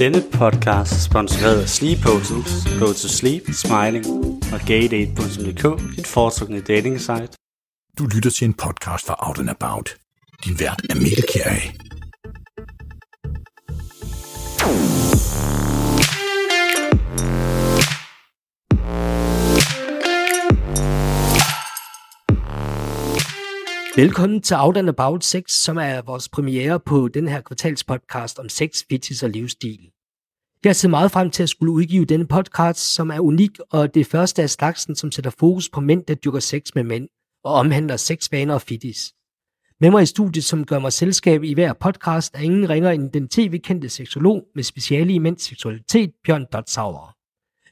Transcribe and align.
Denne 0.00 0.22
podcast 0.32 0.92
er 0.92 0.98
sponsoreret 0.98 1.62
af 1.62 1.68
Sleep 1.68 1.98
Hotels, 1.98 2.52
Go 2.78 2.86
to 2.86 3.08
Sleep, 3.08 3.42
Smiling 3.52 4.06
og 4.52 4.60
GayDate.dk, 4.66 5.96
dit 5.96 6.06
foretrukne 6.06 6.60
dating 6.60 7.00
site. 7.00 7.28
Du 7.98 8.06
lytter 8.14 8.30
til 8.30 8.44
en 8.44 8.54
podcast 8.54 9.06
fra 9.06 9.28
Out 9.28 9.38
and 9.38 9.50
About. 9.50 9.96
Din 10.44 10.60
vært 10.60 10.82
er 10.90 10.94
Mikkel 10.94 11.24
Kjær. 11.32 11.89
Velkommen 23.96 24.42
til 24.42 24.56
Out 24.58 24.76
and 24.76 24.88
About 24.88 25.24
6, 25.24 25.52
som 25.52 25.76
er 25.76 26.02
vores 26.02 26.28
premiere 26.28 26.80
på 26.80 27.08
den 27.08 27.28
her 27.28 27.40
kvartalspodcast 27.40 28.38
om 28.38 28.48
sex, 28.48 28.84
fitness 28.88 29.22
og 29.22 29.30
livsstil. 29.30 29.90
Jeg 30.64 30.76
ser 30.76 30.88
meget 30.88 31.10
frem 31.10 31.30
til 31.30 31.42
at 31.42 31.48
skulle 31.48 31.72
udgive 31.72 32.04
denne 32.04 32.26
podcast, 32.26 32.94
som 32.94 33.10
er 33.10 33.20
unik 33.20 33.58
og 33.70 33.94
det 33.94 34.06
første 34.06 34.42
af 34.42 34.50
slagsen, 34.50 34.96
som 34.96 35.12
sætter 35.12 35.30
fokus 35.38 35.68
på 35.68 35.80
mænd, 35.80 36.04
der 36.04 36.14
dyrker 36.14 36.40
sex 36.40 36.74
med 36.74 36.84
mænd 36.84 37.08
og 37.44 37.52
omhandler 37.52 37.96
sexvaner 37.96 38.54
og 38.54 38.62
fitness. 38.62 39.14
Med 39.80 39.90
mig 39.90 40.02
i 40.02 40.06
studiet, 40.06 40.44
som 40.44 40.64
gør 40.64 40.78
mig 40.78 40.92
selskab 40.92 41.42
i 41.42 41.54
hver 41.54 41.72
podcast, 41.72 42.34
er 42.34 42.40
ingen 42.40 42.70
ringer 42.70 42.90
end 42.90 43.12
den 43.12 43.28
tv-kendte 43.28 43.88
seksolog 43.88 44.44
med 44.54 44.62
speciale 44.62 45.12
i 45.12 45.18
mænds 45.18 45.42
seksualitet, 45.42 46.12
Bjørn 46.24 46.46
Dotsauer. 46.52 47.16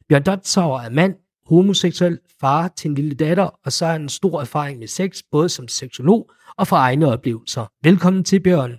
Bjørn 0.09 0.23
Dotsauer 0.23 0.81
er 0.81 0.91
mand, 0.91 1.15
homoseksuel, 1.49 2.19
far 2.41 2.69
til 2.69 2.89
en 2.89 2.95
lille 2.95 3.15
datter, 3.15 3.51
og 3.65 3.73
så 3.73 3.85
har 3.85 3.93
han 3.93 4.03
en 4.03 4.09
stor 4.09 4.41
erfaring 4.41 4.79
med 4.79 4.87
sex, 4.87 5.23
både 5.31 5.49
som 5.49 5.69
seksolog 5.69 6.31
og 6.57 6.67
fra 6.67 6.77
egne 6.77 7.07
oplevelser. 7.07 7.67
Velkommen 7.83 8.25
til, 8.25 8.41
Bjørn. 8.41 8.79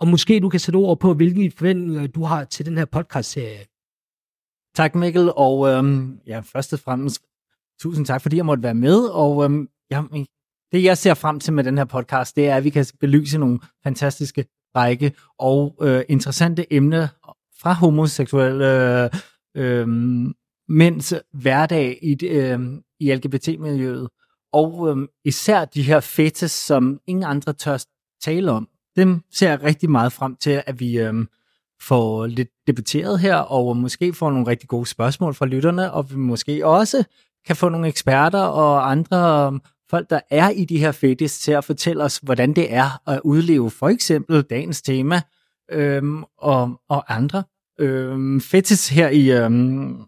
Og 0.00 0.08
måske 0.08 0.40
du 0.40 0.48
kan 0.48 0.60
sætte 0.60 0.76
ord 0.76 1.00
på, 1.00 1.14
hvilke 1.14 1.52
forventninger 1.56 2.06
du 2.06 2.24
har 2.24 2.44
til 2.44 2.66
den 2.66 2.78
her 2.78 2.84
podcast-serie. 2.84 3.66
Tak 4.76 4.94
Mikkel, 4.94 5.32
og 5.36 5.68
øhm, 5.68 6.20
ja, 6.26 6.40
først 6.40 6.72
og 6.72 6.78
fremmest 6.78 7.22
tusind 7.80 8.06
tak, 8.06 8.22
fordi 8.22 8.36
jeg 8.36 8.46
måtte 8.46 8.62
være 8.62 8.74
med, 8.74 8.98
og 8.98 9.44
øhm, 9.44 9.68
ja, 9.90 10.02
det 10.72 10.84
jeg 10.84 10.98
ser 10.98 11.14
frem 11.14 11.40
til 11.40 11.52
med 11.52 11.64
den 11.64 11.78
her 11.78 11.84
podcast, 11.84 12.36
det 12.36 12.48
er, 12.48 12.56
at 12.56 12.64
vi 12.64 12.70
kan 12.70 12.86
belyse 13.00 13.38
nogle 13.38 13.60
fantastiske 13.84 14.46
række 14.76 15.12
og 15.38 15.76
øh, 15.80 16.04
interessante 16.08 16.72
emner 16.72 17.08
fra 17.60 17.72
homoseksuelle 17.72 19.04
øh, 19.04 19.10
øh, 19.56 19.86
mænds 20.68 21.14
hverdag 21.32 21.98
i, 22.02 22.26
øh, 22.26 22.60
i 23.00 23.14
LGBT-miljøet, 23.14 24.08
og 24.52 24.88
øh, 24.90 25.08
især 25.24 25.64
de 25.64 25.82
her 25.82 26.00
fetes, 26.00 26.50
som 26.50 27.00
ingen 27.06 27.24
andre 27.24 27.52
tør 27.52 27.84
tale 28.22 28.50
om. 28.50 28.68
Dem 28.96 29.20
ser 29.32 29.48
jeg 29.48 29.62
rigtig 29.62 29.90
meget 29.90 30.12
frem 30.12 30.36
til, 30.36 30.62
at 30.66 30.80
vi 30.80 30.98
øh, 30.98 31.14
får 31.80 32.26
lidt 32.26 32.48
debatteret 32.66 33.18
her, 33.18 33.36
og 33.36 33.76
måske 33.76 34.12
får 34.12 34.30
nogle 34.30 34.46
rigtig 34.46 34.68
gode 34.68 34.86
spørgsmål 34.86 35.34
fra 35.34 35.46
lytterne, 35.46 35.92
og 35.92 36.10
vi 36.10 36.16
måske 36.16 36.66
også 36.66 37.04
kan 37.46 37.56
få 37.56 37.68
nogle 37.68 37.88
eksperter 37.88 38.40
og 38.42 38.90
andre 38.90 39.52
øh, 39.52 39.60
folk, 39.90 40.10
der 40.10 40.20
er 40.30 40.50
i 40.50 40.64
de 40.64 40.78
her 40.78 40.92
fetis, 40.92 41.38
til 41.38 41.52
at 41.52 41.64
fortælle 41.64 42.04
os, 42.04 42.18
hvordan 42.18 42.52
det 42.52 42.74
er 42.74 43.08
at 43.10 43.20
udleve 43.24 43.70
for 43.70 43.88
eksempel 43.88 44.42
dagens 44.42 44.82
tema 44.82 45.20
øh, 45.70 46.02
og, 46.38 46.80
og 46.88 47.14
andre 47.16 47.42
Øhm, 47.80 48.40
fetis 48.40 48.88
her 48.88 49.08
i, 49.08 49.30
øhm, 49.30 50.04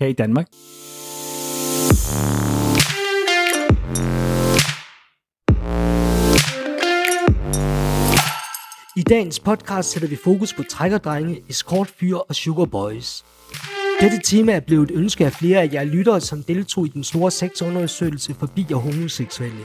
her 0.00 0.06
i 0.06 0.12
Danmark. 0.12 0.46
I 8.96 9.02
dagens 9.02 9.40
podcast 9.40 9.90
sætter 9.90 10.08
vi 10.08 10.16
fokus 10.24 10.54
på 10.54 10.62
trækkerdrenge, 10.62 11.42
escortfyre 11.48 12.22
og 12.22 12.34
sugar 12.34 12.64
boys. 12.64 13.24
Dette 14.00 14.20
tema 14.24 14.52
er 14.52 14.60
blevet 14.60 14.90
et 14.90 14.96
ønske 14.96 15.26
af 15.26 15.32
flere 15.32 15.62
af 15.62 15.70
jer 15.72 15.84
lyttere, 15.84 16.20
som 16.20 16.42
deltog 16.42 16.86
i 16.86 16.88
den 16.88 17.04
store 17.04 17.30
sexundersøgelse 17.30 18.34
forbi 18.34 18.66
og 18.72 18.80
homoseksuelle. 18.80 19.60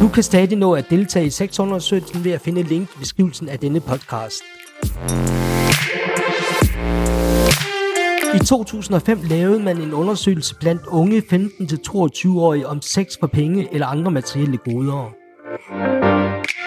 Du 0.00 0.08
kan 0.08 0.22
stadig 0.22 0.58
nå 0.58 0.74
at 0.74 0.90
deltage 0.90 1.26
i 1.26 1.30
sexundersøgelsen 1.30 2.24
ved 2.24 2.32
at 2.32 2.40
finde 2.40 2.62
link 2.62 2.88
i 2.96 2.98
beskrivelsen 2.98 3.48
af 3.48 3.58
denne 3.58 3.80
podcast. 3.80 4.42
I 8.34 8.38
2005 8.38 9.18
lavede 9.22 9.62
man 9.62 9.80
en 9.80 9.92
undersøgelse 9.92 10.54
blandt 10.54 10.82
unge 10.86 11.22
15-22-årige 11.32 12.66
om 12.66 12.82
sex 12.82 13.06
for 13.20 13.26
penge 13.26 13.68
eller 13.72 13.86
andre 13.86 14.10
materielle 14.10 14.56
goder. 14.56 15.12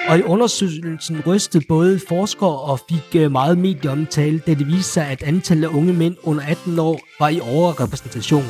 Og 0.10 0.18
i 0.18 0.22
undersøgelsen 0.22 1.22
rystede 1.28 1.66
både 1.70 2.00
forskere 2.08 2.60
og 2.60 2.80
fik 2.90 3.22
øh, 3.22 3.32
meget 3.32 3.58
medieomtale, 3.58 4.40
da 4.40 4.54
det 4.54 4.68
viste 4.68 4.92
sig, 4.92 5.08
at 5.08 5.24
antallet 5.24 5.68
af 5.68 5.74
unge 5.74 5.94
mænd 5.94 6.16
under 6.24 6.44
18 6.48 6.80
år 6.80 7.00
var 7.20 7.30
i 7.30 7.40
overrepræsentation. 7.40 8.46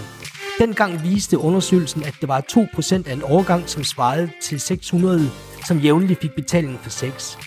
Dengang 0.60 1.04
viste 1.04 1.38
undersøgelsen, 1.38 2.04
at 2.04 2.16
det 2.22 2.30
var 2.30 2.42
2% 2.52 3.10
af 3.10 3.14
en 3.14 3.24
årgang, 3.24 3.70
som 3.70 3.84
svarede 3.84 4.30
til 4.42 4.60
600, 4.60 5.30
som 5.68 5.78
jævnligt 5.78 6.22
fik 6.22 6.32
betaling 6.36 6.80
for 6.84 6.90
sex. 6.90 7.38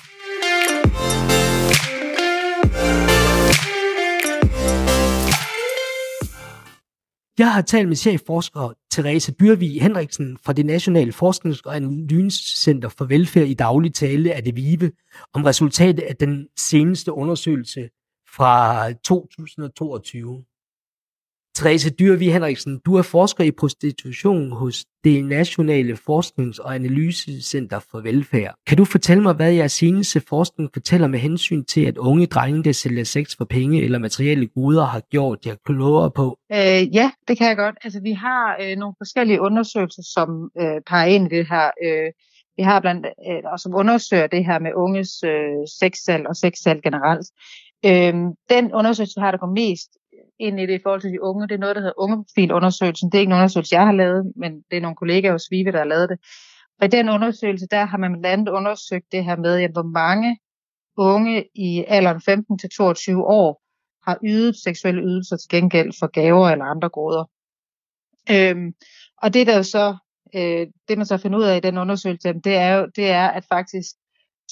Jeg 7.38 7.52
har 7.52 7.62
talt 7.62 7.88
med 7.88 7.96
chefforsker 7.96 8.72
Therese 8.90 9.34
Byrvig 9.34 9.82
Henriksen 9.82 10.38
fra 10.44 10.52
det 10.52 10.66
Nationale 10.66 11.12
Forsknings- 11.12 11.62
og 11.64 11.76
Analysecenter 11.76 12.88
for 12.88 13.04
Velfærd 13.04 13.46
i 13.46 13.54
daglig 13.54 13.94
tale 13.94 14.32
af 14.32 14.44
det 14.44 14.56
VIVE 14.56 14.90
om 15.32 15.44
resultatet 15.44 16.02
af 16.02 16.16
den 16.16 16.48
seneste 16.56 17.12
undersøgelse 17.12 17.88
fra 18.34 18.92
2022. 18.92 20.44
Therese 21.58 21.90
Dyrvi 21.90 22.30
Henriksen, 22.30 22.80
du 22.86 22.94
er 22.94 23.02
forsker 23.02 23.44
i 23.44 23.50
prostitution 23.50 24.52
hos 24.52 24.84
det 25.04 25.24
Nationale 25.24 25.96
Forsknings- 25.96 26.58
og 26.58 26.74
Analysecenter 26.74 27.78
for 27.90 28.00
Velfærd. 28.00 28.54
Kan 28.66 28.76
du 28.76 28.84
fortælle 28.84 29.22
mig, 29.22 29.34
hvad 29.34 29.52
jeres 29.52 29.72
seneste 29.72 30.20
forskning 30.28 30.70
fortæller 30.72 31.06
med 31.06 31.18
hensyn 31.18 31.64
til, 31.64 31.84
at 31.84 31.98
unge 31.98 32.26
drenge, 32.26 32.64
der 32.64 32.72
sælger 32.72 33.04
sex 33.04 33.36
for 33.36 33.44
penge 33.44 33.82
eller 33.82 33.98
materielle 33.98 34.46
goder, 34.46 34.84
har 34.84 35.00
gjort 35.10 35.46
jer 35.46 35.54
klogere 35.64 36.10
på? 36.10 36.38
Øh, 36.52 36.94
ja, 36.94 37.10
det 37.28 37.38
kan 37.38 37.48
jeg 37.48 37.56
godt. 37.56 37.76
Altså, 37.84 38.00
vi 38.00 38.12
har 38.12 38.56
øh, 38.62 38.76
nogle 38.76 38.94
forskellige 38.98 39.40
undersøgelser, 39.40 40.02
som 40.14 40.50
øh, 40.60 40.80
peger 40.86 41.06
ind 41.06 41.32
i 41.32 41.36
det 41.36 41.46
her. 41.50 41.70
Øh, 41.84 42.12
vi 42.56 42.62
har 42.62 42.80
blandt 42.80 43.06
øh, 43.06 43.42
og 43.52 43.58
som 43.60 43.74
undersøger 43.74 44.26
det 44.26 44.44
her 44.44 44.58
med 44.58 44.72
unges 44.74 45.22
øh, 45.24 45.62
sexsalg 45.80 46.26
og 46.26 46.36
sexsalg 46.36 46.82
generelt. 46.82 47.26
Øh, 47.86 48.14
den 48.54 48.74
undersøgelse, 48.74 49.14
vi 49.16 49.20
har, 49.20 49.30
der 49.30 49.38
går 49.38 49.52
mest 49.64 49.90
ind 50.38 50.60
i 50.60 50.66
det 50.66 50.74
i 50.74 50.82
forhold 50.82 51.00
til 51.00 51.12
de 51.12 51.22
unge. 51.22 51.48
Det 51.48 51.54
er 51.54 51.58
noget, 51.58 51.76
der 51.76 51.82
hedder 51.82 52.00
ungeprofilundersøgelsen. 52.00 53.10
Det 53.10 53.18
er 53.18 53.20
ikke 53.20 53.30
en 53.30 53.36
undersøgelse, 53.36 53.74
jeg 53.74 53.86
har 53.86 53.92
lavet, 53.92 54.32
men 54.36 54.62
det 54.70 54.76
er 54.76 54.80
nogle 54.80 54.96
kollegaer 54.96 55.32
hos 55.32 55.50
Vive, 55.50 55.72
der 55.72 55.78
har 55.78 55.84
lavet 55.84 56.08
det. 56.08 56.18
Og 56.80 56.86
i 56.86 56.88
den 56.88 57.08
undersøgelse, 57.08 57.66
der 57.70 57.84
har 57.84 57.98
man 57.98 58.12
blandt 58.12 58.26
andet 58.26 58.48
undersøgt 58.48 59.12
det 59.12 59.24
her 59.24 59.36
med, 59.36 59.58
jamen, 59.58 59.72
hvor 59.72 59.82
mange 59.82 60.38
unge 60.96 61.48
i 61.54 61.84
alderen 61.88 62.20
15 62.20 62.58
til 62.58 62.70
22 62.70 63.24
år 63.24 63.62
har 64.08 64.18
ydet 64.24 64.56
seksuelle 64.56 65.02
ydelser 65.02 65.36
til 65.36 65.48
gengæld 65.48 65.92
for 65.98 66.06
gaver 66.06 66.48
eller 66.48 66.64
andre 66.64 66.88
goder. 66.88 67.24
Øhm, 68.30 68.74
og 69.22 69.34
det 69.34 69.46
der 69.46 69.56
jo 69.56 69.62
så, 69.62 69.96
øh, 70.34 70.66
det 70.88 70.98
man 70.98 71.06
så 71.06 71.16
finder 71.16 71.38
ud 71.38 71.44
af 71.44 71.56
i 71.56 71.60
den 71.60 71.78
undersøgelse, 71.78 72.32
det 72.32 72.56
er 72.56 72.74
jo, 72.74 72.86
det 72.96 73.10
er, 73.10 73.28
at 73.28 73.44
faktisk 73.48 73.90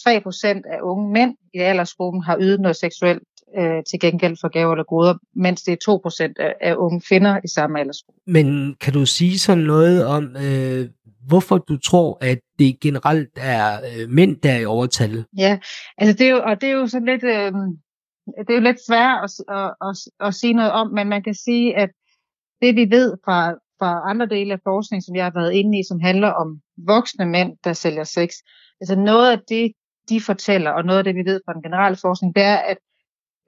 3% 0.00 0.62
af 0.66 0.81
unge 0.83 1.12
mænd 1.12 1.37
i 1.54 1.59
aldersgruppen 1.59 2.22
har 2.22 2.37
ydet 2.41 2.60
noget 2.60 2.77
seksuelt 2.77 3.22
øh, 3.59 3.83
til 3.91 4.01
gengæld 4.01 4.37
for 4.41 4.49
gaver 4.49 4.73
eller 4.73 4.84
goder, 4.84 5.15
mens 5.34 5.62
det 5.62 5.73
er 5.73 6.31
2% 6.39 6.43
af, 6.45 6.55
af 6.61 6.75
unge 6.75 7.01
kvinder 7.01 7.41
i 7.45 7.49
samme 7.49 7.81
aldersgruppe. 7.81 8.21
Men 8.27 8.77
kan 8.81 8.93
du 8.93 9.07
sige 9.07 9.39
sådan 9.39 9.65
noget 9.65 10.07
om, 10.07 10.37
øh, 10.37 10.89
hvorfor 11.27 11.59
du 11.59 11.77
tror, 11.77 12.19
at 12.21 12.39
det 12.59 12.81
generelt 12.81 13.31
er 13.37 13.81
øh, 13.81 14.11
mænd, 14.11 14.37
der 14.37 14.53
er 14.53 14.59
i 14.59 14.65
overtal? 14.65 15.25
Ja, 15.39 15.59
altså 15.99 16.17
det 16.19 16.27
er 16.27 16.31
jo, 16.31 16.43
og 16.45 16.61
det 16.61 16.69
er 16.69 16.73
jo 16.73 16.87
sådan 16.87 17.07
lidt, 17.07 17.25
øh, 17.25 17.53
det 18.27 18.51
er 18.51 18.55
jo 18.55 18.61
lidt 18.61 18.87
svært 18.89 19.19
at, 19.25 19.31
at, 19.57 19.75
at, 19.89 20.27
at 20.27 20.34
sige 20.34 20.53
noget 20.53 20.72
om, 20.72 20.91
men 20.93 21.09
man 21.09 21.22
kan 21.22 21.34
sige, 21.34 21.77
at 21.77 21.91
det 22.63 22.77
vi 22.77 22.91
ved 22.91 23.16
fra, 23.25 23.53
fra 23.78 24.10
andre 24.10 24.27
dele 24.27 24.53
af 24.53 24.60
forskning, 24.65 25.03
som 25.03 25.16
jeg 25.16 25.25
har 25.25 25.33
været 25.34 25.53
inde 25.53 25.78
i, 25.78 25.83
som 25.89 26.01
handler 26.01 26.28
om 26.28 26.60
voksne 26.87 27.27
mænd, 27.27 27.53
der 27.65 27.72
sælger 27.72 28.04
sex, 28.04 28.31
altså 28.81 28.97
noget 28.97 29.31
af 29.33 29.39
det, 29.48 29.72
de 30.09 30.21
fortæller, 30.21 30.71
og 30.71 30.84
noget 30.84 30.98
af 30.98 31.04
det, 31.04 31.15
vi 31.15 31.25
ved 31.25 31.41
fra 31.45 31.53
den 31.53 31.63
generelle 31.63 31.98
forskning, 32.03 32.37
det 32.37 32.43
er, 32.43 32.57
at 32.57 32.77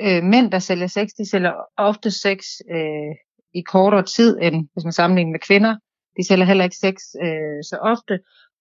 øh, 0.03 0.23
mænd, 0.25 0.51
der 0.53 0.59
sælger 0.59 0.87
sex, 0.87 1.09
de 1.19 1.31
sælger 1.31 1.53
ofte 1.77 2.11
sex 2.11 2.39
øh, 2.71 3.15
i 3.55 3.61
kortere 3.61 4.03
tid, 4.03 4.39
end 4.43 4.69
hvis 4.73 4.85
man 4.85 4.93
sammenligner 4.93 5.33
med 5.33 5.41
kvinder. 5.41 5.77
De 6.17 6.27
sælger 6.27 6.45
heller 6.45 6.65
ikke 6.65 6.77
sex 6.77 6.95
øh, 7.23 7.65
så 7.71 7.79
ofte. 7.83 8.19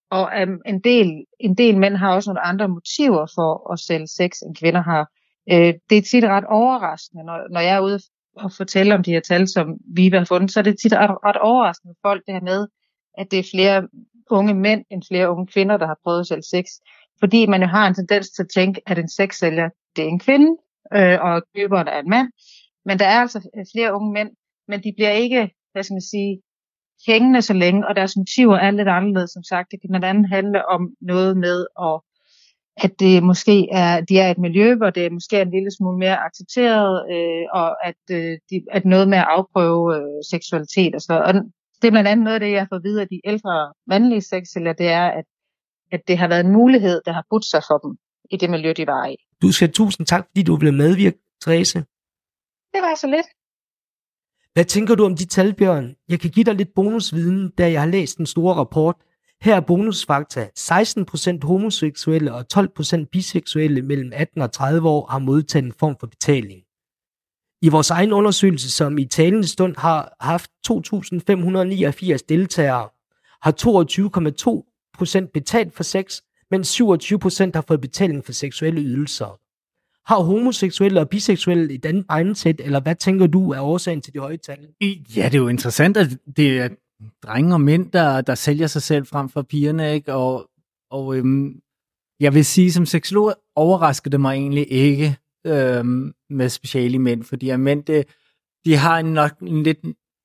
Og 0.09 0.29
um, 0.43 0.61
en, 0.65 0.79
del, 0.79 1.25
en 1.39 1.55
del 1.55 1.77
mænd 1.77 1.95
har 1.95 2.13
også 2.13 2.29
nogle 2.29 2.41
andre 2.41 2.67
motiver 2.67 3.25
for 3.35 3.73
at 3.73 3.79
sælge 3.79 4.07
sex, 4.07 4.31
end 4.41 4.55
kvinder 4.55 4.81
har. 4.81 5.11
Øh, 5.51 5.73
det 5.89 5.97
er 5.97 6.01
tit 6.01 6.23
ret 6.23 6.45
overraskende, 6.45 7.23
når, 7.23 7.53
når 7.53 7.59
jeg 7.59 7.75
er 7.75 7.79
ude 7.79 7.99
og 8.35 8.51
fortælle 8.51 8.95
om 8.95 9.03
de 9.03 9.11
her 9.11 9.19
tal, 9.19 9.47
som 9.47 9.77
vi 9.95 10.09
har 10.09 10.25
fundet, 10.25 10.51
så 10.51 10.59
er 10.59 10.63
det 10.63 10.79
tit 10.79 10.93
ret, 10.93 11.17
ret 11.25 11.37
overraskende 11.37 11.93
for 11.95 12.09
folk 12.09 12.23
det 12.25 12.33
her 12.33 12.41
med, 12.41 12.67
at 13.17 13.31
det 13.31 13.39
er 13.39 13.49
flere 13.53 13.87
unge 14.29 14.53
mænd 14.53 14.85
end 14.89 15.03
flere 15.07 15.31
unge 15.31 15.47
kvinder, 15.47 15.77
der 15.77 15.87
har 15.87 15.99
prøvet 16.03 16.19
at 16.19 16.27
sælge 16.27 16.43
sex. 16.43 16.65
Fordi 17.19 17.45
man 17.45 17.61
jo 17.61 17.67
har 17.67 17.87
en 17.87 17.93
tendens 17.93 18.29
til 18.29 18.43
at 18.43 18.49
tænke, 18.53 18.81
at 18.85 18.99
en 18.99 19.09
sexsælger, 19.09 19.69
det 19.95 20.03
er 20.03 20.07
en 20.07 20.19
kvinde, 20.19 20.57
øh, 20.95 21.17
og 21.21 21.43
køberen 21.55 21.87
er 21.87 21.99
en 21.99 22.09
mand. 22.09 22.27
Men 22.85 22.99
der 22.99 23.05
er 23.05 23.19
altså 23.21 23.49
øh, 23.57 23.65
flere 23.73 23.93
unge 23.93 24.13
mænd, 24.13 24.29
men 24.67 24.83
de 24.83 24.93
bliver 24.97 25.11
ikke, 25.11 25.51
hvad 25.71 25.83
skal 25.83 25.93
man 25.93 26.01
sige, 26.01 26.41
hængende 27.07 27.41
så 27.41 27.53
længe, 27.53 27.87
og 27.87 27.95
deres 27.95 28.17
motiver 28.17 28.57
er 28.57 28.71
lidt 28.71 28.87
anderledes, 28.87 29.31
som 29.31 29.43
sagt. 29.43 29.71
Det 29.71 29.81
kan 29.81 29.89
blandt 29.89 30.05
andet 30.05 30.29
handle 30.29 30.65
om 30.65 30.89
noget 31.01 31.37
med, 31.37 31.65
at, 31.81 31.99
at 32.77 32.99
det 32.99 33.23
måske 33.23 33.67
er, 33.71 34.01
de 34.01 34.19
er 34.19 34.31
et 34.31 34.37
miljø, 34.37 34.75
hvor 34.75 34.89
det 34.89 35.11
måske 35.11 35.37
er 35.37 35.41
en 35.41 35.51
lille 35.51 35.71
smule 35.77 35.97
mere 35.97 36.17
accepteret, 36.25 37.05
øh, 37.13 37.45
og 37.53 37.87
at, 37.87 38.01
øh, 38.11 38.37
de, 38.49 38.65
at 38.71 38.85
noget 38.85 39.07
med 39.09 39.17
at 39.17 39.27
afprøve 39.27 39.97
øh, 39.97 40.23
seksualitet 40.31 40.95
og 40.95 41.01
så 41.01 41.13
Og 41.27 41.33
det 41.81 41.87
er 41.87 41.91
blandt 41.91 42.09
andet 42.09 42.23
noget 42.23 42.33
af 42.35 42.39
det, 42.39 42.51
jeg 42.51 42.61
har 42.61 42.67
fået 42.71 42.83
videre 42.83 43.01
af 43.01 43.07
de 43.07 43.21
ældre 43.25 43.73
mandlige 43.87 44.21
sexceller, 44.21 44.73
det 44.73 44.87
er, 44.87 45.07
at, 45.07 45.25
at 45.91 46.01
det 46.07 46.17
har 46.17 46.27
været 46.27 46.45
en 46.45 46.51
mulighed, 46.51 47.01
der 47.05 47.11
har 47.11 47.25
budt 47.29 47.45
sig 47.45 47.61
for 47.69 47.77
dem 47.77 47.97
i 48.31 48.37
det 48.37 48.49
miljø, 48.49 48.73
de 48.73 48.87
var 48.87 49.05
i. 49.05 49.15
Du 49.41 49.51
skal 49.51 49.71
tusind 49.71 50.07
tak, 50.07 50.27
fordi 50.27 50.43
du 50.43 50.55
ville 50.55 50.71
medvirke, 50.71 51.17
Therese. 51.41 51.79
Det 52.73 52.81
var 52.81 52.95
så 53.01 53.07
lidt. 53.07 53.27
Hvad 54.53 54.65
tænker 54.65 54.95
du 54.95 55.05
om 55.05 55.15
de 55.15 55.25
tal, 55.25 55.53
Bjørn? 55.53 55.95
Jeg 56.09 56.19
kan 56.19 56.29
give 56.29 56.43
dig 56.43 56.55
lidt 56.55 56.73
bonusviden, 56.75 57.49
da 57.57 57.71
jeg 57.71 57.81
har 57.81 57.87
læst 57.87 58.17
den 58.17 58.25
store 58.25 58.55
rapport. 58.55 58.95
Her 59.41 59.55
er 59.55 59.59
bonusfakta. 59.59 60.49
16% 60.59 61.39
homoseksuelle 61.43 62.33
og 62.33 62.45
12% 62.53 63.05
biseksuelle 63.11 63.81
mellem 63.81 64.11
18 64.13 64.41
og 64.41 64.51
30 64.51 64.89
år 64.89 65.07
har 65.11 65.19
modtaget 65.19 65.65
en 65.65 65.73
form 65.79 65.95
for 65.99 66.07
betaling. 66.07 66.61
I 67.61 67.69
vores 67.69 67.89
egen 67.89 68.13
undersøgelse, 68.13 68.71
som 68.71 68.97
i 68.97 69.05
talende 69.05 69.47
stund 69.47 69.75
har 69.77 70.15
haft 70.19 70.51
2.589 70.67 72.17
deltagere, 72.29 72.89
har 73.41 73.53
22,2% 75.25 75.31
betalt 75.33 75.75
for 75.75 75.83
sex, 75.83 76.21
mens 76.51 76.81
27% 76.81 77.51
har 77.53 77.63
fået 77.67 77.81
betaling 77.81 78.25
for 78.25 78.31
seksuelle 78.31 78.81
ydelser. 78.81 79.39
Har 80.07 80.23
homoseksuelle 80.23 80.99
og 80.99 81.09
biseksuelle 81.09 81.73
et 81.73 81.85
andet 81.85 82.05
mindset, 82.17 82.61
eller 82.61 82.79
hvad 82.79 82.95
tænker 82.95 83.27
du 83.27 83.51
er 83.51 83.59
årsagen 83.59 84.01
til 84.01 84.13
de 84.13 84.19
høje 84.19 84.37
tal? 84.37 84.67
Ja, 85.15 85.25
det 85.25 85.35
er 85.35 85.37
jo 85.37 85.47
interessant, 85.47 85.97
at 85.97 86.07
det 86.37 86.59
er 86.59 86.69
drenge 87.23 87.53
og 87.53 87.61
mænd, 87.61 87.91
der, 87.91 88.21
der 88.21 88.35
sælger 88.35 88.67
sig 88.67 88.81
selv 88.81 89.05
frem 89.05 89.29
for 89.29 89.41
pigerne, 89.41 89.93
ikke? 89.93 90.13
Og, 90.13 90.49
og 90.91 91.17
øhm, 91.17 91.59
jeg 92.19 92.33
vil 92.33 92.45
sige, 92.45 92.71
som 92.71 92.85
seksolog 92.85 93.35
overrasker 93.55 94.09
det 94.09 94.21
mig 94.21 94.33
egentlig 94.33 94.71
ikke 94.71 95.17
øhm, 95.47 96.13
med 96.29 96.49
speciale 96.49 96.99
mænd, 96.99 97.23
fordi 97.23 97.49
at 97.49 97.59
mænd, 97.59 97.83
det, 97.83 98.05
de 98.65 98.75
har 98.75 99.01
nok 99.01 99.39
en 99.39 99.63
lidt 99.63 99.79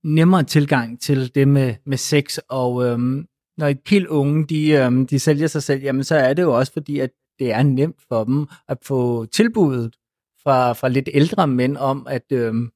nemmere 0.05 0.43
tilgang 0.43 1.01
til 1.01 1.35
det 1.35 1.49
med, 1.49 1.75
med 1.87 1.97
sex, 1.97 2.39
og 2.49 2.85
øhm, 2.85 3.27
når 3.58 3.66
et 3.66 3.81
helt 3.88 4.06
unge, 4.06 4.46
de, 4.46 4.70
øhm, 4.70 5.06
de 5.06 5.19
sælger 5.19 5.46
sig 5.46 5.62
selv, 5.62 5.82
jamen 5.82 6.04
så 6.04 6.16
er 6.16 6.34
det 6.34 6.43
jo 6.43 6.58
også 6.58 6.72
fordi, 6.72 6.99
at 6.99 7.10
det 7.38 7.52
er 7.52 7.62
nemt 7.62 8.02
for 8.08 8.25
dem 8.25 8.46
at 8.69 8.78
få 8.82 9.26
tilbuddet 9.26 9.96
fra, 10.43 10.72
fra 10.72 10.88
lidt 10.88 11.08
ældre 11.12 11.46
mænd 11.46 11.76
om 11.76 12.06
at, 12.10 12.32
øhm, 12.32 12.70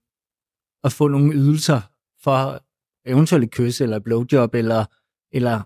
at 0.85 0.93
få 0.93 1.09
nogle 1.09 1.35
ydelser 1.35 1.81
for 2.23 2.63
eventuelt 3.07 3.51
kys 3.51 3.81
eller 3.81 3.99
blowjob 3.99 4.55
eller, 4.55 4.85
eller 5.33 5.63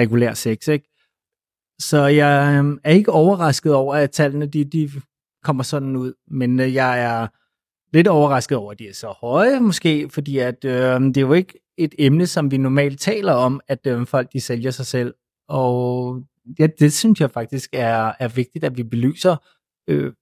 regulær 0.00 0.34
sex. 0.34 0.68
Ikke? 0.68 0.88
Så 1.78 2.06
jeg 2.06 2.54
øhm, 2.58 2.78
er 2.84 2.92
ikke 2.92 3.12
overrasket 3.12 3.74
over, 3.74 3.94
at 3.94 4.10
tallene 4.10 4.46
de, 4.46 4.64
de 4.64 4.90
kommer 5.42 5.62
sådan 5.62 5.96
ud, 5.96 6.12
men 6.26 6.60
øh, 6.60 6.74
jeg 6.74 7.00
er 7.02 7.28
lidt 7.96 8.08
overrasket 8.08 8.58
over, 8.58 8.72
at 8.72 8.78
de 8.78 8.88
er 8.88 8.94
så 8.94 9.14
høje 9.20 9.60
måske, 9.60 10.08
fordi 10.10 10.38
at, 10.38 10.64
øh, 10.64 11.00
det 11.00 11.16
er 11.16 11.20
jo 11.20 11.32
ikke 11.32 11.61
et 11.78 11.94
emne, 11.98 12.26
som 12.26 12.50
vi 12.50 12.56
normalt 12.56 13.00
taler 13.00 13.32
om, 13.32 13.60
at 13.68 13.86
øh, 13.86 14.06
folk 14.06 14.32
de 14.32 14.40
sælger 14.40 14.70
sig 14.70 14.86
selv. 14.86 15.14
Og 15.48 16.22
ja, 16.58 16.66
det 16.66 16.92
synes 16.92 17.20
jeg 17.20 17.30
faktisk 17.30 17.70
er, 17.72 18.12
er 18.18 18.28
vigtigt, 18.28 18.64
at 18.64 18.76
vi 18.76 18.82
belyser 18.82 19.36
øh, 19.88 20.12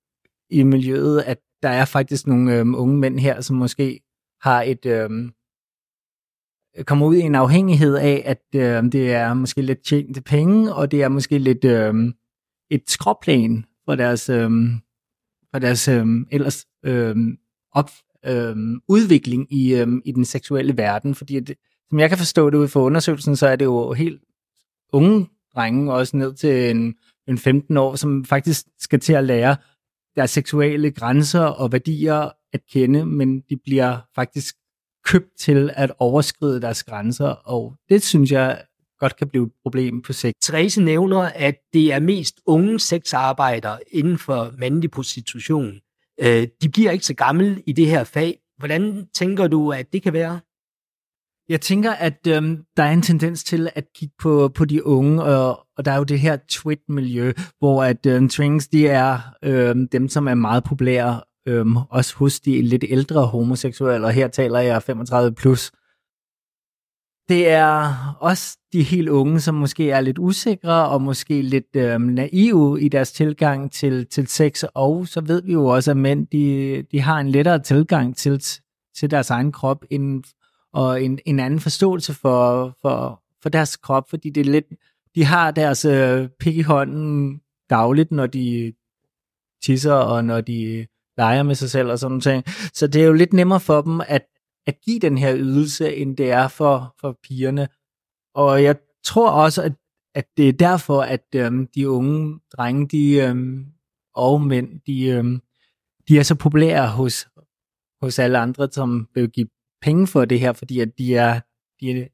i 0.51 0.63
miljøet, 0.63 1.23
at 1.23 1.39
der 1.63 1.69
er 1.69 1.85
faktisk 1.85 2.27
nogle 2.27 2.59
øh, 2.59 2.67
unge 2.67 2.99
mænd 2.99 3.21
her, 3.21 3.41
som 3.41 3.57
måske 3.57 4.01
har 4.43 4.63
et 4.63 4.87
øh, 4.87 5.11
kommer 6.87 7.07
ud 7.07 7.17
i 7.17 7.21
en 7.21 7.35
afhængighed 7.35 7.97
af, 7.97 8.23
at 8.25 8.45
øh, 8.55 8.93
det 8.93 9.13
er 9.13 9.35
måske 9.35 9.63
lidt 9.63 9.85
tjente 9.85 10.23
penge, 10.23 10.75
og 10.75 10.91
det 10.91 11.03
er 11.03 11.09
måske 11.09 11.39
lidt 11.39 11.65
øh, 11.65 11.95
et 12.71 12.91
skråplan 12.91 13.65
for 13.85 13.95
deres, 13.95 14.29
øh, 14.29 14.51
for 15.51 15.59
deres 15.59 15.89
øh, 15.89 16.07
ellers 16.31 16.67
øh, 16.85 17.17
op, 17.73 17.91
øhm, 18.27 18.81
udvikling 18.89 19.53
i, 19.53 19.75
øhm, 19.75 20.03
i 20.05 20.13
den 20.13 20.25
seksuelle 20.25 20.77
verden, 20.77 21.15
fordi 21.15 21.41
det, 21.41 21.57
som 21.89 21.99
jeg 21.99 22.09
kan 22.09 22.19
forstå 22.19 22.51
det 22.51 22.59
ud 22.59 22.69
fra 22.69 22.81
undersøgelsen, 22.81 23.37
så 23.37 23.47
er 23.47 23.57
det 23.57 23.65
jo 23.65 23.93
helt 23.93 24.21
unge 24.93 25.29
drenge, 25.55 25.93
også 25.93 26.17
ned 26.17 26.35
til 26.35 26.71
en, 26.71 26.95
en 27.29 27.39
15 27.39 27.77
år, 27.77 27.97
som 27.97 28.25
faktisk 28.25 28.67
skal 28.79 29.01
til 29.01 29.13
at 29.13 29.25
lære 29.25 29.57
deres 30.17 30.31
seksuelle 30.31 30.91
grænser 30.91 31.41
og 31.41 31.73
værdier 31.73 32.31
at 32.53 32.61
kende, 32.73 33.07
men 33.07 33.41
de 33.41 33.57
bliver 33.65 33.99
faktisk 34.15 34.55
købt 35.05 35.31
til 35.39 35.71
at 35.75 35.93
overskride 35.99 36.61
deres 36.61 36.85
grænser, 36.85 37.29
og 37.29 37.75
det 37.89 38.03
synes 38.03 38.33
jeg 38.33 38.65
godt 38.99 39.17
kan 39.17 39.29
blive 39.29 39.47
et 39.47 39.53
problem 39.63 40.03
på 40.03 40.13
sigt. 40.13 40.37
Therese 40.43 40.83
nævner, 40.83 41.21
at 41.21 41.55
det 41.73 41.93
er 41.93 42.01
mest 42.01 42.41
unge 42.47 42.81
sexarbejdere 42.81 43.79
inden 43.93 44.19
for 44.19 44.55
mandlig 44.59 44.91
prostitution. 44.91 45.81
Øh, 46.23 46.47
de 46.63 46.69
bliver 46.69 46.91
ikke 46.91 47.07
så 47.07 47.15
gamle 47.15 47.63
i 47.67 47.73
det 47.73 47.87
her 47.87 48.05
fag. 48.05 48.39
Hvordan 48.59 49.07
tænker 49.15 49.49
du, 49.49 49.73
at 49.73 49.93
det 49.93 50.03
kan 50.03 50.13
være? 50.13 50.41
Jeg 51.49 51.61
tænker, 51.61 51.93
at 51.93 52.27
øhm, 52.29 52.63
der 52.77 52.83
er 52.83 52.93
en 52.93 53.03
tendens 53.03 53.45
til 53.45 53.71
at 53.75 53.85
kigge 53.95 54.15
på, 54.19 54.49
på 54.49 54.65
de 54.65 54.87
unge, 54.87 55.23
og, 55.23 55.67
og 55.77 55.85
der 55.85 55.93
er 55.93 55.97
jo 55.97 56.05
det 56.05 56.21
her 56.21 56.37
tweet-miljø, 56.49 57.33
hvor 57.59 57.85
at 57.85 58.07
øhm, 58.07 58.29
twins, 58.29 58.69
de 58.69 58.89
er 58.89 59.19
øhm, 59.45 59.89
dem, 59.89 60.09
som 60.09 60.29
er 60.29 60.35
meget 60.35 60.65
populære, 60.65 61.21
øhm, 61.49 61.77
også 61.77 62.17
hos 62.17 62.41
de 62.41 62.63
lidt 62.63 62.85
ældre 62.89 63.27
homoseksuelle, 63.27 64.07
og 64.07 64.13
her 64.13 64.29
taler 64.29 64.61
jeg 64.61 64.83
35 64.83 65.35
plus. 65.35 65.73
Det 67.31 67.49
er 67.49 67.95
også 68.21 68.59
de 68.73 68.83
helt 68.83 69.09
unge, 69.09 69.41
som 69.41 69.55
måske 69.55 69.91
er 69.91 70.01
lidt 70.01 70.19
usikre 70.19 70.89
og 70.89 71.03
måske 71.03 71.43
lidt 71.43 71.77
øhm, 71.77 72.03
naive 72.03 72.81
i 72.81 72.89
deres 72.89 73.13
tilgang 73.13 73.73
til, 73.73 74.07
til 74.07 74.27
sex, 74.27 74.65
og 74.75 75.09
så 75.09 75.21
ved 75.21 75.43
vi 75.43 75.53
jo 75.53 75.67
også, 75.67 75.91
at 75.91 75.97
mænd 75.97 76.27
de, 76.27 76.83
de 76.93 77.01
har 77.01 77.19
en 77.19 77.29
lettere 77.29 77.59
tilgang 77.59 78.17
til, 78.17 78.43
til 78.97 79.11
deres 79.11 79.31
egen 79.31 79.53
krop 79.53 79.85
end 79.91 80.25
og 80.73 81.03
en, 81.03 81.19
en 81.27 81.41
anden 81.41 81.61
forståelse 81.61 82.15
for, 82.15 82.73
for, 82.83 83.23
for 83.43 83.49
deres 83.49 83.77
krop, 83.77 84.11
fordi 84.11 84.31
det 84.31 84.41
er 84.47 84.51
lidt, 84.51 84.67
de 85.15 85.25
har 85.25 85.51
deres 85.51 85.85
øh, 85.85 86.29
pik 86.41 86.57
i 86.57 86.63
hånden 86.63 87.41
dagligt, 87.71 88.11
når 88.13 88.27
de 88.27 88.73
tisser 89.65 89.93
og 89.95 90.25
når 90.25 90.41
de 90.41 90.87
leger 91.17 91.43
med 91.43 91.55
sig 91.55 91.71
selv 91.71 91.91
og 91.91 91.99
sådan 91.99 92.21
noget. 92.25 92.71
Så 92.75 92.87
det 92.87 93.03
er 93.03 93.07
jo 93.07 93.13
lidt 93.13 93.33
nemmere 93.33 93.61
for 93.61 93.81
dem 93.83 94.01
at, 94.09 94.23
at 94.67 94.81
give 94.85 94.99
den 94.99 95.19
her 95.19 95.37
ydelse, 95.37 95.97
end 95.97 96.17
det 96.17 96.31
er 96.31 96.49
for, 96.49 96.95
for 97.01 97.19
pigerne. 97.23 97.69
Og 98.35 98.63
jeg 98.63 98.77
tror 99.05 99.31
også, 99.31 99.63
at, 99.63 99.73
at 100.15 100.27
det 100.37 100.49
er 100.49 100.53
derfor, 100.53 101.03
at 101.03 101.25
øhm, 101.35 101.67
de 101.67 101.91
unge 101.91 102.41
drenge 102.57 102.89
de, 102.89 103.15
øhm, 103.15 103.67
og 104.15 104.41
mænd, 104.41 104.81
de, 104.87 105.07
øhm, 105.07 105.41
de 106.09 106.19
er 106.19 106.23
så 106.23 106.35
populære 106.35 106.89
hos, 106.89 107.29
hos 108.03 108.19
alle 108.19 108.39
andre, 108.39 108.69
som 108.73 109.09
vil 109.15 109.31
give 109.31 109.49
penge 109.83 110.07
for 110.07 110.25
det 110.25 110.41
her, 110.41 110.53
fordi 110.53 110.81
at 110.81 110.99
de 110.99 111.17
er, 111.17 111.41
de 111.81 111.91
er, 111.91 112.09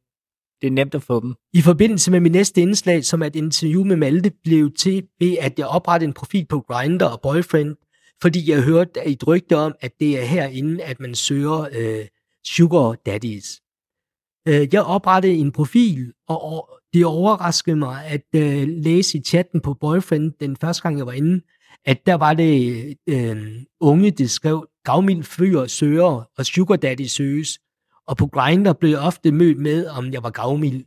det 0.61 0.67
er 0.67 0.71
nemt 0.71 0.95
at 0.95 1.03
få 1.03 1.21
dem. 1.21 1.35
I 1.53 1.63
forbindelse 1.63 2.11
med 2.11 2.21
min 2.21 2.33
næste 2.33 2.61
indslag, 2.61 3.05
som 3.05 3.23
er 3.23 3.27
et 3.27 3.37
interview 3.37 3.85
med 3.85 3.97
Malte, 3.97 4.31
blev 4.45 4.73
til 4.73 5.09
ved, 5.21 5.37
at 5.41 5.59
jeg 5.59 5.67
oprettede 5.67 6.09
en 6.09 6.15
profil 6.15 6.47
på 6.47 6.61
Grindr 6.61 7.05
og 7.05 7.21
Boyfriend, 7.21 7.77
fordi 8.23 8.51
jeg 8.51 8.63
hørte 8.63 9.07
et 9.07 9.27
rygte 9.27 9.57
om, 9.57 9.75
at 9.81 9.93
det 10.01 10.21
er 10.21 10.25
herinde, 10.25 10.85
at 10.85 11.01
man 11.01 11.15
søger 11.15 11.69
øh, 11.73 12.07
sugar 12.47 12.95
daddies. 13.07 13.61
Øh, 14.49 14.69
jeg 14.73 14.83
oprettede 14.83 15.35
en 15.35 15.53
profil, 15.53 16.13
og 16.29 16.69
det 16.93 17.05
overraskede 17.05 17.77
mig 17.77 18.07
at 18.07 18.27
øh, 18.35 18.69
læse 18.69 19.19
i 19.19 19.23
chatten 19.23 19.61
på 19.61 19.75
Boyfriend 19.75 20.33
den 20.41 20.57
første 20.57 20.83
gang, 20.83 20.99
jeg 20.99 21.07
var 21.07 21.13
inde, 21.13 21.41
at 21.85 22.07
der 22.07 22.15
var 22.15 22.35
det 22.35 22.95
øh, 23.07 23.63
unge, 23.81 24.11
der 24.11 24.27
skrev, 24.27 24.69
gavmild 24.85 25.23
fyr 25.23 25.67
søger, 25.67 26.31
og 26.39 26.47
sugar 26.47 26.77
daddy 26.77 27.07
søges, 27.07 27.59
og 28.07 28.17
på 28.17 28.27
Grindr 28.27 28.73
blev 28.73 28.91
jeg 28.91 28.99
ofte 28.99 29.33
mødt 29.33 29.59
med, 29.59 29.87
om 29.87 30.13
jeg 30.13 30.23
var 30.23 30.31
gavmild. 30.31 30.85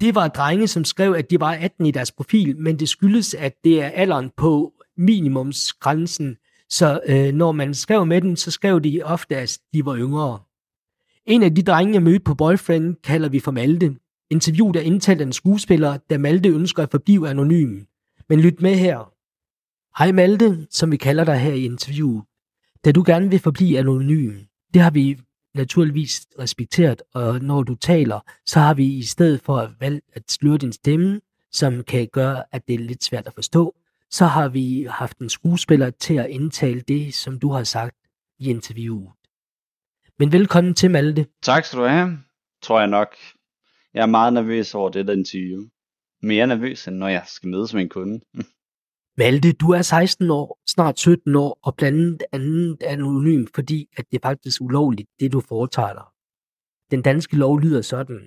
Det 0.00 0.14
var 0.14 0.28
drenge, 0.28 0.68
som 0.68 0.84
skrev, 0.84 1.12
at 1.12 1.30
de 1.30 1.40
var 1.40 1.52
18 1.52 1.86
i 1.86 1.90
deres 1.90 2.12
profil, 2.12 2.56
men 2.56 2.78
det 2.78 2.88
skyldes, 2.88 3.34
at 3.34 3.54
det 3.64 3.82
er 3.82 3.88
alderen 3.88 4.30
på 4.36 4.72
minimumsgrænsen, 4.96 6.36
så 6.70 7.00
øh, 7.06 7.34
når 7.34 7.52
man 7.52 7.74
skrev 7.74 8.06
med 8.06 8.20
dem, 8.20 8.36
så 8.36 8.50
skrev 8.50 8.80
de 8.80 9.02
ofte, 9.04 9.36
at 9.36 9.58
de 9.72 9.84
var 9.84 9.96
yngre. 9.96 10.38
En 11.26 11.42
af 11.42 11.54
de 11.54 11.62
drenge, 11.62 11.94
jeg 11.94 12.02
mødte 12.02 12.24
på 12.24 12.34
Boyfriend, 12.34 12.96
kalder 13.04 13.28
vi 13.28 13.40
for 13.40 13.50
Malte. 13.50 13.96
Interviewet 14.30 14.76
er 14.76 14.80
indtalt 14.80 15.20
af 15.20 15.26
en 15.26 15.32
skuespiller, 15.32 15.98
da 16.10 16.18
Malte 16.18 16.48
ønsker 16.48 16.82
at 16.82 16.90
forblive 16.90 17.28
anonym. 17.28 17.80
Men 18.28 18.40
lyt 18.40 18.60
med 18.60 18.74
her. 18.74 19.12
Hej 19.98 20.12
Malte, 20.12 20.66
som 20.70 20.90
vi 20.90 20.96
kalder 20.96 21.24
dig 21.24 21.38
her 21.38 21.52
i 21.52 21.64
interviewet. 21.64 22.22
Da 22.84 22.92
du 22.92 23.02
gerne 23.06 23.30
vil 23.30 23.38
forblive 23.38 23.78
anonym, 23.78 24.32
det 24.74 24.82
har 24.82 24.90
vi 24.90 25.18
naturligvis 25.54 26.26
respekteret, 26.38 27.02
og 27.14 27.40
når 27.40 27.62
du 27.62 27.74
taler, 27.74 28.20
så 28.46 28.60
har 28.60 28.74
vi 28.74 28.86
i 28.86 29.02
stedet 29.02 29.40
for 29.40 29.70
valgt 29.80 30.04
at 30.12 30.22
sløre 30.30 30.58
din 30.58 30.72
stemme, 30.72 31.20
som 31.52 31.82
kan 31.82 32.08
gøre, 32.12 32.44
at 32.52 32.68
det 32.68 32.74
er 32.74 32.78
lidt 32.78 33.04
svært 33.04 33.26
at 33.26 33.34
forstå, 33.34 33.74
så 34.10 34.24
har 34.26 34.48
vi 34.48 34.86
haft 34.90 35.18
en 35.18 35.28
skuespiller 35.28 35.90
til 35.90 36.14
at 36.14 36.30
indtale 36.30 36.80
det, 36.80 37.14
som 37.14 37.38
du 37.38 37.52
har 37.52 37.64
sagt 37.64 37.96
i 38.38 38.50
interviewet. 38.50 39.12
Men 40.18 40.32
velkommen 40.32 40.74
til 40.74 40.90
Malte. 40.90 41.26
Tak 41.42 41.64
skal 41.64 41.78
du 41.78 41.84
have, 41.84 42.18
tror 42.62 42.78
jeg 42.78 42.88
nok. 42.88 43.16
Jeg 43.94 44.02
er 44.02 44.06
meget 44.06 44.32
nervøs 44.32 44.74
over 44.74 44.90
det 44.90 45.06
der 45.06 45.12
interview. 45.12 45.68
Mere 46.22 46.46
nervøs, 46.46 46.88
end 46.88 46.96
når 46.96 47.08
jeg 47.08 47.24
skal 47.26 47.48
mødes 47.48 47.74
med 47.74 47.82
en 47.82 47.88
kunde. 47.88 48.20
Malte, 49.18 49.52
du 49.52 49.70
er 49.70 49.82
16 49.82 50.30
år, 50.30 50.60
snart 50.66 50.98
17 50.98 51.36
år, 51.36 51.58
og 51.62 51.76
blandt 51.76 52.22
andet 52.32 52.82
anonym, 52.82 53.46
fordi 53.54 53.88
at 53.96 54.04
det 54.10 54.16
er 54.16 54.28
faktisk 54.28 54.60
ulovligt, 54.60 55.08
det 55.20 55.32
du 55.32 55.40
foretager 55.40 55.92
dig. 55.92 56.04
Den 56.90 57.02
danske 57.02 57.36
lov 57.36 57.60
lyder 57.60 57.82
sådan. 57.82 58.20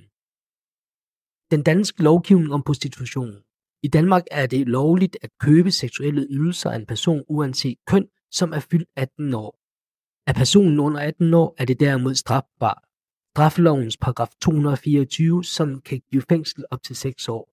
Den 1.51 1.63
danske 1.63 2.03
lovgivning 2.03 2.53
om 2.53 2.63
prostitution. 2.63 3.43
I 3.83 3.87
Danmark 3.87 4.23
er 4.31 4.45
det 4.45 4.67
lovligt 4.67 5.17
at 5.21 5.29
købe 5.39 5.71
seksuelle 5.71 6.27
ydelser 6.29 6.69
af 6.71 6.75
en 6.75 6.85
person 6.85 7.23
uanset 7.27 7.77
køn, 7.87 8.07
som 8.31 8.53
er 8.53 8.59
fyldt 8.59 8.89
18 8.95 9.33
år. 9.33 9.59
Er 10.27 10.33
personen 10.33 10.79
under 10.79 10.99
18 10.99 11.33
år, 11.33 11.55
er 11.57 11.65
det 11.65 11.79
derimod 11.79 12.15
strafbart. 12.15 12.83
Straffelovens 13.35 13.97
paragraf 13.97 14.29
224, 14.41 15.43
som 15.43 15.81
kan 15.81 16.01
give 16.11 16.23
fængsel 16.29 16.65
op 16.71 16.83
til 16.83 16.95
6 16.95 17.29
år. 17.29 17.51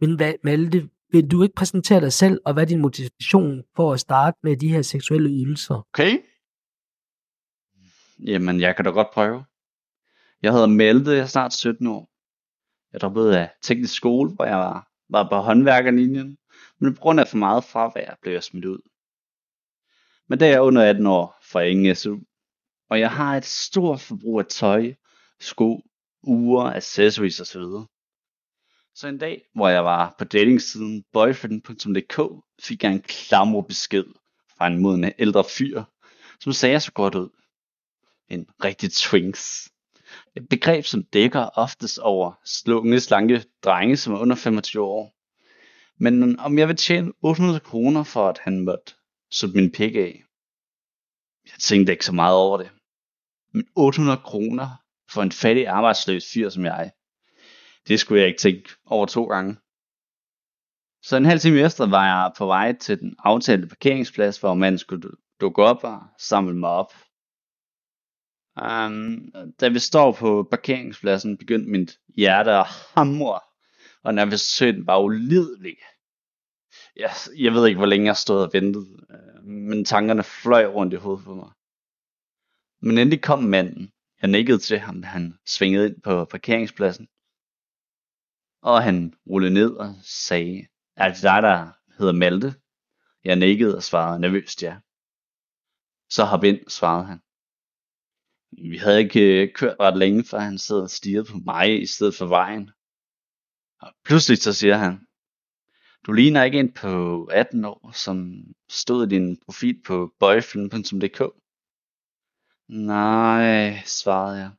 Men 0.00 0.16
hvad, 0.16 0.34
Malte, 0.44 0.88
vil 1.12 1.30
du 1.30 1.42
ikke 1.42 1.54
præsentere 1.54 2.00
dig 2.00 2.12
selv, 2.12 2.40
og 2.44 2.52
hvad 2.52 2.62
er 2.62 2.66
din 2.66 2.80
motivation 2.80 3.62
for 3.76 3.92
at 3.92 4.00
starte 4.00 4.38
med 4.42 4.56
de 4.56 4.68
her 4.68 4.82
seksuelle 4.82 5.28
ydelser? 5.28 5.74
Okay. 5.74 6.18
Jamen, 8.26 8.60
jeg 8.60 8.76
kan 8.76 8.84
da 8.84 8.90
godt 8.90 9.08
prøve. 9.12 9.44
Jeg 10.42 10.52
hedder 10.52 10.66
Malte, 10.66 11.10
jeg 11.10 11.18
er 11.18 11.26
snart 11.26 11.52
17 11.52 11.86
år. 11.86 12.08
Jeg 12.92 13.00
droppede 13.00 13.40
af 13.40 13.50
teknisk 13.62 13.94
skole, 13.94 14.34
hvor 14.34 14.44
jeg 14.44 14.56
var, 14.56 14.91
var 15.12 15.28
på 15.28 15.36
håndværkerlinjen, 15.36 16.38
men 16.78 16.94
på 16.94 17.00
grund 17.00 17.20
af 17.20 17.28
for 17.28 17.36
meget 17.36 17.64
fravær 17.64 18.18
blev 18.22 18.32
jeg 18.32 18.42
smidt 18.42 18.64
ud. 18.64 18.78
Men 20.28 20.38
da 20.38 20.46
jeg 20.46 20.54
er 20.54 20.60
under 20.60 20.82
18 20.82 21.06
år, 21.06 21.38
får 21.42 21.60
jeg 21.60 21.70
ingen 21.70 21.94
SU, 21.94 22.18
og 22.90 23.00
jeg 23.00 23.10
har 23.10 23.36
et 23.36 23.44
stort 23.44 24.00
forbrug 24.00 24.38
af 24.38 24.46
tøj, 24.46 24.94
sko, 25.40 25.80
uger, 26.22 26.64
accessories 26.64 27.40
osv. 27.40 27.62
Så 28.94 29.08
en 29.08 29.18
dag, 29.18 29.42
hvor 29.54 29.68
jeg 29.68 29.84
var 29.84 30.14
på 30.18 30.24
datingsiden 30.24 31.04
boyfriend.dk, 31.12 32.44
fik 32.62 32.82
jeg 32.82 32.92
en 32.92 33.02
klamre 33.02 33.64
besked 33.64 34.04
fra 34.56 34.66
en 34.66 34.78
moden 34.78 35.12
ældre 35.18 35.44
fyr, 35.44 35.82
som 36.40 36.52
sagde 36.52 36.76
at 36.76 36.82
så 36.82 36.92
godt 36.92 37.14
ud. 37.14 37.28
En 38.28 38.46
rigtig 38.64 38.92
twinks. 38.92 39.71
Et 40.36 40.48
begreb, 40.48 40.84
som 40.84 41.04
dækker 41.04 41.40
oftest 41.40 41.98
over 41.98 42.32
slunge, 42.44 43.00
slanke 43.00 43.44
drenge, 43.64 43.96
som 43.96 44.14
er 44.14 44.18
under 44.18 44.36
25 44.36 44.82
år. 44.84 45.14
Men 45.98 46.38
om 46.38 46.58
jeg 46.58 46.68
vil 46.68 46.76
tjene 46.76 47.12
800 47.22 47.60
kroner 47.60 48.02
for, 48.02 48.28
at 48.28 48.38
han 48.38 48.60
måtte 48.60 48.94
sutte 49.30 49.56
min 49.56 49.72
pik 49.72 49.96
af. 49.96 50.24
Jeg 51.44 51.58
tænkte 51.60 51.92
ikke 51.92 52.04
så 52.04 52.12
meget 52.12 52.36
over 52.36 52.58
det. 52.58 52.70
Men 53.52 53.66
800 53.76 54.20
kroner 54.24 54.68
for 55.10 55.22
en 55.22 55.32
fattig 55.32 55.66
arbejdsløs 55.66 56.32
fyr 56.34 56.48
som 56.48 56.64
jeg, 56.64 56.90
det 57.88 58.00
skulle 58.00 58.20
jeg 58.20 58.28
ikke 58.28 58.40
tænke 58.40 58.70
over 58.86 59.06
to 59.06 59.24
gange. 59.24 59.56
Så 61.02 61.16
en 61.16 61.24
halv 61.24 61.40
time 61.40 61.60
efter 61.60 61.86
var 61.86 62.04
jeg 62.04 62.32
på 62.38 62.46
vej 62.46 62.72
til 62.72 63.00
den 63.00 63.16
aftalte 63.18 63.68
parkeringsplads, 63.68 64.38
hvor 64.40 64.54
manden 64.54 64.78
skulle 64.78 65.10
dukke 65.40 65.62
op 65.62 65.84
og 65.84 66.00
samle 66.18 66.54
mig 66.54 66.70
op. 66.70 66.92
Um, 68.56 69.32
da 69.60 69.68
vi 69.68 69.78
står 69.78 70.12
på 70.12 70.48
parkeringspladsen, 70.50 71.38
begyndte 71.38 71.70
mit 71.70 71.98
hjerte 72.16 72.50
at 72.50 72.66
hamre, 72.94 73.40
og 74.02 74.14
nervøsiteten 74.14 74.86
var 74.86 74.98
ulidelig. 74.98 75.76
Jeg, 76.96 77.10
jeg 77.38 77.52
ved 77.52 77.66
ikke, 77.66 77.78
hvor 77.78 77.86
længe 77.86 78.06
jeg 78.06 78.16
stod 78.16 78.42
og 78.42 78.50
ventede, 78.52 79.06
øh, 79.10 79.44
men 79.44 79.84
tankerne 79.84 80.22
fløj 80.22 80.66
rundt 80.66 80.92
i 80.92 80.96
hovedet 80.96 81.24
på 81.24 81.34
mig. 81.34 81.50
Men 82.80 82.98
endelig 82.98 83.22
kom 83.22 83.42
manden. 83.42 83.92
Jeg 84.22 84.30
nikkede 84.30 84.58
til 84.58 84.78
ham, 84.78 85.02
da 85.02 85.08
han 85.08 85.38
svingede 85.46 85.86
ind 85.86 86.02
på 86.02 86.24
parkeringspladsen. 86.24 87.08
Og 88.62 88.82
han 88.82 89.14
rullede 89.30 89.54
ned 89.54 89.70
og 89.70 89.94
sagde, 90.02 90.66
er 90.96 91.08
det 91.12 91.22
dig, 91.22 91.42
der 91.42 91.72
hedder 91.98 92.12
Malte? 92.12 92.54
Jeg 93.24 93.36
nikkede 93.36 93.76
og 93.76 93.82
svarede 93.82 94.20
nervøst 94.20 94.62
ja. 94.62 94.76
Så 96.10 96.24
hop 96.24 96.44
ind, 96.44 96.68
svarede 96.68 97.04
han. 97.06 97.20
Vi 98.52 98.76
havde 98.76 98.98
ikke 98.98 99.42
øh, 99.42 99.52
kørt 99.54 99.76
ret 99.80 99.98
længe, 99.98 100.24
før 100.24 100.38
han 100.38 100.58
sad 100.58 100.80
og 100.80 100.90
stirrede 100.90 101.24
på 101.30 101.38
mig 101.44 101.82
i 101.82 101.86
stedet 101.86 102.14
for 102.14 102.26
vejen. 102.26 102.70
Og 103.80 103.92
pludselig 104.04 104.38
så 104.38 104.52
siger 104.52 104.76
han, 104.76 105.06
du 106.06 106.12
ligner 106.12 106.44
ikke 106.44 106.60
en 106.60 106.72
på 106.72 107.24
18 107.24 107.64
år, 107.64 107.90
som 107.94 108.44
stod 108.68 109.06
i 109.06 109.10
din 109.10 109.38
profil 109.44 109.82
på 109.86 110.14
boyfriend.dk. 110.18 111.22
Nej, 112.68 113.82
svarede 113.84 114.38
jeg. 114.38 114.50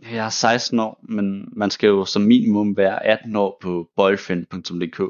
Jeg 0.00 0.24
er 0.26 0.28
16 0.28 0.78
år, 0.78 1.04
men 1.08 1.48
man 1.58 1.70
skal 1.70 1.88
jo 1.88 2.04
som 2.04 2.22
minimum 2.22 2.76
være 2.76 3.06
18 3.06 3.36
år 3.36 3.58
på 3.60 3.90
boyfriend.dk. 3.96 5.00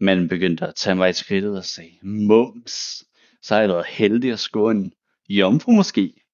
Manden 0.00 0.28
begyndte 0.28 0.66
at 0.66 0.74
tage 0.74 0.96
mig 0.96 1.10
i 1.10 1.12
skridtet 1.12 1.56
og 1.56 1.64
sagde, 1.64 1.98
Mums, 2.02 3.04
så 3.42 3.54
er 3.54 3.60
jeg 3.60 3.68
været 3.68 3.86
heldig 3.86 4.32
at 4.32 4.38
score 4.38 4.70
en 4.70 4.92
jomfru 5.38 5.72
måske. 5.72 6.24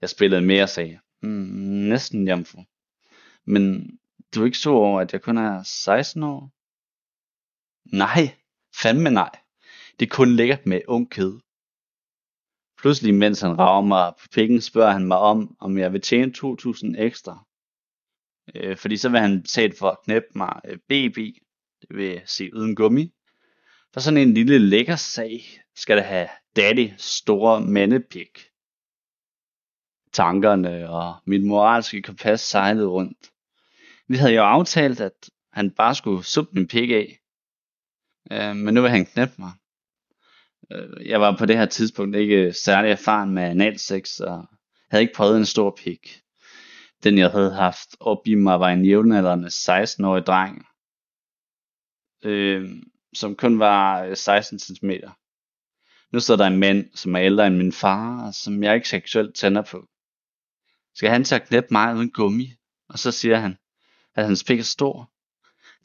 Jeg 0.00 0.08
spillede 0.08 0.42
mere 0.42 0.62
og 0.62 0.68
sagde, 0.68 0.98
mm, 1.22 1.88
næsten 1.88 2.28
jomfru. 2.28 2.62
Men 3.44 3.90
du 4.34 4.40
er 4.40 4.44
ikke 4.44 4.58
så 4.58 4.70
over, 4.70 5.00
at 5.00 5.12
jeg 5.12 5.22
kun 5.22 5.38
er 5.38 5.62
16 5.62 6.22
år? 6.22 6.52
Nej, 7.96 8.36
fandme 8.82 9.10
nej. 9.10 9.30
Det 10.00 10.06
er 10.06 10.16
kun 10.16 10.36
lækkert 10.36 10.66
med 10.66 10.80
ung 10.88 11.10
kød. 11.10 11.40
Pludselig, 12.78 13.14
mens 13.14 13.40
han 13.40 13.58
rager 13.58 13.86
mig 13.86 14.12
på 14.20 14.28
pikken, 14.32 14.60
spørger 14.60 14.92
han 14.92 15.06
mig 15.06 15.18
om, 15.18 15.56
om 15.60 15.78
jeg 15.78 15.92
vil 15.92 16.00
tjene 16.00 16.32
2.000 16.38 17.02
ekstra. 17.02 17.46
Øh, 18.54 18.76
fordi 18.76 18.96
så 18.96 19.08
vil 19.08 19.20
han 19.20 19.42
betale 19.42 19.74
for 19.78 19.90
at 19.90 19.98
knæppe 20.04 20.28
mig 20.34 20.60
øh, 20.64 20.78
BB, 20.78 21.16
det 21.80 21.96
vil 21.96 22.22
sige 22.24 22.54
uden 22.54 22.76
gummi. 22.76 23.12
For 23.92 24.00
sådan 24.00 24.18
en 24.18 24.34
lille 24.34 24.58
lækker 24.58 24.96
sag 24.96 25.60
skal 25.76 25.96
det 25.96 26.04
have 26.04 26.28
daddy 26.56 26.92
store 26.98 27.60
mandepik. 27.60 28.50
Tankerne 30.12 30.90
og 30.90 31.16
mit 31.26 31.44
moralske 31.44 32.02
kompas 32.02 32.40
sejlede 32.40 32.88
rundt. 32.88 33.30
Vi 34.08 34.16
havde 34.16 34.34
jo 34.34 34.42
aftalt, 34.42 35.00
at 35.00 35.30
han 35.52 35.70
bare 35.70 35.94
skulle 35.94 36.24
suppe 36.24 36.50
min 36.54 36.68
pik 36.68 36.90
af. 36.90 37.18
Øh, 38.30 38.56
men 38.56 38.74
nu 38.74 38.80
vil 38.80 38.90
han 38.90 39.06
knæppe 39.06 39.34
mig. 39.38 39.52
Øh, 40.72 41.06
jeg 41.06 41.20
var 41.20 41.36
på 41.36 41.46
det 41.46 41.58
her 41.58 41.66
tidspunkt 41.66 42.16
ikke 42.16 42.52
særlig 42.52 42.90
erfaren 42.90 43.30
med 43.30 43.42
analsex, 43.42 44.20
og 44.20 44.46
havde 44.90 45.02
ikke 45.02 45.14
prøvet 45.14 45.36
en 45.36 45.46
stor 45.46 45.78
pik. 45.84 46.20
Den 47.04 47.18
jeg 47.18 47.30
havde 47.30 47.54
haft 47.54 47.96
op 48.00 48.26
i 48.26 48.34
mig 48.34 48.60
var 48.60 48.68
en 48.68 48.84
jævnaldrende 48.84 49.48
16-årig 49.48 50.26
dreng, 50.26 50.66
øh, 52.24 52.70
som 53.14 53.36
kun 53.36 53.58
var 53.58 54.04
øh, 54.04 54.16
16 54.16 54.58
cm. 54.58 54.90
Nu 56.16 56.20
sidder 56.20 56.44
der 56.44 56.50
en 56.50 56.60
mand, 56.60 56.90
som 56.94 57.14
er 57.14 57.22
ældre 57.22 57.46
end 57.46 57.56
min 57.56 57.72
far, 57.72 58.26
og 58.26 58.34
som 58.34 58.62
jeg 58.62 58.74
ikke 58.74 58.88
seksuelt 58.88 59.34
tænder 59.34 59.62
på. 59.62 59.88
Skal 60.94 61.10
han 61.10 61.24
tage 61.24 61.46
knæppe 61.46 61.68
mig 61.70 61.94
uden 61.96 62.10
gummi? 62.10 62.52
Og 62.88 62.98
så 62.98 63.12
siger 63.12 63.36
han, 63.36 63.58
at 64.14 64.24
hans 64.26 64.44
pik 64.44 64.58
er 64.58 64.62
stor. 64.62 65.10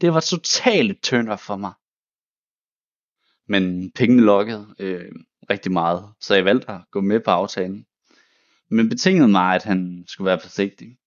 Det 0.01 0.13
var 0.13 0.19
totalt 0.19 1.03
tønder 1.03 1.35
for 1.35 1.55
mig. 1.55 1.73
Men 3.47 3.91
pengene 3.91 4.21
lokkede 4.21 4.75
øh, 4.79 5.11
rigtig 5.50 5.71
meget, 5.71 6.13
så 6.19 6.35
jeg 6.35 6.45
valgte 6.45 6.71
at 6.71 6.81
gå 6.91 7.01
med 7.01 7.19
på 7.19 7.31
aftalen. 7.31 7.85
Men 8.69 8.89
betingede 8.89 9.27
mig, 9.27 9.55
at 9.55 9.63
han 9.63 10.03
skulle 10.07 10.25
være 10.25 10.39
forsigtig. 10.39 10.97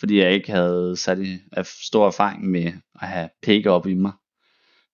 Fordi 0.00 0.18
jeg 0.18 0.32
ikke 0.32 0.52
havde 0.52 0.96
særlig 0.96 1.44
stor 1.64 2.06
erfaring 2.06 2.50
med 2.50 2.72
at 3.00 3.08
have 3.08 3.28
pækker 3.42 3.70
op 3.70 3.86
i 3.86 3.94
mig. 3.94 4.12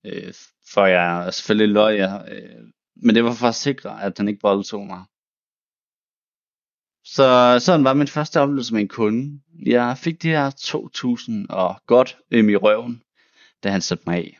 Øh, 0.06 0.34
for 0.72 0.86
jeg 0.86 1.34
selvfølgelig 1.34 1.74
løg 1.74 1.98
jeg, 1.98 2.28
øh, 2.30 2.72
men 3.02 3.14
det 3.14 3.24
var 3.24 3.34
for 3.34 3.46
at 3.46 3.54
sikre, 3.54 4.02
at 4.02 4.18
han 4.18 4.28
ikke 4.28 4.42
voldtog 4.42 4.86
mig. 4.86 5.04
Så 7.04 7.58
sådan 7.60 7.84
var 7.84 7.94
min 7.94 8.08
første 8.08 8.40
oplevelse 8.40 8.74
med 8.74 8.82
en 8.82 8.88
kunde. 8.88 9.40
Jeg 9.66 9.98
fik 9.98 10.22
de 10.22 10.28
her 10.28 10.50
2.000 10.50 11.54
og 11.54 11.80
godt 11.86 12.18
øm 12.30 12.48
i 12.48 12.56
røven, 12.56 13.02
da 13.62 13.70
han 13.70 13.80
satte 13.80 14.04
mig 14.06 14.16
af. 14.16 14.38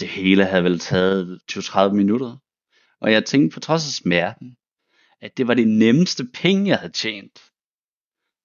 Det 0.00 0.08
hele 0.08 0.44
havde 0.44 0.64
vel 0.64 0.78
taget 0.78 1.40
20-30 1.52 1.88
minutter. 1.88 2.36
Og 3.00 3.12
jeg 3.12 3.24
tænkte 3.24 3.54
på 3.54 3.60
trods 3.60 3.86
af 3.86 3.92
smerten, 3.92 4.56
at 5.20 5.36
det 5.36 5.48
var 5.48 5.54
det 5.54 5.68
nemmeste 5.68 6.24
penge, 6.34 6.68
jeg 6.68 6.78
havde 6.78 6.92
tjent. 6.92 7.40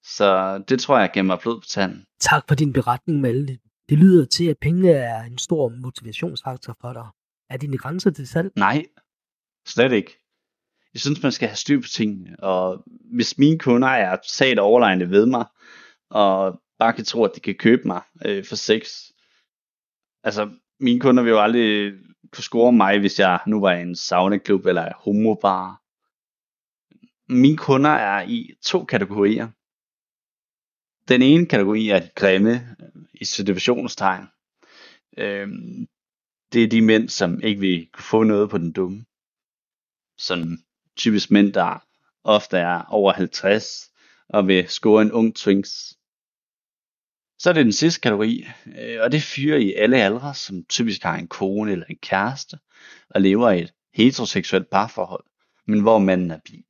Så 0.04 0.58
det 0.68 0.80
tror 0.80 0.98
jeg 0.98 1.10
gav 1.14 1.24
mig 1.24 1.38
blod 1.40 1.60
på 1.60 1.66
tanden. 1.66 2.04
Tak 2.20 2.44
for 2.48 2.54
din 2.54 2.72
beretning, 2.72 3.20
Malte. 3.20 3.58
Det 3.88 3.98
lyder 3.98 4.26
til, 4.26 4.44
at 4.48 4.58
penge 4.58 4.92
er 4.92 5.22
en 5.22 5.38
stor 5.38 5.68
motivationsfaktor 5.68 6.76
for 6.80 6.92
dig. 6.92 7.06
Er 7.52 7.56
dine 7.56 7.78
grænser 7.78 8.10
til 8.10 8.28
salg? 8.28 8.52
Nej, 8.56 8.84
slet 9.66 9.92
ikke. 9.92 10.18
Jeg 10.94 11.00
synes, 11.00 11.22
man 11.22 11.32
skal 11.32 11.48
have 11.48 11.56
styr 11.56 11.80
på 11.80 11.88
tingene, 11.88 12.36
og 12.40 12.84
hvis 12.86 13.38
mine 13.38 13.58
kunder 13.58 13.88
er 13.88 14.16
sat 14.28 14.58
overlegne 14.58 15.10
ved 15.10 15.26
mig, 15.26 15.44
og 16.10 16.62
bare 16.78 16.92
kan 16.92 17.04
tro, 17.04 17.24
at 17.24 17.30
de 17.34 17.40
kan 17.40 17.54
købe 17.54 17.82
mig 17.84 18.02
øh, 18.24 18.44
for 18.44 18.56
sex, 18.56 19.12
Altså, 20.24 20.50
mine 20.80 21.00
kunder 21.00 21.22
vil 21.22 21.30
jo 21.30 21.40
aldrig 21.40 21.92
kunne 22.32 22.44
score 22.44 22.72
mig, 22.72 22.98
hvis 22.98 23.18
jeg 23.18 23.40
nu 23.46 23.60
var 23.60 23.72
i 23.72 23.82
en 23.82 23.96
saunaklub 23.96 24.66
eller 24.66 24.92
homobar. 24.96 25.82
Mine 27.32 27.56
kunder 27.56 27.90
er 27.90 28.22
i 28.28 28.54
to 28.62 28.84
kategorier. 28.84 29.48
Den 31.08 31.22
ene 31.22 31.46
kategori 31.46 31.88
er 31.88 32.00
de 32.00 32.10
grimme, 32.14 32.76
øh, 32.80 33.02
i 33.14 33.24
situationstegn. 33.24 34.26
Øhm, 35.18 35.86
det 36.52 36.64
er 36.64 36.68
de 36.68 36.82
mænd, 36.82 37.08
som 37.08 37.40
ikke 37.40 37.60
vil 37.60 37.88
kunne 37.92 38.04
få 38.04 38.22
noget 38.22 38.50
på 38.50 38.58
den 38.58 38.72
dumme. 38.72 39.04
Sådan 40.18 40.64
typisk 40.96 41.30
mænd, 41.30 41.52
der 41.52 41.84
ofte 42.24 42.58
er 42.58 42.82
over 42.88 43.12
50 43.12 43.90
og 44.28 44.48
vil 44.48 44.68
score 44.68 45.02
en 45.02 45.12
ung 45.12 45.36
twinks. 45.36 45.94
Så 47.38 47.48
er 47.48 47.52
det 47.52 47.64
den 47.64 47.72
sidste 47.72 48.00
kategori, 48.00 48.46
øh, 48.78 49.00
og 49.00 49.12
det 49.12 49.22
fyre 49.22 49.62
i 49.62 49.74
alle 49.74 49.96
aldre, 49.96 50.34
som 50.34 50.64
typisk 50.64 51.02
har 51.02 51.16
en 51.16 51.28
kone 51.28 51.72
eller 51.72 51.86
en 51.86 51.98
kæreste, 52.02 52.58
og 53.10 53.20
lever 53.20 53.50
i 53.50 53.62
et 53.62 53.72
heteroseksuelt 53.94 54.70
parforhold, 54.70 55.24
men 55.66 55.80
hvor 55.80 55.98
manden 55.98 56.30
er 56.30 56.38
bi. 56.44 56.64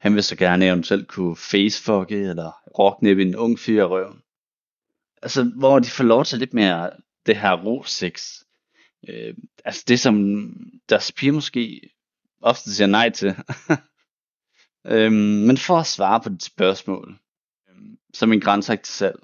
Han 0.00 0.14
vil 0.14 0.22
så 0.22 0.36
gerne 0.36 0.66
eventuelt 0.66 1.08
kunne 1.08 1.36
facefucke 1.36 2.16
eller 2.16 2.78
rocknippe 2.78 3.22
en 3.22 3.36
ung 3.36 3.58
fyr 3.58 3.82
i 3.82 3.86
røven. 3.86 4.22
Altså, 5.22 5.52
hvor 5.56 5.78
de 5.78 5.90
får 5.90 6.04
lov 6.04 6.24
til 6.24 6.38
lidt 6.38 6.54
mere 6.54 6.90
det 7.26 7.36
her 7.36 7.64
ro 7.64 7.84
sex. 7.84 8.41
Øh, 9.08 9.34
altså 9.64 9.84
det, 9.88 10.00
som 10.00 10.46
deres 10.88 11.12
piger 11.12 11.32
måske 11.32 11.90
ofte 12.40 12.74
siger 12.74 12.86
nej 12.86 13.10
til. 13.10 13.36
øhm, 14.92 15.14
men 15.46 15.56
for 15.56 15.78
at 15.78 15.86
svare 15.86 16.20
på 16.20 16.28
dit 16.28 16.44
spørgsmål, 16.44 17.18
øhm, 17.68 17.98
så 18.14 18.24
en 18.24 18.28
min 18.30 18.40
grænse 18.40 18.76
til 18.76 18.94
salg. 18.94 19.22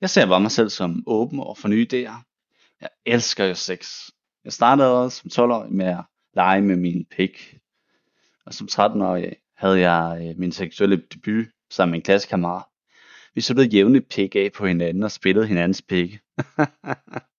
Jeg 0.00 0.10
ser 0.10 0.26
bare 0.26 0.40
mig 0.40 0.50
selv 0.50 0.70
som 0.70 1.02
åben 1.06 1.40
over 1.40 1.54
for 1.54 1.68
nye 1.68 1.86
idéer. 1.92 2.30
Jeg 2.80 2.88
elsker 3.06 3.44
jo 3.44 3.54
sex. 3.54 4.10
Jeg 4.44 4.52
startede 4.52 5.02
også 5.02 5.22
som 5.28 5.44
12-årig 5.44 5.72
med 5.72 5.86
at 5.86 6.04
lege 6.34 6.62
med 6.62 6.76
min 6.76 7.04
pik. 7.04 7.58
Og 8.46 8.54
som 8.54 8.68
13-årig 8.70 9.36
havde 9.56 9.78
jeg 9.90 10.28
øh, 10.28 10.38
min 10.38 10.52
seksuelle 10.52 11.02
debut 11.12 11.46
sammen 11.70 11.90
med 11.90 11.98
en 11.98 12.02
klassekammerat. 12.02 12.64
Vi 13.34 13.40
så 13.40 13.68
jævnligt 13.72 14.08
pik 14.08 14.36
af 14.36 14.52
på 14.52 14.66
hinanden 14.66 15.02
og 15.02 15.10
spillede 15.10 15.46
hinandens 15.46 15.82
pikke. 15.82 16.20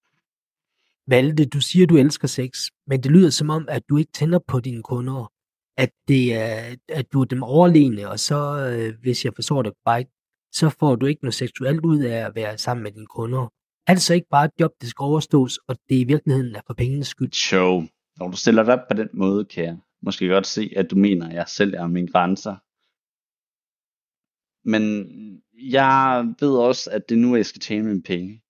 Valde, 1.12 1.46
du 1.46 1.62
siger, 1.62 1.88
du 1.88 1.98
elsker 1.98 2.28
sex, 2.28 2.50
men 2.88 3.04
det 3.04 3.12
lyder 3.12 3.30
som 3.30 3.50
om, 3.50 3.66
at 3.70 3.84
du 3.90 3.98
ikke 3.98 4.12
tænder 4.12 4.40
på 4.48 4.60
dine 4.60 4.84
kunder. 4.84 5.32
At, 5.78 5.92
det 6.08 6.36
er, 6.36 6.76
at 6.90 7.06
du 7.14 7.22
er 7.22 7.26
dem 7.26 7.44
overlegne, 7.44 8.10
og 8.10 8.20
så, 8.20 8.40
øh, 8.70 9.02
hvis 9.02 9.26
jeg 9.26 9.34
forstår 9.36 9.62
det 9.62 9.74
bare 9.86 10.04
så 10.52 10.70
får 10.80 10.96
du 10.96 11.06
ikke 11.06 11.24
noget 11.24 11.34
seksuelt 11.34 11.86
ud 11.86 12.00
af 12.00 12.26
at 12.26 12.36
være 12.36 12.58
sammen 12.58 12.84
med 12.84 12.92
dine 12.92 13.06
kunder. 13.06 13.54
Er 13.88 13.94
det 13.94 14.02
så 14.02 14.14
ikke 14.14 14.28
bare 14.32 14.46
et 14.46 14.52
job, 14.60 14.72
det 14.82 14.90
skal 14.90 15.04
overstås, 15.04 15.58
og 15.58 15.76
det 15.90 15.96
i 15.96 16.04
virkeligheden 16.04 16.56
er 16.56 16.62
for 16.68 16.74
pengenes 16.74 17.08
skyld? 17.08 17.34
Show. 17.34 17.84
Når 18.20 18.28
du 18.28 18.38
stiller 18.38 18.64
dig 18.64 18.74
op 18.74 18.88
på 18.92 18.98
den 18.98 19.10
måde, 19.14 19.46
kan 19.46 19.64
jeg 19.64 19.78
måske 20.02 20.28
godt 20.28 20.48
se, 20.48 20.74
at 20.76 20.92
du 20.92 20.96
mener, 20.96 21.28
at 21.28 21.34
jeg 21.34 21.48
selv 21.48 21.74
er 21.74 21.88
mine 21.88 22.08
grænser. 22.08 22.56
Men 24.70 24.84
jeg 25.54 26.26
ved 26.40 26.58
også, 26.58 26.92
at 26.92 27.10
det 27.10 27.16
er 27.16 27.20
nu, 27.20 27.36
jeg 27.36 27.46
skal 27.46 27.62
tjene 27.62 27.88
mine 27.88 28.04
penge. 28.04 28.42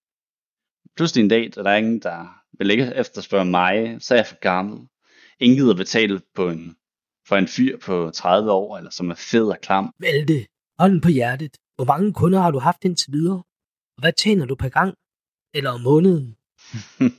Pludselig 0.95 1.23
en 1.23 1.29
dag, 1.29 1.51
der 1.55 1.63
er 1.63 1.75
ingen, 1.75 1.99
der 1.99 2.40
vil 2.59 2.71
ikke 2.71 2.93
efterspørge 2.95 3.45
mig, 3.45 3.97
så 3.99 4.13
er 4.13 4.17
jeg 4.17 4.27
for 4.27 4.39
gammel. 4.39 4.87
Ingen 5.39 5.57
gider 5.57 5.75
betale 5.75 6.21
på 6.35 6.49
en, 6.49 6.75
for 7.27 7.35
en 7.35 7.47
fyr 7.47 7.77
på 7.77 8.11
30 8.13 8.51
år, 8.51 8.77
eller 8.77 8.91
som 8.91 9.09
er 9.09 9.15
fed 9.15 9.47
og 9.47 9.57
klam. 9.61 9.93
Vælte, 9.99 10.47
hånden 10.79 11.01
på 11.01 11.09
hjertet. 11.09 11.57
Hvor 11.75 11.85
mange 11.85 12.13
kunder 12.13 12.39
har 12.39 12.51
du 12.51 12.59
haft 12.59 12.85
indtil 12.85 13.13
videre? 13.13 13.43
Og 13.97 14.01
hvad 14.01 14.13
tjener 14.13 14.45
du 14.45 14.55
per 14.55 14.69
gang? 14.69 14.95
Eller 15.53 15.71
om 15.71 15.81
måneden? 15.81 16.37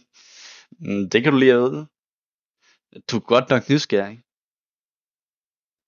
det 1.13 1.23
kan 1.23 1.33
du 1.33 1.39
lige 1.39 1.55
vide. 1.55 1.87
Du 3.11 3.17
er 3.17 3.21
godt 3.21 3.51
nok 3.51 3.69
nysgerrig. 3.69 4.23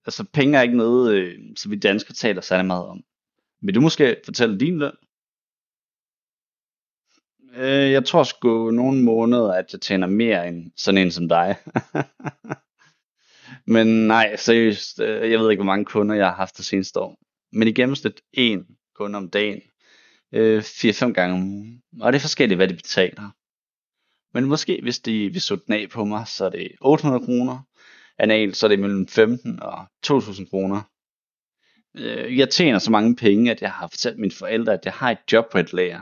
Altså, 0.07 0.25
penge 0.33 0.59
er 0.59 0.63
ikke 0.63 0.77
noget, 0.77 1.15
øh, 1.15 1.39
som 1.57 1.71
vi 1.71 1.77
danskere 1.77 2.15
taler 2.15 2.41
særlig 2.41 2.67
meget 2.67 2.87
om. 2.87 3.04
Vil 3.63 3.75
du 3.75 3.80
måske 3.80 4.17
fortælle 4.25 4.61
din 4.61 4.78
løn? 4.78 4.97
Øh, 7.56 7.93
jeg 7.93 8.04
tror 8.04 8.23
sgu 8.23 8.71
nogle 8.71 9.02
måneder, 9.02 9.52
at 9.52 9.73
jeg 9.73 9.80
tjener 9.80 10.06
mere 10.06 10.49
end 10.49 10.73
sådan 10.76 10.99
en 10.99 11.10
som 11.10 11.28
dig. 11.28 11.56
Men 13.75 13.86
nej, 13.86 14.36
seriøst, 14.36 15.00
øh, 15.00 15.30
jeg 15.30 15.40
ved 15.40 15.50
ikke, 15.50 15.62
hvor 15.62 15.73
mange 15.73 15.84
kunder 15.84 16.14
jeg 16.14 16.26
har 16.26 16.34
haft 16.34 16.56
det 16.56 16.64
seneste 16.64 17.00
år. 17.00 17.19
Men 17.52 17.69
i 17.69 17.73
gennemsnit 17.73 18.21
en 18.32 18.67
kunde 18.95 19.17
om 19.17 19.30
dagen. 19.30 19.60
Øh, 20.32 20.58
4-5 20.58 21.12
gange 21.12 21.34
om 21.34 21.43
ugen. 21.43 21.82
Og 22.00 22.12
det 22.12 22.19
er 22.19 22.21
forskelligt, 22.21 22.58
hvad 22.58 22.69
de 22.69 22.75
betaler. 22.75 23.30
Men 24.34 24.45
måske, 24.45 24.80
hvis 24.82 24.99
de 24.99 25.28
vil 25.32 25.40
sætte 25.40 25.64
den 25.67 25.75
af 25.75 25.86
på 25.90 26.04
mig, 26.04 26.26
så 26.26 26.45
er 26.45 26.49
det 26.49 26.73
800 26.80 27.26
kroner. 27.26 27.58
Anal, 28.19 28.54
så 28.54 28.67
er 28.67 28.69
det 28.69 28.78
mellem 28.78 29.08
15 29.08 29.62
og 29.62 29.86
2000 30.02 30.47
kroner. 30.47 30.82
Øh, 31.97 32.38
jeg 32.38 32.50
tjener 32.50 32.78
så 32.78 32.90
mange 32.90 33.17
penge, 33.17 33.50
at 33.50 33.62
jeg 33.62 33.73
har 33.73 33.88
fortalt 33.88 34.19
mine 34.19 34.32
forældre, 34.32 34.73
at 34.73 34.84
jeg 34.84 34.93
har 34.93 35.10
et 35.10 35.19
job 35.32 35.45
på 35.52 35.58
et 35.58 35.73
lager. 35.73 36.00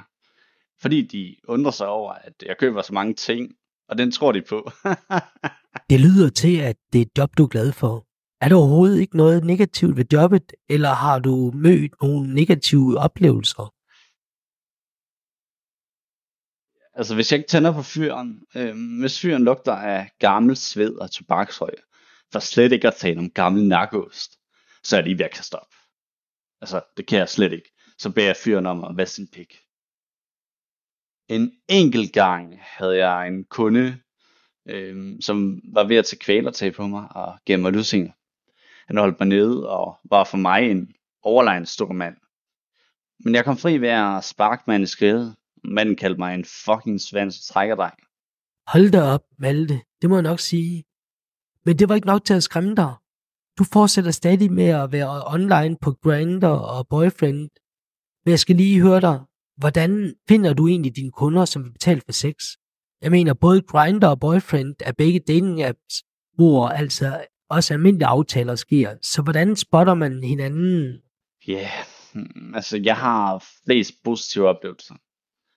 Fordi 0.83 1.03
de 1.03 1.37
undrer 1.49 1.71
sig 1.71 1.87
over, 1.87 2.13
at 2.13 2.33
jeg 2.47 2.59
køber 2.59 2.83
så 2.83 2.95
mange 2.95 3.15
ting, 3.15 3.53
og 3.89 3.99
den 3.99 4.11
tror 4.11 4.33
de 4.33 4.43
på. 4.43 4.71
det 5.91 6.01
lyder 6.01 6.31
til, 6.31 6.57
at 6.61 6.77
det 6.93 6.99
er 6.99 7.03
et 7.03 7.19
job, 7.19 7.31
du 7.39 7.45
er 7.45 7.49
glad 7.49 7.73
for. 7.73 8.07
Er 8.41 8.49
der 8.49 8.57
overhovedet 8.57 9.01
ikke 9.01 9.17
noget 9.17 9.45
negativt 9.45 9.97
ved 9.97 10.05
jobbet, 10.13 10.53
eller 10.69 10.89
har 10.89 11.19
du 11.19 11.53
mødt 11.55 11.93
nogle 12.03 12.35
negative 12.35 12.99
oplevelser? 12.99 13.75
Altså 16.95 17.15
hvis 17.15 17.33
jeg 17.33 17.39
ikke 17.39 17.49
tænder 17.49 17.73
på 17.73 17.83
fyren, 17.83 18.43
øh, 18.57 19.01
hvis 19.01 19.21
fyren 19.21 19.45
lugter 19.45 19.73
af 19.73 20.11
gammel 20.19 20.57
sved 20.57 20.95
og 20.95 21.11
tobaksrøg, 21.11 21.75
for 22.33 22.39
slet 22.39 22.73
ikke 22.73 22.89
at 22.89 22.95
tale 22.95 23.19
om 23.19 23.31
gammel 23.31 23.69
nakost, 23.69 24.39
så 24.83 24.97
er 24.97 25.01
det 25.01 25.09
lige 25.09 25.19
ved 25.19 25.25
at 25.25 25.35
kaste 25.35 25.55
op. 25.55 25.75
Altså, 26.61 26.81
det 26.97 27.07
kan 27.07 27.19
jeg 27.19 27.29
slet 27.29 27.53
ikke. 27.53 27.73
Så 27.99 28.11
beder 28.11 28.27
jeg 28.27 28.37
fyren 28.37 28.67
om 28.67 28.85
at 28.85 28.97
vaske 28.97 29.15
sin 29.15 29.29
pik. 29.33 29.57
En 31.33 31.53
enkelt 31.69 32.13
gang 32.13 32.59
havde 32.61 33.07
jeg 33.07 33.29
en 33.29 33.45
kunde, 33.45 33.99
øh, 34.69 35.17
som 35.21 35.61
var 35.73 35.85
ved 35.85 35.97
at 35.97 36.05
tage 36.05 36.19
kvælertag 36.19 36.75
på 36.75 36.87
mig 36.87 37.07
og 37.11 37.39
gav 37.45 37.59
mig 37.59 37.73
lusinger. 37.73 38.13
Han 38.87 38.97
holdt 38.97 39.21
mig 39.21 39.29
nede 39.29 39.69
og 39.69 39.97
var 40.11 40.25
for 40.25 40.37
mig 40.37 40.71
en 40.71 40.89
overlegen 41.23 41.67
stor 41.67 41.93
mand. 41.93 42.17
Men 43.25 43.35
jeg 43.35 43.45
kom 43.45 43.57
fri 43.57 43.79
ved 43.79 43.89
at 43.89 44.25
sparke 44.25 44.63
manden 44.67 44.83
i 44.83 44.87
skrevet. 44.87 45.37
Manden 45.65 45.97
kaldte 45.97 46.19
mig 46.19 46.35
en 46.35 46.45
fucking 46.45 47.01
svans 47.01 47.47
trækkerdreng. 47.47 47.95
Hold 48.67 48.91
da 48.91 49.03
op, 49.03 49.25
Malte. 49.39 49.81
Det 50.03 50.11
må 50.11 50.17
jeg 50.17 50.23
nok 50.23 50.41
sige. 50.41 50.85
Men 51.65 51.79
det 51.79 51.89
var 51.89 51.95
ikke 51.95 52.07
nok 52.07 52.25
til 52.25 52.35
at 52.35 52.43
skræmme 52.43 52.75
dig. 52.75 52.95
Du 53.59 53.65
fortsætter 53.73 54.11
stadig 54.11 54.53
med 54.53 54.69
at 54.69 54.93
være 54.93 55.35
online 55.35 55.77
på 55.83 55.93
Grindr 56.03 56.47
og 56.47 56.89
Boyfriend. 56.89 57.51
Men 58.25 58.31
jeg 58.31 58.39
skal 58.39 58.57
lige 58.57 58.83
høre 58.83 59.01
dig. 59.01 59.21
Hvordan 59.57 60.15
finder 60.29 60.53
du 60.53 60.69
egentlig 60.69 60.97
dine 60.97 61.11
kunder, 61.11 61.45
som 61.45 61.65
vil 61.65 61.73
betale 61.73 62.01
for 62.01 62.13
sex? 62.13 62.35
Jeg 63.03 63.11
mener, 63.11 63.35
både 63.35 63.63
Grindr 63.63 64.07
og 64.07 64.21
Boyfriend 64.21 64.75
er 64.81 64.93
begge 64.93 65.21
dating 65.21 65.63
apps, 65.63 66.05
hvor 66.35 66.69
altså 66.69 67.27
også 67.49 67.75
almindelige 67.75 68.07
aftaler 68.07 68.55
sker. 68.55 68.97
Så 69.03 69.23
hvordan 69.23 69.57
spotter 69.57 69.95
man 69.95 70.25
hinanden? 70.25 71.03
Ja, 71.49 71.53
yeah. 71.53 72.55
altså 72.55 72.81
jeg 72.85 72.97
har 72.97 73.45
flest 73.65 73.95
positive 74.05 74.49
oplevelser. 74.49 74.95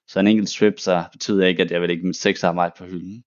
Så 0.07 0.19
en 0.19 0.27
enkelt 0.27 0.49
strip, 0.49 0.79
så 0.79 1.03
betyder 1.11 1.45
ikke, 1.45 1.63
at 1.63 1.71
jeg 1.71 1.81
vil 1.81 1.89
ikke 1.89 2.07
mit 2.07 2.15
sexarbejde 2.15 2.73
på 2.77 2.85
hylden. 2.85 3.23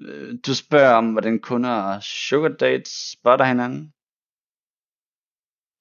Øh, 0.00 0.38
du 0.46 0.54
spørger 0.54 0.94
om, 0.94 1.12
hvordan 1.12 1.38
kunder 1.38 1.70
og 1.70 2.02
sugar 2.02 2.48
dates 2.48 3.12
spotter 3.12 3.44
hinanden. 3.44 3.92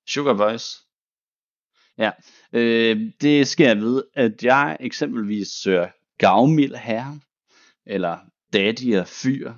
Sugar 0.08 0.38
boys. 0.38 0.85
Ja, 1.98 2.12
øh, 2.54 3.12
det 3.22 3.48
sker 3.48 3.76
ved, 3.76 4.04
at 4.14 4.44
jeg 4.44 4.78
eksempelvis 4.80 5.48
søger 5.48 5.88
gavmild 6.18 6.76
herre, 6.76 7.20
eller 7.86 8.18
daddy 8.54 8.98
og 8.98 9.08
fyr, 9.08 9.54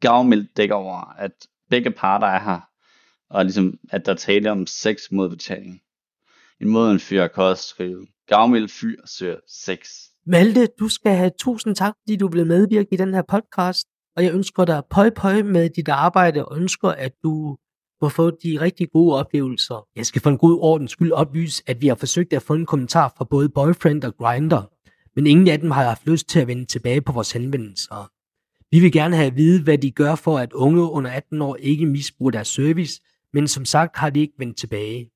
gavmild 0.00 0.46
dækker 0.56 0.74
over, 0.74 1.14
at 1.18 1.32
begge 1.70 1.90
parter 1.90 2.26
er 2.26 2.40
her, 2.40 2.60
og 3.30 3.44
ligesom, 3.44 3.78
at 3.90 4.06
der 4.06 4.14
taler 4.14 4.50
om 4.50 4.66
sex 4.66 5.00
mod 5.10 5.30
betaling. 5.30 5.80
En 6.60 6.68
måde 6.68 6.92
en 6.92 7.00
fyr 7.00 7.26
kan 7.26 7.42
også 7.42 7.68
skrive, 7.68 8.06
gavmild 8.26 8.68
fyr 8.68 8.96
søger 9.06 9.40
sex. 9.48 9.90
Malte, 10.26 10.68
du 10.78 10.88
skal 10.88 11.12
have 11.12 11.30
tusind 11.38 11.76
tak, 11.76 11.94
fordi 12.02 12.16
du 12.16 12.28
blev 12.28 12.46
medvirke 12.46 12.88
i 12.92 12.96
den 12.96 13.14
her 13.14 13.22
podcast, 13.22 13.88
og 14.16 14.24
jeg 14.24 14.34
ønsker 14.34 14.64
dig 14.64 14.82
pøj 14.90 15.10
pøj 15.10 15.42
med 15.42 15.70
dit 15.70 15.88
arbejde, 15.88 16.44
og 16.44 16.58
ønsker, 16.58 16.88
at 16.88 17.12
du 17.22 17.58
må 18.02 18.08
få 18.08 18.30
de 18.30 18.60
rigtig 18.60 18.90
gode 18.92 19.16
oplevelser. 19.16 19.86
Jeg 19.96 20.06
skal 20.06 20.22
for 20.22 20.30
en 20.30 20.38
god 20.38 20.58
ordens 20.60 20.90
skyld 20.90 21.12
oplyse, 21.12 21.62
at 21.66 21.80
vi 21.80 21.86
har 21.86 21.94
forsøgt 21.94 22.32
at 22.32 22.42
få 22.42 22.54
en 22.54 22.66
kommentar 22.66 23.14
fra 23.16 23.24
både 23.24 23.48
Boyfriend 23.48 24.04
og 24.04 24.16
Grinder, 24.16 24.62
men 25.16 25.26
ingen 25.26 25.48
af 25.48 25.60
dem 25.60 25.70
har 25.70 25.84
haft 25.84 26.06
lyst 26.06 26.28
til 26.28 26.40
at 26.40 26.46
vende 26.46 26.64
tilbage 26.64 27.00
på 27.00 27.12
vores 27.12 27.32
henvendelser. 27.32 28.10
Vi 28.70 28.80
vil 28.80 28.92
gerne 28.92 29.16
have 29.16 29.26
at 29.26 29.36
vide, 29.36 29.62
hvad 29.62 29.78
de 29.78 29.90
gør 29.90 30.14
for, 30.14 30.38
at 30.38 30.52
unge 30.52 30.82
under 30.82 31.10
18 31.10 31.42
år 31.42 31.56
ikke 31.56 31.86
misbruger 31.86 32.30
deres 32.30 32.48
service, 32.48 33.00
men 33.32 33.48
som 33.48 33.64
sagt 33.64 33.96
har 33.96 34.10
de 34.10 34.20
ikke 34.20 34.34
vendt 34.38 34.58
tilbage. 34.58 35.10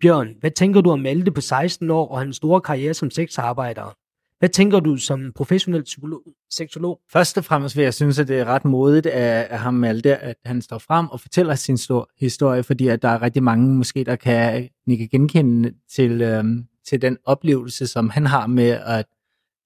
Bjørn, 0.00 0.28
hvad 0.40 0.50
tænker 0.50 0.80
du 0.80 0.90
om 0.90 1.00
Malte 1.00 1.30
på 1.30 1.40
16 1.40 1.90
år 1.90 2.08
og 2.08 2.18
hans 2.18 2.36
store 2.36 2.60
karriere 2.60 2.94
som 2.94 3.10
sexarbejder? 3.10 3.96
Hvad 4.38 4.48
tænker 4.48 4.80
du 4.80 4.96
som 4.96 5.32
professionel 5.32 5.82
psykolog, 5.82 6.22
seksolog? 6.50 7.00
Først 7.12 7.38
og 7.38 7.44
fremmest 7.44 7.76
vil 7.76 7.82
jeg 7.82 7.94
synes, 7.94 8.18
at 8.18 8.28
det 8.28 8.38
er 8.38 8.44
ret 8.44 8.64
modigt 8.64 9.06
af, 9.06 9.46
af 9.50 9.58
ham 9.58 9.74
Malte, 9.74 10.16
at 10.16 10.36
han 10.44 10.62
står 10.62 10.78
frem 10.78 11.08
og 11.08 11.20
fortæller 11.20 11.54
sin 11.54 11.76
stor 11.76 12.10
historie, 12.18 12.62
fordi 12.62 12.88
at 12.88 13.02
der 13.02 13.08
er 13.08 13.22
rigtig 13.22 13.42
mange 13.42 13.74
måske, 13.74 14.04
der 14.04 14.16
kan, 14.16 14.68
nikke 14.86 15.08
genkende 15.08 15.72
til, 15.90 16.22
øhm, 16.22 16.64
til 16.88 17.02
den 17.02 17.18
oplevelse, 17.24 17.86
som 17.86 18.10
han 18.10 18.26
har 18.26 18.46
med 18.46 18.70
at, 18.70 19.06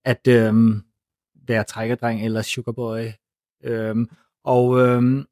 at 0.04 0.28
øhm, 0.28 0.82
være 1.48 1.64
trækkerdreng 1.64 2.24
eller 2.24 2.42
sugarboy. 2.42 3.04
Øhm, 3.64 4.08
og 4.44 4.78
øhm, 4.78 5.24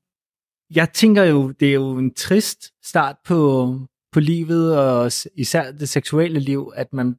jeg 0.74 0.92
tænker 0.92 1.24
jo, 1.24 1.51
det 1.51 1.68
er 1.68 1.74
jo 1.74 1.98
en 1.98 2.14
trist 2.14 2.72
start 2.85 3.16
på, 3.24 3.74
på 4.12 4.20
livet, 4.20 4.79
og 4.79 5.12
især 5.35 5.72
det 5.72 5.88
seksuelle 5.88 6.40
liv, 6.40 6.72
at 6.74 6.92
man 6.92 7.16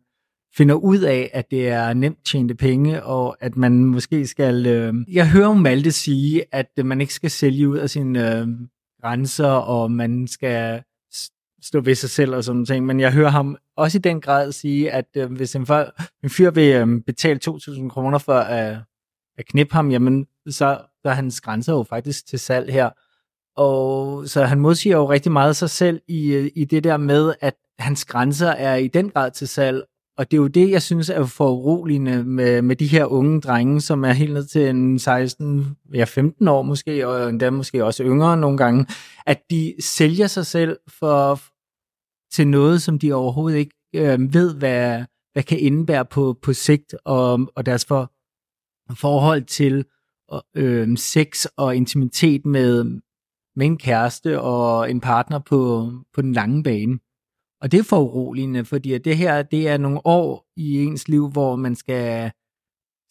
finder 0.60 0.76
ud 0.76 1.00
af, 1.00 1.30
at 1.34 1.52
det 1.52 1.70
er 1.70 1.94
nemt 1.94 2.26
tjente 2.26 2.56
penge, 2.56 3.04
og 3.04 3.38
at 3.40 3.58
man 3.58 3.86
måske 3.86 4.28
skal... 4.28 4.66
Øh... 4.66 4.94
Jeg 5.12 5.30
hører 5.30 5.54
Malte 5.54 5.92
sige, 5.92 6.44
at 6.52 6.68
man 6.86 7.02
ikke 7.02 7.14
skal 7.14 7.32
sælge 7.32 7.70
ud 7.70 7.78
af 7.78 7.90
sine 7.90 8.38
øh, 8.38 8.48
grænser, 9.02 9.48
og 9.48 9.92
man 9.92 10.28
skal 10.28 10.84
stå 11.62 11.82
ved 11.82 11.96
sig 11.96 12.10
selv 12.10 12.36
og 12.36 12.44
sådan 12.44 12.66
ting, 12.66 12.86
men 12.86 13.00
jeg 13.00 13.14
hører 13.14 13.30
ham 13.30 13.58
også 13.78 13.98
i 13.98 14.02
den 14.02 14.22
grad 14.22 14.52
sige, 14.52 14.92
at 14.92 15.06
øh, 15.18 15.32
hvis 15.32 15.56
en, 15.56 15.66
for, 15.66 15.94
en 16.24 16.30
fyr 16.30 16.52
vil 16.52 16.74
øh, 16.74 17.02
betale 17.06 17.40
2.000 17.48 17.90
kroner 17.90 18.18
for 18.18 18.40
at, 18.40 18.78
at 19.38 19.46
knippe 19.46 19.74
ham, 19.74 19.92
jamen 19.92 20.26
så, 20.46 20.82
så 21.02 21.10
er 21.10 21.14
hans 21.14 21.42
grænser 21.42 21.74
jo 21.74 21.84
faktisk 21.84 22.28
til 22.28 22.40
salg 22.40 22.74
her. 22.74 22.90
Og 23.56 24.28
så 24.28 24.46
han 24.46 24.60
modsiger 24.60 24.98
jo 24.98 25.10
rigtig 25.10 25.32
meget 25.32 25.56
sig 25.56 25.70
selv 25.70 26.02
i, 26.08 26.34
øh, 26.34 26.52
i 26.56 26.66
det 26.66 26.84
der 26.84 26.98
med, 26.98 27.34
at 27.42 27.56
hans 27.80 28.06
grænser 28.06 28.50
er 28.50 28.76
i 28.76 28.88
den 28.88 29.10
grad 29.10 29.32
til 29.32 29.48
salg, 29.48 29.84
og 30.20 30.32
det 30.32 30.38
er 30.38 30.42
jo 30.42 30.48
det, 30.48 30.70
jeg 30.70 30.82
synes 30.82 31.10
er 31.10 31.26
foruroligende 31.26 32.24
med, 32.24 32.62
med 32.62 32.76
de 32.76 32.88
her 32.88 33.06
unge 33.06 33.42
drenge, 33.42 33.82
som 33.82 34.04
er 34.04 34.12
helt 34.12 34.34
ned 34.34 34.46
til 34.46 34.70
en 34.70 35.00
16, 35.00 35.78
ja 35.94 36.04
15 36.04 36.48
år 36.48 36.62
måske, 36.62 37.08
og 37.08 37.30
endda 37.30 37.50
måske 37.50 37.86
også 37.86 38.04
yngre 38.04 38.38
nogle 38.38 38.58
gange, 38.58 38.86
at 39.26 39.42
de 39.50 39.76
sælger 39.80 40.28
sig 40.28 40.46
selv 40.46 40.78
for, 40.88 41.42
til 42.36 42.48
noget, 42.48 42.82
som 42.82 43.00
de 43.00 43.14
overhovedet 43.14 43.58
ikke 43.58 43.76
øh, 43.96 44.34
ved, 44.34 44.56
hvad, 44.56 45.04
hvad 45.34 45.44
kan 45.44 45.60
indebære 45.60 46.06
på, 46.06 46.38
på 46.42 46.54
sigt, 46.54 46.96
og, 47.06 47.52
og 47.56 47.66
deres 47.66 47.86
for, 47.86 48.12
forhold 48.94 49.44
til 49.44 49.86
øh, 50.56 50.98
sex 50.98 51.46
og 51.58 51.76
intimitet 51.76 52.46
med, 52.46 52.84
med 53.56 53.66
en 53.66 53.78
kæreste 53.78 54.42
og 54.42 54.92
en 54.92 55.02
partner 55.02 55.40
på, 55.40 55.92
på 56.14 56.22
den 56.22 56.34
lange 56.34 56.64
bane. 56.64 57.00
Og 57.62 57.72
det 57.72 57.80
er 57.80 57.84
for 57.84 58.00
uroligende, 58.00 58.66
fordi 58.66 58.98
det 58.98 59.18
her 59.18 59.42
det 59.42 59.68
er 59.68 59.78
nogle 59.78 60.02
år 60.06 60.46
i 60.58 60.84
ens 60.84 61.08
liv, 61.08 61.30
hvor 61.30 61.56
man 61.56 61.76
skal, 61.76 62.32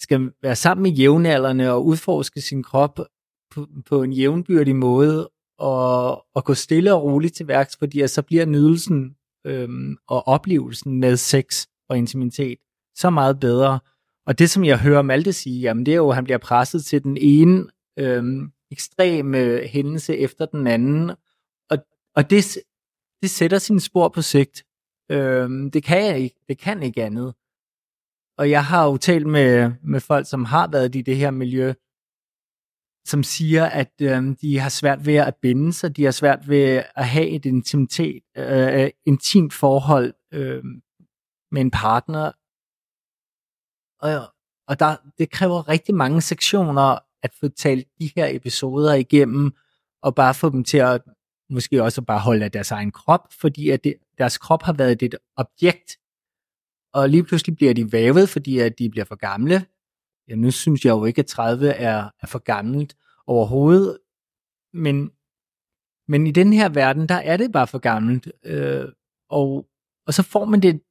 skal 0.00 0.32
være 0.42 0.56
sammen 0.56 0.82
med 0.82 0.90
jævnaldrende 0.90 1.70
og 1.70 1.86
udforske 1.86 2.40
sin 2.40 2.62
krop 2.62 3.00
på, 3.50 3.66
på 3.86 4.02
en 4.02 4.12
jævnbyrdig 4.12 4.76
måde, 4.76 5.30
og, 5.58 6.24
og 6.34 6.44
gå 6.44 6.54
stille 6.54 6.94
og 6.94 7.02
roligt 7.02 7.34
til 7.34 7.48
værks, 7.48 7.76
fordi 7.76 8.08
så 8.08 8.22
bliver 8.22 8.46
nydelsen 8.46 9.16
øhm, 9.46 9.96
og 10.08 10.28
oplevelsen 10.28 11.00
med 11.00 11.16
sex 11.16 11.66
og 11.88 11.98
intimitet 11.98 12.58
så 12.94 13.10
meget 13.10 13.40
bedre. 13.40 13.80
Og 14.26 14.38
det, 14.38 14.50
som 14.50 14.64
jeg 14.64 14.78
hører 14.78 15.02
Malte 15.02 15.32
sige, 15.32 15.60
jamen 15.60 15.86
det 15.86 15.92
er 15.92 15.96
jo, 15.96 16.08
at 16.08 16.14
han 16.14 16.24
bliver 16.24 16.38
presset 16.38 16.84
til 16.84 17.02
den 17.02 17.16
ene 17.16 17.66
øhm, 17.98 18.52
ekstreme 18.70 19.60
hændelse 19.66 20.16
efter 20.16 20.46
den 20.46 20.66
anden, 20.66 21.10
og, 21.70 21.78
og 22.14 22.30
det, 22.30 22.58
det 23.22 23.30
sætter 23.30 23.58
sine 23.58 23.80
spor 23.80 24.08
på 24.08 24.22
sigt. 24.22 24.64
Øhm, 25.10 25.70
det 25.70 25.84
kan 25.84 26.04
jeg 26.04 26.18
ikke. 26.18 26.40
Det 26.48 26.58
kan 26.58 26.82
ikke 26.82 27.04
andet. 27.04 27.34
Og 28.38 28.50
jeg 28.50 28.64
har 28.64 28.84
jo 28.84 28.96
talt 28.96 29.26
med, 29.26 29.72
med 29.82 30.00
folk, 30.00 30.28
som 30.28 30.44
har 30.44 30.68
været 30.68 30.94
i 30.94 31.02
det 31.02 31.16
her 31.16 31.30
miljø, 31.30 31.72
som 33.06 33.22
siger, 33.22 33.66
at 33.66 33.92
øhm, 34.02 34.36
de 34.36 34.58
har 34.58 34.68
svært 34.68 35.06
ved 35.06 35.14
at 35.14 35.36
binde 35.36 35.72
sig, 35.72 35.96
de 35.96 36.04
har 36.04 36.10
svært 36.10 36.48
ved 36.48 36.82
at 36.96 37.08
have 37.08 37.28
et 37.28 37.46
intimitet, 37.46 38.22
øh, 38.36 38.82
øh 38.82 38.90
intimt 39.06 39.52
forhold 39.52 40.14
øh, 40.32 40.64
med 41.50 41.60
en 41.60 41.70
partner. 41.70 42.32
Og, 44.00 44.34
og 44.68 44.80
der, 44.80 44.96
det 45.18 45.30
kræver 45.30 45.68
rigtig 45.68 45.94
mange 45.94 46.20
sektioner 46.20 46.98
at 47.22 47.34
få 47.40 47.48
talt 47.48 47.88
de 48.00 48.10
her 48.16 48.26
episoder 48.26 48.94
igennem, 48.94 49.52
og 50.02 50.14
bare 50.14 50.34
få 50.34 50.50
dem 50.50 50.64
til 50.64 50.78
at 50.78 51.02
måske 51.50 51.82
også 51.82 52.02
bare 52.02 52.20
holde 52.20 52.44
af 52.44 52.52
deres 52.52 52.70
egen 52.70 52.92
krop, 52.92 53.32
fordi 53.32 53.70
at 53.70 53.84
det, 53.84 53.94
deres 54.18 54.38
krop 54.38 54.62
har 54.62 54.72
været 54.72 55.02
et 55.02 55.14
objekt, 55.36 55.98
og 56.92 57.08
lige 57.08 57.24
pludselig 57.24 57.56
bliver 57.56 57.74
de 57.74 57.92
vævet, 57.92 58.28
fordi 58.28 58.58
at 58.58 58.78
de 58.78 58.90
bliver 58.90 59.04
for 59.04 59.16
gamle. 59.16 59.66
Ja, 60.28 60.34
nu 60.34 60.50
synes 60.50 60.84
jeg 60.84 60.90
jo 60.90 61.04
ikke, 61.04 61.18
at 61.18 61.26
30 61.26 61.68
er, 61.68 62.10
er 62.22 62.26
for 62.26 62.38
gammelt 62.38 62.96
overhovedet, 63.26 63.98
men, 64.72 65.10
men 66.08 66.26
i 66.26 66.30
den 66.30 66.52
her 66.52 66.68
verden, 66.68 67.08
der 67.08 67.14
er 67.14 67.36
det 67.36 67.52
bare 67.52 67.66
for 67.66 67.78
gammelt, 67.78 68.32
øh, 68.44 68.88
og, 69.28 69.66
og 70.06 70.14
så 70.14 70.22
får 70.22 70.44
man 70.44 70.60
det 70.60 70.74
et 70.74 70.82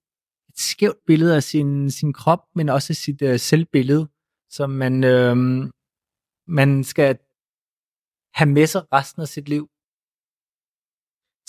skævt 0.56 1.06
billede 1.08 1.36
af 1.36 1.44
sin, 1.44 1.92
sin 1.92 2.14
krop, 2.14 2.44
men 2.56 2.70
også 2.70 2.94
sit 2.94 3.22
øh, 3.22 3.40
selvbillede, 3.40 4.08
som 4.50 4.70
man, 4.70 5.04
øh, 5.04 5.36
man 6.48 6.84
skal 6.84 7.18
have 8.34 8.50
med 8.50 8.68
sig 8.68 8.94
resten 8.94 9.22
af 9.22 9.28
sit 9.28 9.50
liv. 9.50 9.70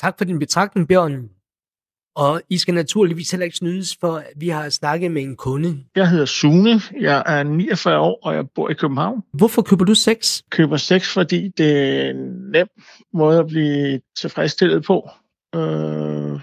Tak 0.00 0.18
for 0.18 0.24
din 0.24 0.38
betragtning, 0.38 0.88
Bjørn. 0.88 1.28
Og 2.16 2.42
I 2.50 2.58
skal 2.58 2.74
naturligvis 2.74 3.30
heller 3.30 3.44
ikke 3.44 3.56
snydes, 3.56 3.96
for 4.00 4.22
vi 4.36 4.48
har 4.48 4.68
snakket 4.68 5.10
med 5.10 5.22
en 5.22 5.36
kunde. 5.36 5.84
Jeg 5.96 6.10
hedder 6.10 6.24
Sune, 6.24 6.80
jeg 7.00 7.22
er 7.26 7.42
49 7.42 7.98
år, 7.98 8.18
og 8.22 8.34
jeg 8.34 8.44
bor 8.54 8.68
i 8.68 8.74
København. 8.74 9.22
Hvorfor 9.32 9.62
køber 9.62 9.84
du 9.84 9.94
sex? 9.94 10.40
Jeg 10.40 10.50
køber 10.50 10.76
sex, 10.76 11.14
fordi 11.14 11.48
det 11.48 11.78
er 11.78 12.10
en 12.10 12.50
nem 12.52 12.68
måde 13.12 13.38
at 13.38 13.46
blive 13.46 14.00
tilfredsstillet 14.16 14.84
på. 14.84 15.10
Øh, 15.54 16.40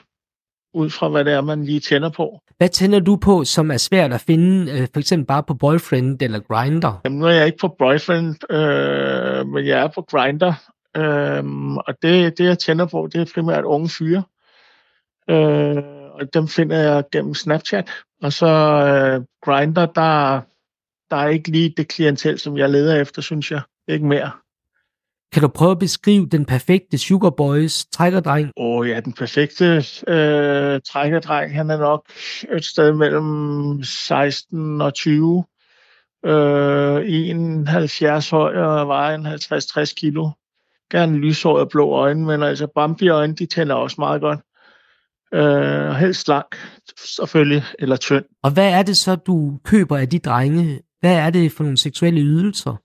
ud 0.74 0.90
fra, 0.90 1.10
hvad 1.10 1.26
det 1.26 1.34
er, 1.34 1.42
man 1.42 1.64
lige 1.64 1.80
tænder 1.80 2.10
på. 2.10 2.40
Hvad 2.58 2.70
tænder 2.70 3.00
du 3.00 3.16
på, 3.16 3.44
som 3.44 3.72
er 3.72 3.78
svært 3.78 4.14
at 4.14 4.22
finde, 4.22 4.72
øh, 4.72 4.88
for 4.94 5.00
eksempel 5.00 5.26
bare 5.26 5.44
på 5.44 5.54
Boyfriend 5.54 6.22
eller 6.22 6.40
Grinder? 6.40 7.02
Jamen, 7.06 7.20
nu 7.20 7.26
er 7.26 7.32
jeg 7.32 7.46
ikke 7.46 7.58
på 7.58 7.76
Boyfriend, 7.80 8.54
øh, 8.54 9.48
men 9.48 9.66
jeg 9.66 9.80
er 9.80 9.88
på 9.96 10.02
Grinder, 10.02 10.54
Øhm, 10.96 11.78
og 11.78 11.96
det, 12.02 12.38
det, 12.38 12.46
jeg 12.46 12.60
tænder 12.60 12.86
på, 12.86 13.10
det 13.14 13.22
er 13.22 13.34
primært 13.34 13.64
unge 13.64 13.90
fyre. 13.90 14.24
Øh, 15.30 15.84
og 16.12 16.34
dem 16.34 16.48
finder 16.48 16.78
jeg 16.78 17.04
gennem 17.12 17.34
Snapchat. 17.34 17.92
Og 18.22 18.34
så 18.34 18.48
øh, 18.48 19.26
Grinder, 19.44 19.86
der, 19.86 20.42
der 21.10 21.16
er 21.16 21.28
ikke 21.28 21.52
lige 21.52 21.74
det 21.78 21.88
klientel, 21.88 22.40
som 22.40 22.58
jeg 22.58 22.70
leder 22.70 23.02
efter, 23.02 23.22
synes 23.22 23.52
jeg. 23.52 23.62
Ikke 23.88 24.06
mere. 24.06 24.32
Kan 25.34 25.42
du 25.42 25.48
prøve 25.48 25.72
at 25.72 25.80
beskrive 25.80 26.28
den 26.32 26.46
perfekte 26.46 26.98
Sugar 26.98 27.30
Boys 27.30 27.86
trækkerdreng? 27.86 28.52
Åh 28.58 28.80
oh, 28.80 28.90
ja, 28.90 29.00
den 29.00 29.14
perfekte 29.14 29.66
øh, 30.08 30.82
trækkerdreng, 30.82 31.56
han 31.56 31.70
er 31.70 31.78
nok 31.78 32.06
et 32.52 32.66
sted 32.66 32.94
mellem 32.94 33.84
16 33.84 34.82
og 34.82 34.94
20. 34.94 35.44
Øh, 36.26 37.04
71 37.06 38.30
høj 38.30 38.58
og 38.58 38.88
vejer 38.88 39.16
en 39.16 39.26
50-60 39.26 39.94
kilo 39.94 40.30
gerne 40.92 41.18
lyshåret 41.18 41.62
og 41.62 41.70
blå 41.70 41.92
øjne, 41.92 42.26
men 42.26 42.44
altså 42.44 42.68
Bambi-øjne, 42.76 43.36
de 43.36 43.46
tænder 43.46 43.76
også 43.76 43.96
meget 44.00 44.22
godt. 44.22 44.40
Øh, 45.34 45.92
helst 45.92 46.22
slank, 46.22 46.56
selvfølgelig, 47.18 47.64
eller 47.80 47.96
tynd. 47.96 48.26
Og 48.44 48.52
hvad 48.54 48.72
er 48.72 48.84
det 48.84 48.98
så, 48.98 49.16
du 49.16 49.60
køber 49.64 49.98
af 49.98 50.10
de 50.10 50.20
drenge? 50.20 50.82
Hvad 51.00 51.16
er 51.16 51.30
det 51.30 51.52
for 51.52 51.64
nogle 51.64 51.78
seksuelle 51.78 52.22
ydelser? 52.22 52.76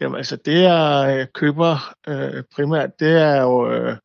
Jamen 0.00 0.16
altså, 0.16 0.36
det 0.36 0.62
jeg 0.62 1.16
øh, 1.18 1.26
køber 1.34 1.94
øh, 2.08 2.42
primært, 2.54 2.90
det 3.00 3.22
er 3.22 3.42
jo... 3.42 3.72
Øh, 3.72 3.96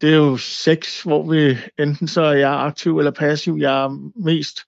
det 0.00 0.12
er 0.12 0.16
jo 0.16 0.36
sex, 0.36 1.02
hvor 1.02 1.30
vi 1.30 1.58
enten 1.78 2.08
så 2.08 2.22
er 2.22 2.32
jeg 2.32 2.50
aktiv 2.50 2.98
eller 2.98 3.10
passiv. 3.10 3.56
Jeg 3.60 3.84
er 3.84 3.88
mest 4.24 4.58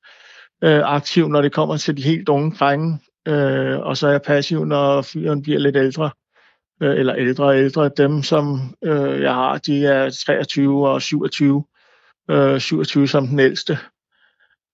øh, 0.65 0.81
aktiv, 0.85 1.29
når 1.29 1.43
det 1.43 1.53
kommer 1.53 1.77
til 1.77 1.97
de 1.97 2.03
helt 2.03 2.29
unge 2.29 2.57
drenge, 2.57 2.99
øh, 3.29 3.79
og 3.79 3.97
så 3.97 4.07
er 4.07 4.11
jeg 4.11 4.23
passiv, 4.23 4.65
når 4.65 5.03
fyren 5.03 5.43
bliver 5.43 5.59
lidt 5.59 5.77
ældre 5.77 6.11
øh, 6.83 6.99
eller 6.99 7.17
ældre 7.17 7.45
og 7.45 7.59
ældre. 7.59 7.91
Dem, 7.97 8.23
som 8.23 8.75
øh, 8.85 9.23
jeg 9.23 9.35
har, 9.35 9.59
de 9.59 9.87
er 9.87 10.11
23 10.11 10.89
og 10.89 11.03
27. 11.03 11.65
Øh, 12.31 12.61
27 12.61 13.09
som 13.09 13.27
den 13.27 13.39
ældste. 13.39 13.79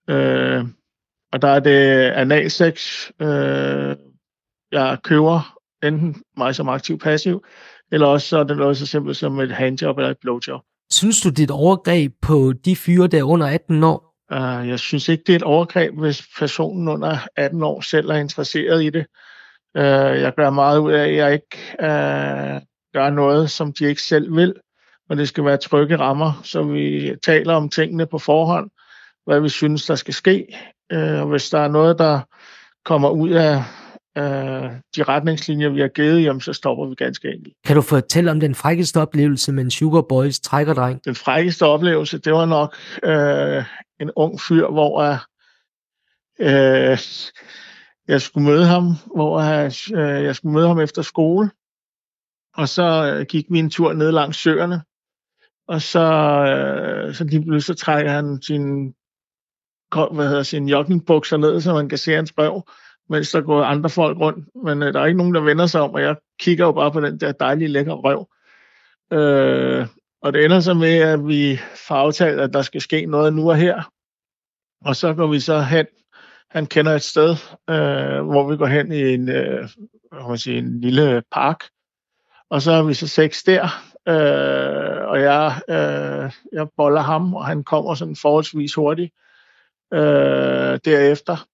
Øh, 0.09 0.65
og 1.31 1.41
der 1.41 1.47
er 1.47 1.59
det 1.59 2.11
analsex, 2.11 3.07
øh, 3.21 3.95
jeg 4.71 4.97
køber 5.03 5.57
enten 5.83 6.23
mig 6.37 6.55
som 6.55 6.69
aktiv 6.69 6.99
passiv, 6.99 7.45
eller 7.91 8.07
også 8.07 8.27
så 8.27 8.37
er 8.37 8.43
det 8.43 8.57
noget 8.57 8.77
så 8.77 8.85
simpelt 8.85 9.17
som 9.17 9.39
et 9.39 9.51
handjob 9.51 9.97
eller 9.97 10.09
et 10.09 10.17
blowjob. 10.21 10.61
Synes 10.91 11.21
du, 11.21 11.29
det 11.29 11.39
er 11.39 11.43
et 11.43 11.51
overgreb 11.51 12.13
på 12.21 12.53
de 12.65 12.75
fyre, 12.75 13.07
der 13.07 13.19
er 13.19 13.23
under 13.23 13.47
18 13.47 13.83
år? 13.83 14.07
Uh, 14.31 14.67
jeg 14.67 14.79
synes 14.79 15.09
ikke, 15.09 15.23
det 15.27 15.33
er 15.33 15.35
et 15.35 15.43
overgreb, 15.43 15.93
hvis 15.99 16.27
personen 16.39 16.87
under 16.87 17.17
18 17.35 17.63
år 17.63 17.81
selv 17.81 18.09
er 18.09 18.15
interesseret 18.15 18.83
i 18.83 18.89
det. 18.89 19.05
Øh, 19.77 20.21
jeg 20.21 20.33
gør 20.35 20.49
meget 20.49 20.79
ud 20.79 20.91
af, 20.91 21.07
at 21.07 21.15
jeg 21.15 21.33
ikke 21.33 21.57
øh, 21.79 22.61
gør 22.93 23.09
noget, 23.09 23.51
som 23.51 23.73
de 23.73 23.85
ikke 23.85 24.01
selv 24.01 24.35
vil, 24.35 24.53
og 25.09 25.17
det 25.17 25.27
skal 25.27 25.45
være 25.45 25.57
trygge 25.57 25.97
rammer, 25.97 26.41
så 26.43 26.63
vi 26.63 27.15
taler 27.25 27.53
om 27.53 27.69
tingene 27.69 28.05
på 28.05 28.17
forhånd, 28.17 28.69
hvad 29.25 29.39
vi 29.39 29.49
synes, 29.49 29.85
der 29.85 29.95
skal 29.95 30.13
ske, 30.13 30.47
Øh, 30.91 31.21
og 31.21 31.27
hvis 31.27 31.49
der 31.49 31.59
er 31.59 31.67
noget, 31.67 31.99
der 31.99 32.19
kommer 32.85 33.09
ud 33.09 33.29
af 33.29 33.55
øh, 34.17 34.71
de 34.95 35.03
retningslinjer, 35.03 35.69
vi 35.69 35.81
har 35.81 35.87
givet, 35.87 36.23
jamen, 36.23 36.41
så 36.41 36.53
stopper 36.53 36.85
vi 36.85 36.95
ganske 36.95 37.27
enkelt. 37.27 37.55
Kan 37.65 37.75
du 37.75 37.81
fortælle 37.81 38.31
om 38.31 38.39
den 38.39 38.55
frækkeste 38.55 39.01
oplevelse 39.01 39.51
med 39.51 39.63
en 39.63 39.71
Sugar 39.71 40.01
Boys 40.01 40.39
trækkerdreng? 40.39 41.05
Den 41.05 41.15
frækkeste 41.15 41.65
oplevelse, 41.65 42.17
det 42.17 42.33
var 42.33 42.45
nok 42.45 42.75
øh, 43.03 43.63
en 43.99 44.11
ung 44.15 44.41
fyr, 44.41 44.67
hvor 44.67 45.01
øh, 46.39 46.97
jeg 48.07 48.21
skulle 48.21 48.47
møde 48.49 48.65
ham, 48.65 48.83
hvor 49.15 49.41
jeg, 49.41 49.71
øh, 49.93 50.23
jeg 50.23 50.35
skulle 50.35 50.53
møde 50.53 50.67
ham 50.67 50.79
efter 50.79 51.01
skole. 51.01 51.49
Og 52.53 52.69
så 52.69 53.13
øh, 53.13 53.25
gik 53.25 53.45
vi 53.49 53.59
en 53.59 53.69
tur 53.69 53.93
ned 53.93 54.11
langs 54.11 54.37
søerne. 54.37 54.81
Og 55.67 55.81
så, 55.81 55.99
øh, 55.99 57.15
så 57.15 57.23
lige 57.23 57.41
pludselig 57.41 57.63
så 57.63 57.85
trækker 57.85 58.11
han 58.11 58.41
sin, 58.41 58.93
hvad 60.11 60.27
hedder, 60.27 60.43
sin 60.43 60.69
joggingbukser 60.69 61.37
ned, 61.37 61.61
så 61.61 61.73
man 61.73 61.89
kan 61.89 61.97
se 61.97 62.13
hans 62.13 62.33
brev 62.33 62.63
mens 63.09 63.31
der 63.31 63.41
går 63.41 63.63
andre 63.63 63.89
folk 63.89 64.19
rundt. 64.19 64.49
Men 64.63 64.83
øh, 64.83 64.93
der 64.93 65.01
er 65.01 65.05
ikke 65.05 65.17
nogen, 65.17 65.35
der 65.35 65.41
vender 65.41 65.65
sig 65.65 65.81
om, 65.81 65.93
og 65.93 66.01
jeg 66.01 66.15
kigger 66.39 66.65
jo 66.65 66.71
bare 66.71 66.91
på 66.91 67.01
den 67.01 67.19
der 67.19 67.31
dejlige, 67.31 67.67
lækre 67.67 67.93
røv. 67.93 68.27
Øh, 69.13 69.87
og 70.21 70.33
det 70.33 70.45
ender 70.45 70.59
så 70.59 70.73
med, 70.73 70.97
at 70.97 71.27
vi 71.27 71.59
får 71.87 71.95
aftalt, 71.95 72.39
at 72.39 72.53
der 72.53 72.61
skal 72.61 72.81
ske 72.81 73.05
noget 73.05 73.33
nu 73.33 73.49
og 73.49 73.57
her. 73.57 73.91
Og 74.85 74.95
så 74.95 75.13
går 75.13 75.27
vi 75.27 75.39
så 75.39 75.61
hen. 75.61 75.85
Han 76.49 76.65
kender 76.65 76.95
et 76.95 77.01
sted, 77.01 77.29
øh, 77.69 78.25
hvor 78.25 78.49
vi 78.49 78.57
går 78.57 78.65
hen 78.65 78.91
i 78.91 79.13
en, 79.13 79.29
øh, 79.29 79.69
hvad 80.11 80.29
man 80.29 80.37
siger, 80.37 80.57
en 80.57 80.81
lille 80.81 81.23
park. 81.31 81.63
Og 82.49 82.61
så 82.61 82.71
er 82.71 82.83
vi 82.83 82.93
så 82.93 83.07
seks 83.07 83.43
der, 83.43 83.63
øh, 84.07 85.07
og 85.07 85.21
jeg, 85.21 85.61
øh, 85.69 86.31
jeg 86.53 86.67
boller 86.77 87.01
ham, 87.01 87.33
og 87.33 87.45
han 87.45 87.63
kommer 87.63 87.95
sådan 87.95 88.15
forholdsvis 88.15 88.73
hurtigt 88.73 89.13
øh, 89.93 90.79
derefter. 90.85 91.47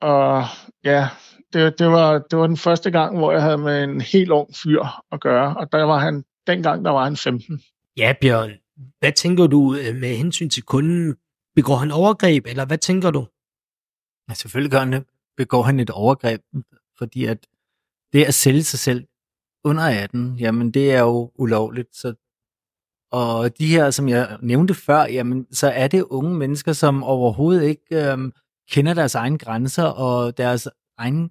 Og 0.00 0.44
ja, 0.84 1.08
det, 1.52 1.78
det, 1.78 1.88
var, 1.88 2.18
det 2.18 2.38
var 2.38 2.46
den 2.46 2.56
første 2.56 2.90
gang, 2.90 3.18
hvor 3.18 3.32
jeg 3.32 3.42
havde 3.42 3.58
med 3.58 3.84
en 3.84 4.00
helt 4.00 4.30
ung 4.30 4.48
fyr 4.62 4.84
at 5.12 5.20
gøre, 5.20 5.56
og 5.56 5.72
der 5.72 5.82
var 5.82 5.98
han, 5.98 6.24
dengang 6.46 6.84
der 6.84 6.90
var 6.90 7.04
han 7.04 7.16
15. 7.16 7.62
Ja, 7.96 8.14
Bjørn. 8.20 8.50
Hvad 8.98 9.12
tænker 9.12 9.46
du 9.46 9.74
øh, 9.74 9.96
med 9.96 10.16
hensyn 10.16 10.48
til 10.48 10.62
kunden? 10.62 11.16
Begår 11.56 11.76
han 11.76 11.90
overgreb, 11.90 12.46
eller 12.46 12.64
hvad 12.64 12.78
tænker 12.78 13.10
du? 13.10 13.26
Ja, 14.32 14.36
selvfølgelig 14.36 14.70
gør 14.70 14.78
han 14.78 14.92
det. 14.92 15.04
Begår 15.36 15.62
han 15.62 15.80
et 15.80 15.90
overgreb, 15.90 16.40
fordi 16.98 17.24
at 17.24 17.46
det 18.12 18.24
at 18.24 18.34
sælge 18.34 18.62
sig 18.62 18.78
selv 18.78 19.06
under 19.64 20.02
18, 20.02 20.36
jamen 20.36 20.70
det 20.70 20.92
er 20.92 21.00
jo 21.00 21.32
ulovligt. 21.34 21.96
Så, 21.96 22.14
og 23.10 23.58
de 23.58 23.66
her, 23.66 23.90
som 23.90 24.08
jeg 24.08 24.38
nævnte 24.42 24.74
før, 24.74 25.02
jamen 25.04 25.46
så 25.52 25.70
er 25.70 25.88
det 25.88 26.02
unge 26.02 26.34
mennesker, 26.34 26.72
som 26.72 27.02
overhovedet 27.02 27.62
ikke 27.62 28.12
øhm, 28.12 28.32
kender 28.70 28.94
deres 28.94 29.14
egne 29.14 29.38
grænser 29.38 29.84
og 29.84 30.36
deres 30.36 30.68
egen 30.98 31.30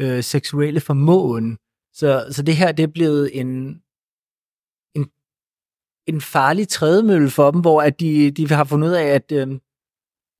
øh, 0.00 0.22
seksuelle 0.22 0.80
formåen. 0.80 1.58
Så, 1.92 2.26
så 2.30 2.42
det 2.42 2.56
her 2.56 2.72
det 2.72 2.82
er 2.82 2.92
blevet 2.94 3.40
en, 3.40 3.82
en, 4.96 5.10
en 6.06 6.20
farlig 6.20 6.68
trædemølle 6.68 7.30
for 7.30 7.50
dem, 7.50 7.60
hvor 7.60 7.82
at 7.82 8.00
de, 8.00 8.30
de 8.30 8.48
har 8.48 8.64
fundet 8.64 8.88
ud 8.88 8.92
af, 8.94 9.06
at 9.06 9.32
øh, 9.32 9.58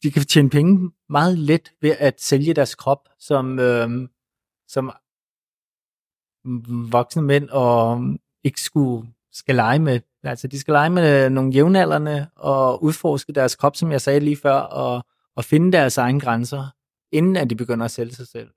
de 0.02 0.10
kan 0.10 0.22
tjene 0.22 0.50
penge 0.50 0.90
meget 1.08 1.38
let 1.38 1.72
ved 1.80 1.96
at 1.98 2.20
sælge 2.20 2.54
deres 2.54 2.74
krop 2.74 3.08
som, 3.18 3.58
øh, 3.58 4.08
som 4.68 4.92
voksne 6.90 7.22
mænd 7.22 7.48
og 7.48 8.00
ikke 8.44 8.60
skulle 8.60 9.08
skal 9.32 9.54
lege 9.54 9.78
med, 9.78 10.00
altså 10.22 10.48
de 10.48 10.60
skal 10.60 10.72
lege 10.72 10.90
med 10.90 11.24
øh, 11.24 11.30
nogle 11.30 11.52
jævnaldrende 11.52 12.26
og 12.36 12.82
udforske 12.84 13.32
deres 13.32 13.56
krop, 13.56 13.76
som 13.76 13.92
jeg 13.92 14.00
sagde 14.00 14.20
lige 14.20 14.36
før, 14.36 14.54
og 14.54 15.04
og 15.36 15.44
finde 15.44 15.72
deres 15.72 15.98
egne 15.98 16.20
grænser, 16.20 16.74
inden 17.12 17.36
at 17.36 17.50
de 17.50 17.56
begynder 17.56 17.84
at 17.84 17.90
sælge 17.90 18.14
sig 18.14 18.26
selv. 18.26 18.50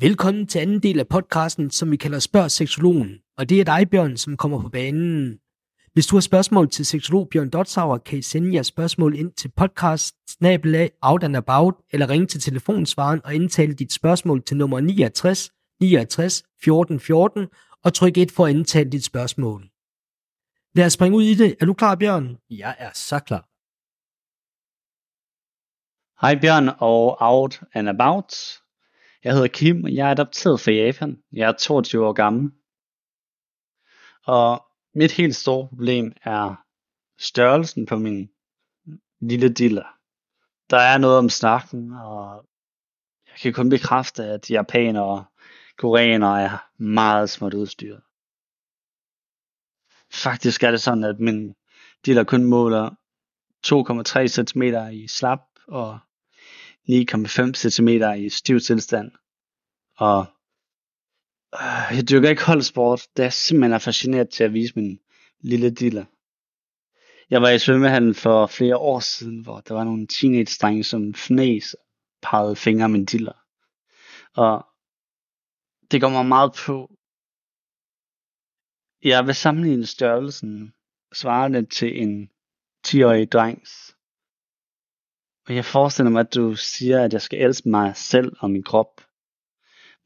Velkommen 0.00 0.46
til 0.46 0.58
anden 0.58 0.82
del 0.82 0.98
af 1.00 1.08
podcasten, 1.08 1.70
som 1.70 1.90
vi 1.90 1.96
kalder 1.96 2.18
Spørg 2.18 2.50
Seksologen. 2.50 3.18
Og 3.38 3.48
det 3.48 3.60
er 3.60 3.64
dig, 3.64 3.90
Bjørn, 3.90 4.16
som 4.16 4.36
kommer 4.36 4.62
på 4.62 4.68
banen. 4.68 5.38
Hvis 5.92 6.06
du 6.06 6.16
har 6.16 6.20
spørgsmål 6.20 6.70
til 6.70 6.86
seksolog 6.86 7.28
Bjørn 7.28 7.50
Dotsauer, 7.50 7.98
kan 7.98 8.18
I 8.18 8.22
sende 8.22 8.54
jeres 8.54 8.66
spørgsmål 8.66 9.18
ind 9.18 9.32
til 9.32 9.50
podcast 9.56 10.14
out 11.02 11.24
and 11.24 11.36
about, 11.36 11.74
eller 11.90 12.08
ringe 12.10 12.26
til 12.26 12.40
telefonsvaren 12.40 13.20
og 13.24 13.34
indtale 13.34 13.74
dit 13.74 13.92
spørgsmål 13.92 14.42
til 14.42 14.56
nummer 14.56 14.80
69 14.80 15.50
69 15.80 16.42
14 16.62 17.00
14 17.00 17.46
og 17.84 17.94
tryk 17.94 18.18
1 18.18 18.30
for 18.30 18.46
at 18.46 18.50
indtale 18.50 18.90
dit 18.90 19.04
spørgsmål. 19.04 19.68
Lad 20.74 20.86
os 20.86 20.92
springe 20.92 21.16
ud 21.16 21.22
i 21.22 21.34
det. 21.34 21.56
Er 21.60 21.66
du 21.66 21.74
klar, 21.74 21.94
Bjørn? 21.94 22.36
Jeg 22.50 22.76
er 22.78 22.90
så 22.94 23.18
klar. 23.18 23.44
Hej 26.20 26.40
Bjørn 26.40 26.76
og 26.78 27.16
Out 27.20 27.60
and 27.74 27.88
About. 27.88 28.59
Jeg 29.24 29.32
hedder 29.32 29.48
Kim, 29.48 29.84
og 29.84 29.94
jeg 29.94 30.06
er 30.06 30.10
adopteret 30.10 30.60
fra 30.60 30.72
Japan. 30.72 31.22
Jeg 31.32 31.48
er 31.48 31.52
22 31.52 32.06
år 32.06 32.12
gammel. 32.12 32.52
Og 34.26 34.66
mit 34.94 35.12
helt 35.12 35.36
store 35.36 35.68
problem 35.68 36.12
er 36.24 36.64
størrelsen 37.18 37.86
på 37.86 37.96
min 37.96 38.30
lille 39.20 39.48
diller. 39.48 39.86
Der 40.70 40.76
er 40.76 40.98
noget 40.98 41.18
om 41.18 41.28
snakken, 41.28 41.92
og 41.92 42.46
jeg 43.26 43.38
kan 43.40 43.52
kun 43.52 43.70
bekræfte, 43.70 44.24
at 44.24 44.50
japanere 44.50 45.04
og 45.04 45.24
koreanere 45.78 46.42
er 46.42 46.82
meget 46.82 47.30
småt 47.30 47.54
udstyret. 47.54 48.02
Faktisk 50.12 50.62
er 50.62 50.70
det 50.70 50.80
sådan, 50.80 51.04
at 51.04 51.20
min 51.20 51.54
diller 52.06 52.24
kun 52.24 52.44
måler 52.44 52.90
2,3 53.66 54.26
cm 54.26 54.62
i 54.92 55.08
slap 55.08 55.40
og 55.68 55.98
9,5 56.88 57.52
cm 57.54 57.88
i 58.16 58.28
stiv 58.28 58.60
tilstand. 58.60 59.10
Og 59.96 60.26
Øh, 61.54 61.96
jeg 61.96 62.08
dyrker 62.10 62.30
ikke 62.30 62.44
holdsport, 62.44 63.08
da 63.16 63.22
jeg 63.22 63.32
simpelthen 63.32 63.72
er 63.72 63.78
fascineret 63.78 64.28
til 64.30 64.44
at 64.44 64.52
vise 64.52 64.72
min 64.76 65.00
lille 65.40 65.70
diller. 65.70 66.04
Jeg 67.30 67.42
var 67.42 67.50
i 67.50 67.58
svømmehallen 67.58 68.14
for 68.14 68.46
flere 68.46 68.76
år 68.76 69.00
siden, 69.00 69.40
hvor 69.42 69.60
der 69.60 69.74
var 69.74 69.84
nogle 69.84 70.06
teenage-drenge, 70.06 70.84
som 70.84 71.14
fnæs 71.14 71.76
pegede 72.22 72.56
fingre 72.56 72.88
med 72.88 72.98
min 72.98 73.04
diller. 73.04 73.32
Og 74.36 74.66
det 75.90 76.00
går 76.00 76.08
mig 76.08 76.26
meget 76.26 76.52
på. 76.66 76.90
Jeg 79.04 79.26
vil 79.26 79.34
sammenligne 79.34 79.86
størrelsen 79.86 80.72
svarende 81.12 81.66
til 81.66 82.02
en 82.02 82.30
10-årig 82.86 83.32
drengs. 83.32 83.96
Og 85.48 85.54
jeg 85.54 85.64
forestiller 85.64 86.10
mig, 86.10 86.20
at 86.20 86.34
du 86.34 86.54
siger, 86.54 87.04
at 87.04 87.12
jeg 87.12 87.22
skal 87.22 87.42
elske 87.42 87.68
mig 87.68 87.96
selv 87.96 88.32
og 88.40 88.50
min 88.50 88.62
krop. 88.62 89.00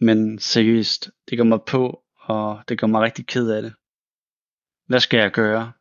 Men 0.01 0.39
seriøst, 0.39 1.11
det 1.31 1.39
går 1.39 1.45
mig 1.45 1.61
på, 1.67 2.03
og 2.21 2.63
det 2.69 2.79
gør 2.81 2.87
mig 2.87 3.03
rigtig 3.03 3.27
ked 3.27 3.51
af 3.51 3.63
det. 3.63 3.75
Hvad 4.87 5.01
skal 5.01 5.19
jeg 5.19 5.31
gøre? 5.31 5.73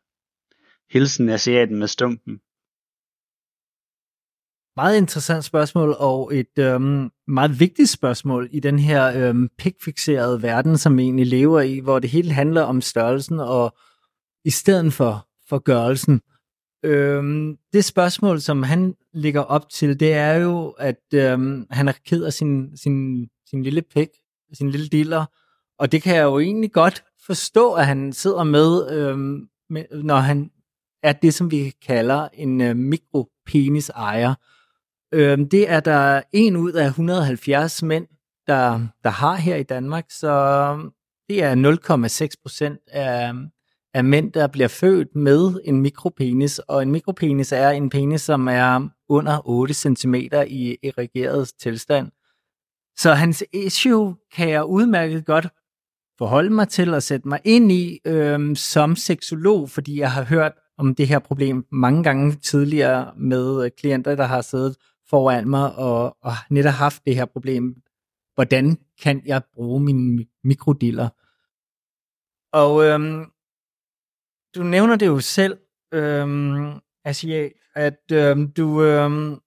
Hilsen 0.90 1.28
asiaten 1.28 1.78
med 1.78 1.88
stumpen. 1.88 2.40
Meget 4.76 4.96
interessant 4.96 5.44
spørgsmål, 5.44 5.94
og 5.98 6.34
et 6.34 6.58
øhm, 6.58 7.10
meget 7.26 7.60
vigtigt 7.60 7.90
spørgsmål 7.90 8.48
i 8.52 8.60
den 8.60 8.78
her 8.78 9.28
øhm, 9.28 9.48
pikfixerede 9.58 10.42
verden, 10.42 10.78
som 10.78 10.96
vi 10.96 11.02
egentlig 11.02 11.26
lever 11.26 11.60
i, 11.60 11.78
hvor 11.78 11.98
det 11.98 12.10
hele 12.10 12.32
handler 12.32 12.62
om 12.62 12.80
størrelsen, 12.80 13.40
og 13.40 13.76
i 14.44 14.50
stedet 14.50 14.92
for, 14.92 15.28
for 15.48 15.58
gørelsen. 15.58 16.20
Øhm, 16.84 17.56
det 17.72 17.84
spørgsmål, 17.84 18.40
som 18.40 18.62
han 18.62 18.94
ligger 19.12 19.40
op 19.40 19.68
til, 19.68 20.00
det 20.00 20.12
er 20.12 20.32
jo, 20.34 20.68
at 20.68 21.00
øhm, 21.14 21.66
han 21.70 21.88
er 21.88 21.92
ked 22.06 22.24
af 22.24 22.32
sin, 22.32 22.76
sin 22.76 23.28
sin 23.54 23.62
lille 23.62 23.82
pæk, 23.82 24.08
sin 24.52 24.70
lille 24.70 24.88
diller, 24.88 25.24
Og 25.78 25.92
det 25.92 26.02
kan 26.02 26.16
jeg 26.16 26.22
jo 26.22 26.38
egentlig 26.38 26.72
godt 26.72 27.04
forstå, 27.26 27.72
at 27.72 27.86
han 27.86 28.12
sidder 28.12 28.44
med, 28.44 28.90
øhm, 28.92 29.48
med 29.70 29.84
når 30.02 30.16
han 30.16 30.50
er 31.02 31.12
det, 31.12 31.34
som 31.34 31.50
vi 31.50 31.72
kalder 31.86 32.28
en 32.32 32.60
øh, 32.60 32.76
mikropenis 32.76 33.88
ejer. 33.88 34.34
Øhm, 35.12 35.48
det 35.48 35.70
er 35.70 35.80
der 35.80 36.22
en 36.32 36.56
ud 36.56 36.72
af 36.72 36.86
170 36.86 37.82
mænd, 37.82 38.06
der, 38.46 38.86
der 39.04 39.10
har 39.10 39.36
her 39.36 39.56
i 39.56 39.62
Danmark, 39.62 40.04
så 40.10 40.30
øhm, 40.30 40.90
det 41.28 41.42
er 41.42 41.54
0,6 42.30 42.42
procent 42.42 42.80
af, 42.86 43.32
af 43.94 44.04
mænd, 44.04 44.32
der 44.32 44.46
bliver 44.46 44.68
født 44.68 45.14
med 45.14 45.60
en 45.64 45.80
mikropenis, 45.80 46.58
og 46.58 46.82
en 46.82 46.90
mikropenis 46.90 47.52
er 47.52 47.70
en 47.70 47.90
penis, 47.90 48.20
som 48.20 48.48
er 48.48 48.88
under 49.08 49.48
8 49.48 49.74
cm 49.74 50.14
i 50.46 50.76
erigeret 50.82 51.52
tilstand. 51.58 52.10
Så 52.96 53.12
hans 53.12 53.44
issue 53.52 54.16
kan 54.32 54.48
jeg 54.48 54.64
udmærket 54.64 55.26
godt 55.26 55.48
forholde 56.18 56.50
mig 56.50 56.68
til 56.68 56.94
og 56.94 57.02
sætte 57.02 57.28
mig 57.28 57.40
ind 57.44 57.72
i 57.72 58.00
øhm, 58.06 58.54
som 58.54 58.96
seksolog, 58.96 59.70
fordi 59.70 60.00
jeg 60.00 60.12
har 60.12 60.24
hørt 60.24 60.52
om 60.78 60.94
det 60.94 61.08
her 61.08 61.18
problem 61.18 61.66
mange 61.72 62.02
gange 62.02 62.32
tidligere 62.32 63.12
med 63.16 63.64
øh, 63.64 63.70
klienter, 63.78 64.14
der 64.14 64.24
har 64.24 64.40
siddet 64.40 64.76
foran 65.10 65.48
mig 65.48 65.74
og, 65.74 66.16
og 66.20 66.32
netop 66.50 66.72
haft 66.72 67.02
det 67.06 67.14
her 67.14 67.24
problem. 67.24 67.74
hvordan 68.34 68.78
kan 69.02 69.22
jeg 69.26 69.42
bruge 69.54 69.80
mine 69.80 70.26
mikrodiller. 70.44 71.08
Og 72.52 72.84
øhm, 72.84 73.24
du 74.54 74.62
nævner 74.62 74.96
det 74.96 75.06
jo 75.06 75.20
selv, 75.20 75.58
øhm, 75.94 76.80
Asia, 77.04 77.50
at 77.74 78.12
øhm, 78.12 78.52
du, 78.52 78.82
øhm, 78.82 79.40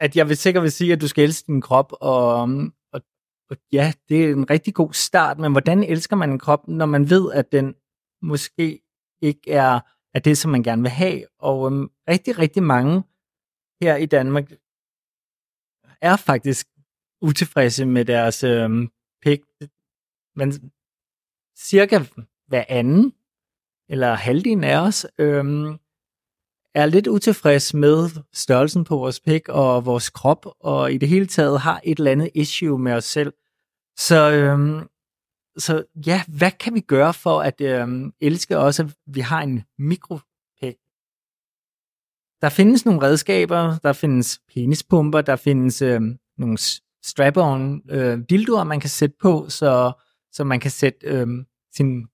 at 0.00 0.16
jeg 0.16 0.28
vil 0.28 0.36
sikkert 0.36 0.62
vil 0.62 0.72
sige, 0.72 0.92
at 0.92 1.00
du 1.00 1.08
skal 1.08 1.24
elske 1.24 1.46
din 1.46 1.60
krop, 1.60 1.92
og, 2.00 2.42
øhm, 2.42 2.72
og, 2.92 3.00
og 3.50 3.56
ja, 3.72 3.92
det 4.08 4.24
er 4.24 4.32
en 4.32 4.50
rigtig 4.50 4.74
god 4.74 4.92
start, 4.92 5.38
men 5.38 5.52
hvordan 5.52 5.84
elsker 5.84 6.16
man 6.16 6.30
en 6.30 6.38
krop, 6.38 6.68
når 6.68 6.86
man 6.86 7.10
ved, 7.10 7.32
at 7.32 7.52
den 7.52 7.74
måske 8.22 8.80
ikke 9.22 9.50
er, 9.50 9.80
er 10.14 10.20
det, 10.20 10.38
som 10.38 10.50
man 10.50 10.62
gerne 10.62 10.82
vil 10.82 10.90
have, 10.90 11.24
og 11.38 11.66
øhm, 11.66 11.90
rigtig, 12.08 12.38
rigtig 12.38 12.62
mange 12.62 13.02
her 13.82 13.96
i 13.96 14.06
Danmark 14.06 14.52
er 16.00 16.16
faktisk 16.16 16.66
utilfredse 17.22 17.86
med 17.86 18.04
deres 18.04 18.44
øhm, 18.44 18.88
pik. 19.22 19.40
Men 20.36 20.52
cirka 21.56 21.98
hver 22.46 22.64
anden, 22.68 23.12
eller 23.88 24.14
halvdelen 24.14 24.64
af 24.64 24.78
os, 24.78 25.06
øhm, 25.18 25.78
er 26.74 26.86
lidt 26.86 27.06
utilfreds 27.06 27.74
med 27.74 28.10
størrelsen 28.32 28.84
på 28.84 28.96
vores 28.96 29.20
pik 29.20 29.48
og 29.48 29.86
vores 29.86 30.10
krop, 30.10 30.46
og 30.60 30.92
i 30.92 30.98
det 30.98 31.08
hele 31.08 31.26
taget 31.26 31.60
har 31.60 31.80
et 31.84 31.98
eller 31.98 32.10
andet 32.10 32.30
issue 32.34 32.78
med 32.78 32.92
os 32.92 33.04
selv. 33.04 33.32
Så, 33.96 34.30
øhm, 34.32 34.88
så 35.58 35.84
ja, 36.06 36.22
hvad 36.28 36.50
kan 36.50 36.74
vi 36.74 36.80
gøre 36.80 37.14
for 37.14 37.40
at 37.40 37.60
øhm, 37.60 38.12
elske 38.20 38.58
også, 38.58 38.82
at 38.82 38.94
vi 39.06 39.20
har 39.20 39.42
en 39.42 39.62
mikropik? 39.78 40.76
Der 42.42 42.48
findes 42.48 42.84
nogle 42.84 43.02
redskaber, 43.02 43.78
der 43.82 43.92
findes 43.92 44.40
penispumper, 44.54 45.20
der 45.20 45.36
findes 45.36 45.82
øhm, 45.82 46.18
nogle 46.38 46.58
strap-on 47.04 47.90
øh, 47.90 48.18
dildoer, 48.30 48.64
man 48.64 48.80
kan 48.80 48.90
sætte 48.90 49.16
på, 49.20 49.48
så, 49.48 49.92
så 50.32 50.44
man 50.44 50.60
kan 50.60 50.70
sætte 50.70 51.06
øhm, 51.06 51.46
sin 51.76 52.08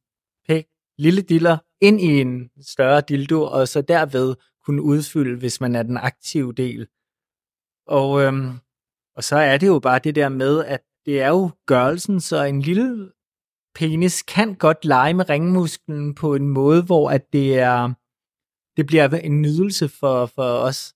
lille 0.99 1.23
diller 1.23 1.59
ind 1.81 2.01
i 2.01 2.21
en 2.21 2.51
større 2.61 3.01
dildo, 3.01 3.43
og 3.43 3.69
så 3.69 3.83
derved 3.83 4.35
kunne 4.65 4.83
udfylde, 4.83 5.39
hvis 5.39 5.61
man 5.61 5.75
er 5.75 5.83
den 5.83 5.97
aktive 5.97 6.53
del. 6.53 6.87
Og, 7.87 8.23
øhm, 8.23 8.59
og 9.17 9.25
så 9.25 9.37
er 9.37 9.57
det 9.57 9.67
jo 9.67 9.79
bare 9.79 9.99
det 9.99 10.15
der 10.15 10.29
med, 10.29 10.65
at 10.65 10.81
det 11.07 11.23
er 11.23 11.29
jo 11.29 11.51
gørelsen, 11.67 12.21
så 12.21 12.45
en 12.45 12.63
lille 12.63 13.11
penis 13.75 14.23
kan 14.23 14.55
godt 14.55 14.85
lege 14.85 15.15
med 15.15 15.29
ringmusklen 15.29 16.15
på 16.15 16.35
en 16.35 16.49
måde, 16.49 16.83
hvor 16.83 17.11
at 17.11 17.33
det 17.33 17.59
er 17.59 17.95
det 18.77 18.87
bliver 18.87 19.09
en 19.09 19.43
nydelse 19.43 19.89
for, 19.89 20.27
for 20.27 20.43
os, 20.43 20.95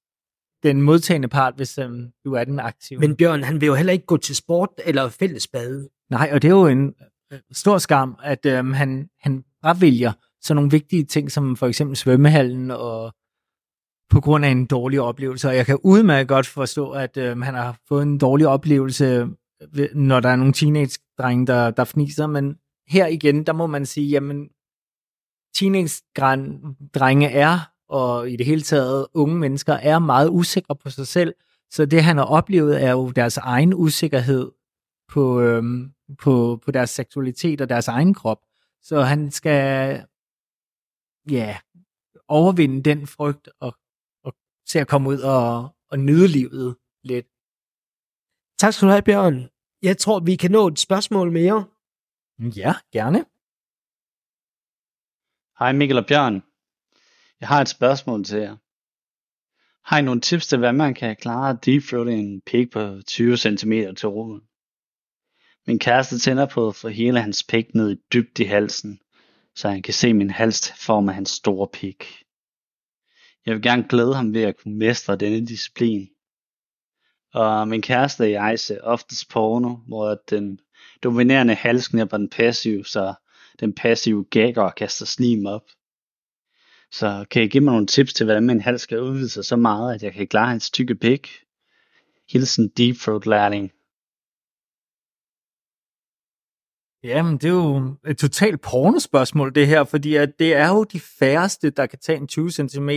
den 0.62 0.82
modtagende 0.82 1.28
part, 1.28 1.54
hvis 1.56 1.78
øhm, 1.78 2.12
du 2.24 2.32
er 2.32 2.44
den 2.44 2.60
aktive. 2.60 3.00
Men 3.00 3.16
Bjørn, 3.16 3.42
han 3.42 3.60
vil 3.60 3.66
jo 3.66 3.74
heller 3.74 3.92
ikke 3.92 4.06
gå 4.06 4.16
til 4.16 4.36
sport 4.36 4.70
eller 4.84 5.08
fællesbade. 5.08 5.88
Nej, 6.10 6.30
og 6.32 6.42
det 6.42 6.48
er 6.48 6.54
jo 6.54 6.66
en 6.66 6.94
øh, 7.32 7.38
stor 7.52 7.78
skam, 7.78 8.18
at 8.22 8.46
øhm, 8.46 8.72
han, 8.72 9.10
han 9.20 9.44
fravælger 9.62 10.12
sådan 10.40 10.56
nogle 10.56 10.70
vigtige 10.70 11.04
ting, 11.04 11.30
som 11.30 11.56
for 11.56 11.66
eksempel 11.66 11.96
svømmehallen 11.96 12.70
og 12.70 13.12
på 14.10 14.20
grund 14.20 14.44
af 14.44 14.48
en 14.48 14.66
dårlig 14.66 15.00
oplevelse. 15.00 15.48
Og 15.48 15.56
jeg 15.56 15.66
kan 15.66 15.78
udmærket 15.84 16.28
godt 16.28 16.46
forstå, 16.46 16.90
at 16.90 17.16
øh, 17.16 17.40
han 17.40 17.54
har 17.54 17.78
fået 17.88 18.02
en 18.02 18.18
dårlig 18.18 18.48
oplevelse, 18.48 19.28
øh, 19.78 19.88
når 19.94 20.20
der 20.20 20.28
er 20.28 20.36
nogle 20.36 20.52
teenage-drenge, 20.52 21.46
der, 21.46 21.70
der 21.70 21.84
fniser. 21.84 22.26
Men 22.26 22.56
her 22.88 23.06
igen, 23.06 23.46
der 23.46 23.52
må 23.52 23.66
man 23.66 23.86
sige, 23.86 24.08
jamen, 24.08 24.48
teenage-drenge 25.54 27.28
er, 27.28 27.58
og 27.88 28.30
i 28.30 28.36
det 28.36 28.46
hele 28.46 28.62
taget 28.62 29.06
unge 29.14 29.36
mennesker, 29.36 29.72
er 29.72 29.98
meget 29.98 30.28
usikre 30.28 30.76
på 30.76 30.90
sig 30.90 31.06
selv. 31.06 31.34
Så 31.70 31.86
det, 31.86 32.02
han 32.02 32.16
har 32.16 32.24
oplevet, 32.24 32.84
er 32.84 32.90
jo 32.90 33.10
deres 33.10 33.36
egen 33.36 33.74
usikkerhed 33.74 34.50
på, 35.08 35.40
øhm, 35.40 35.92
på, 36.18 36.60
på 36.64 36.70
deres 36.70 36.90
seksualitet 36.90 37.60
og 37.60 37.68
deres 37.68 37.88
egen 37.88 38.14
krop. 38.14 38.38
Så 38.82 39.00
han 39.00 39.30
skal 39.30 40.04
ja, 41.30 41.58
overvinde 42.28 42.82
den 42.82 43.06
frygt 43.06 43.48
og, 43.60 43.74
og 44.24 44.34
se 44.66 44.80
at 44.80 44.88
komme 44.88 45.08
ud 45.08 45.20
og, 45.20 45.76
og 45.90 45.98
nyde 45.98 46.28
livet 46.28 46.76
lidt. 47.02 47.26
Tak 48.58 48.72
skal 48.72 48.86
du 48.88 48.90
have, 48.90 49.02
Bjørn. 49.02 49.48
Jeg 49.82 49.98
tror, 49.98 50.20
vi 50.20 50.36
kan 50.36 50.50
nå 50.50 50.68
et 50.68 50.78
spørgsmål 50.78 51.32
mere. 51.32 51.66
Ja, 52.38 52.74
gerne. 52.92 53.24
Hej 55.58 55.72
Mikkel 55.72 55.98
og 55.98 56.06
Bjørn. 56.06 56.42
Jeg 57.40 57.48
har 57.48 57.60
et 57.60 57.68
spørgsmål 57.68 58.24
til 58.24 58.38
jer. 58.38 58.56
Har 59.88 59.98
I 59.98 60.02
nogle 60.02 60.20
tips 60.20 60.46
til, 60.46 60.58
hvad 60.58 60.72
man 60.72 60.94
kan 60.94 61.16
klare 61.16 61.58
deep 61.64 61.92
en 61.92 62.40
pig 62.40 62.70
på 62.70 63.02
20 63.06 63.36
cm 63.36 63.72
til 63.96 64.08
rummet? 64.08 64.42
Min 65.68 65.78
kæreste 65.78 66.18
tænder 66.18 66.46
på 66.46 66.68
at 66.68 66.74
få 66.74 66.88
hele 66.88 67.20
hans 67.20 67.42
pik 67.42 67.74
ned 67.74 67.90
i 67.90 68.00
dybt 68.12 68.38
i 68.38 68.44
halsen, 68.44 69.00
så 69.54 69.68
han 69.68 69.82
kan 69.82 69.94
se 69.94 70.14
min 70.14 70.30
hals 70.30 70.72
form 70.86 71.08
af 71.08 71.14
hans 71.14 71.30
store 71.30 71.68
pik. 71.72 72.24
Jeg 73.46 73.54
vil 73.54 73.62
gerne 73.62 73.86
glæde 73.88 74.14
ham 74.14 74.34
ved 74.34 74.42
at 74.42 74.56
kunne 74.56 74.78
mestre 74.78 75.16
denne 75.16 75.46
disciplin. 75.46 76.08
Og 77.34 77.68
min 77.68 77.82
kæreste 77.82 78.20
og 78.20 78.30
jeg 78.30 78.58
ser 78.58 78.80
oftest 78.80 79.30
porno, 79.30 79.76
hvor 79.88 80.18
den 80.30 80.60
dominerende 81.02 81.54
halsknæpper 81.54 82.16
den 82.16 82.28
passive, 82.28 82.84
så 82.84 83.14
den 83.60 83.72
passive 83.72 84.24
gagger 84.24 84.62
og 84.62 84.74
kaster 84.74 85.06
slim 85.06 85.46
op. 85.46 85.64
Så 86.92 87.24
kan 87.30 87.42
I 87.42 87.48
give 87.48 87.64
mig 87.64 87.72
nogle 87.72 87.86
tips 87.86 88.14
til, 88.14 88.24
hvordan 88.24 88.46
min 88.46 88.60
hals 88.60 88.82
skal 88.82 89.00
udvide 89.00 89.28
sig 89.28 89.44
så 89.44 89.56
meget, 89.56 89.94
at 89.94 90.02
jeg 90.02 90.12
kan 90.12 90.26
klare 90.26 90.48
hans 90.48 90.70
tykke 90.70 90.94
pik? 90.94 91.28
Hilsen 92.30 92.68
Deep 92.68 92.96
Throat 92.96 93.26
lærling. 93.26 93.72
Jamen, 97.04 97.32
det 97.32 97.44
er 97.44 97.54
jo 97.54 97.96
et 98.06 98.18
totalt 98.18 98.60
pornospørgsmål, 98.60 99.54
det 99.54 99.66
her, 99.66 99.84
fordi 99.84 100.14
at 100.14 100.38
det 100.38 100.54
er 100.54 100.68
jo 100.68 100.84
de 100.84 101.00
færreste, 101.00 101.70
der 101.70 101.86
kan 101.86 101.98
tage 101.98 102.18
en 102.18 102.26
20 102.26 102.50
cm 102.50 102.90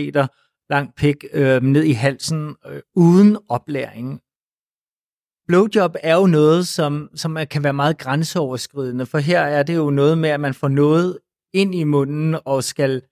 lang 0.70 0.94
pik 0.94 1.24
øh, 1.32 1.62
ned 1.62 1.82
i 1.82 1.92
halsen 1.92 2.56
øh, 2.66 2.80
uden 2.96 3.38
oplæring. 3.48 4.20
Blowjob 5.46 5.96
er 6.02 6.16
jo 6.16 6.26
noget, 6.26 6.66
som, 6.66 7.10
som 7.14 7.38
kan 7.50 7.64
være 7.64 7.72
meget 7.72 7.98
grænseoverskridende, 7.98 9.06
for 9.06 9.18
her 9.18 9.40
er 9.40 9.62
det 9.62 9.76
jo 9.76 9.90
noget 9.90 10.18
med, 10.18 10.30
at 10.30 10.40
man 10.40 10.54
får 10.54 10.68
noget 10.68 11.18
ind 11.54 11.74
i 11.74 11.84
munden 11.84 12.36
og 12.44 12.64
skal 12.64 13.02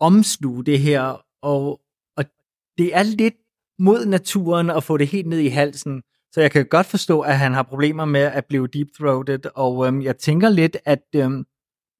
omsluge 0.00 0.64
det 0.64 0.78
her, 0.78 1.24
og, 1.42 1.80
og 2.16 2.24
det 2.78 2.96
er 2.96 3.02
lidt 3.02 3.34
mod 3.78 4.06
naturen 4.06 4.70
at 4.70 4.84
få 4.84 4.96
det 4.96 5.08
helt 5.08 5.26
ned 5.26 5.38
i 5.38 5.48
halsen. 5.48 6.02
Så 6.32 6.40
jeg 6.40 6.50
kan 6.50 6.66
godt 6.66 6.86
forstå, 6.86 7.20
at 7.20 7.38
han 7.38 7.54
har 7.54 7.62
problemer 7.62 8.04
med 8.04 8.20
at 8.20 8.44
blive 8.46 8.68
deep-throated, 8.68 9.50
og 9.54 9.86
øhm, 9.86 10.02
jeg 10.02 10.18
tænker 10.18 10.48
lidt, 10.48 10.76
at 10.84 11.02
øhm, 11.16 11.44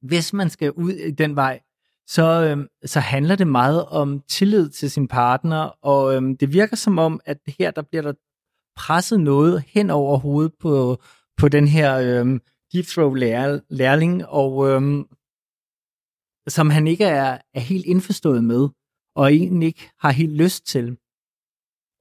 hvis 0.02 0.32
man 0.32 0.50
skal 0.50 0.72
ud 0.72 0.92
i 0.92 1.10
den 1.10 1.36
vej, 1.36 1.60
så, 2.06 2.46
øhm, 2.50 2.68
så 2.84 3.00
handler 3.00 3.36
det 3.36 3.46
meget 3.46 3.84
om 3.86 4.20
tillid 4.28 4.68
til 4.68 4.90
sin 4.90 5.08
partner, 5.08 5.60
og 5.82 6.14
øhm, 6.14 6.36
det 6.36 6.52
virker 6.52 6.76
som 6.76 6.98
om, 6.98 7.20
at 7.24 7.38
her 7.58 7.70
der 7.70 7.82
bliver 7.82 8.02
der 8.02 8.12
presset 8.76 9.20
noget 9.20 9.62
hen 9.66 9.90
over 9.90 10.18
hovedet 10.18 10.52
på, 10.60 11.02
på 11.36 11.48
den 11.48 11.68
her 11.68 11.98
øhm, 11.98 12.40
deep-throat-lærling, 12.72 14.26
og 14.26 14.68
øhm, 14.68 15.04
som 16.48 16.70
han 16.70 16.86
ikke 16.86 17.04
er, 17.04 17.38
er 17.54 17.60
helt 17.60 17.86
indforstået 17.86 18.44
med, 18.44 18.68
og 19.16 19.32
egentlig 19.32 19.66
ikke 19.66 19.90
har 19.98 20.10
helt 20.10 20.32
lyst 20.32 20.66
til. 20.66 20.96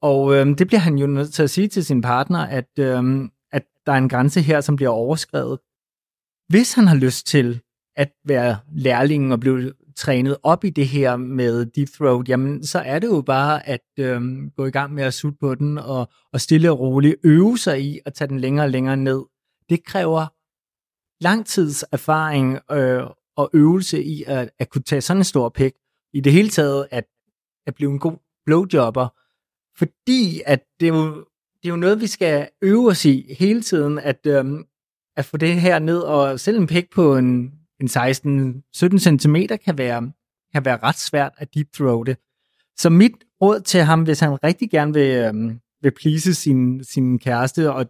Og 0.01 0.35
øhm, 0.35 0.55
det 0.55 0.67
bliver 0.67 0.79
han 0.79 0.97
jo 0.97 1.07
nødt 1.07 1.33
til 1.33 1.43
at 1.43 1.49
sige 1.49 1.67
til 1.67 1.85
sin 1.85 2.01
partner, 2.01 2.39
at, 2.39 2.69
øhm, 2.79 3.31
at 3.51 3.63
der 3.85 3.91
er 3.91 3.97
en 3.97 4.09
grænse 4.09 4.41
her, 4.41 4.61
som 4.61 4.75
bliver 4.75 4.89
overskrevet. 4.89 5.59
Hvis 6.49 6.73
han 6.73 6.87
har 6.87 6.95
lyst 6.95 7.27
til 7.27 7.61
at 7.95 8.11
være 8.25 8.57
lærlingen 8.71 9.31
og 9.31 9.39
blive 9.39 9.73
trænet 9.95 10.37
op 10.43 10.63
i 10.63 10.69
det 10.69 10.87
her 10.87 11.15
med 11.15 11.65
deep 11.65 11.89
throat, 11.89 12.29
jamen 12.29 12.63
så 12.63 12.79
er 12.79 12.99
det 12.99 13.07
jo 13.07 13.21
bare 13.21 13.67
at 13.67 13.87
øhm, 13.99 14.51
gå 14.57 14.65
i 14.65 14.71
gang 14.71 14.93
med 14.93 15.03
at 15.03 15.13
sutte 15.13 15.37
på 15.39 15.55
den 15.55 15.77
og, 15.77 16.09
og 16.33 16.41
stille 16.41 16.71
og 16.71 16.79
roligt 16.79 17.15
øve 17.23 17.57
sig 17.57 17.81
i 17.81 17.99
at 18.05 18.13
tage 18.13 18.27
den 18.27 18.39
længere 18.39 18.65
og 18.65 18.69
længere 18.69 18.97
ned. 18.97 19.23
Det 19.69 19.83
kræver 19.83 20.25
lang 21.23 21.45
tids 21.45 21.83
erfaring 21.91 22.59
øh, 22.71 23.03
og 23.37 23.49
øvelse 23.53 24.03
i 24.03 24.23
at, 24.27 24.49
at 24.59 24.69
kunne 24.69 24.81
tage 24.81 25.01
sådan 25.01 25.19
en 25.19 25.23
stor 25.23 25.49
pik. 25.49 25.73
I 26.13 26.21
det 26.21 26.33
hele 26.33 26.49
taget 26.49 26.87
at, 26.91 27.05
at 27.67 27.75
blive 27.75 27.91
en 27.91 27.99
god 27.99 28.17
blowjobber, 28.45 29.07
fordi 29.79 30.41
at 30.45 30.63
det 30.79 30.87
er 30.87 30.93
jo, 30.93 31.15
det 31.63 31.65
er 31.65 31.69
jo 31.69 31.75
noget, 31.75 32.01
vi 32.01 32.07
skal 32.07 32.49
øve 32.61 32.87
os 32.87 33.05
i 33.05 33.35
hele 33.39 33.61
tiden, 33.61 33.99
at, 33.99 34.19
øhm, 34.27 34.65
at 35.17 35.25
få 35.25 35.37
det 35.37 35.61
her 35.61 35.79
ned, 35.79 35.99
og 35.99 36.39
selv 36.39 36.57
en 36.57 36.67
pæk 36.67 36.89
på 36.95 37.17
en, 37.17 37.51
en 37.81 37.87
16-17 37.87 39.17
cm 39.17 39.35
kan 39.65 39.77
være, 39.77 40.11
kan 40.53 40.65
være 40.65 40.77
ret 40.83 40.99
svært 40.99 41.31
at 41.37 41.53
deep 41.53 41.67
throate. 41.73 42.17
Så 42.77 42.89
mit 42.89 43.11
råd 43.41 43.61
til 43.61 43.81
ham, 43.81 44.03
hvis 44.03 44.19
han 44.19 44.43
rigtig 44.43 44.69
gerne 44.71 44.93
vil, 44.93 45.15
øhm, 45.15 45.59
vil 45.81 45.91
please 45.91 46.33
sin, 46.33 46.83
sin 46.83 47.19
kæreste, 47.19 47.73
og 47.73 47.85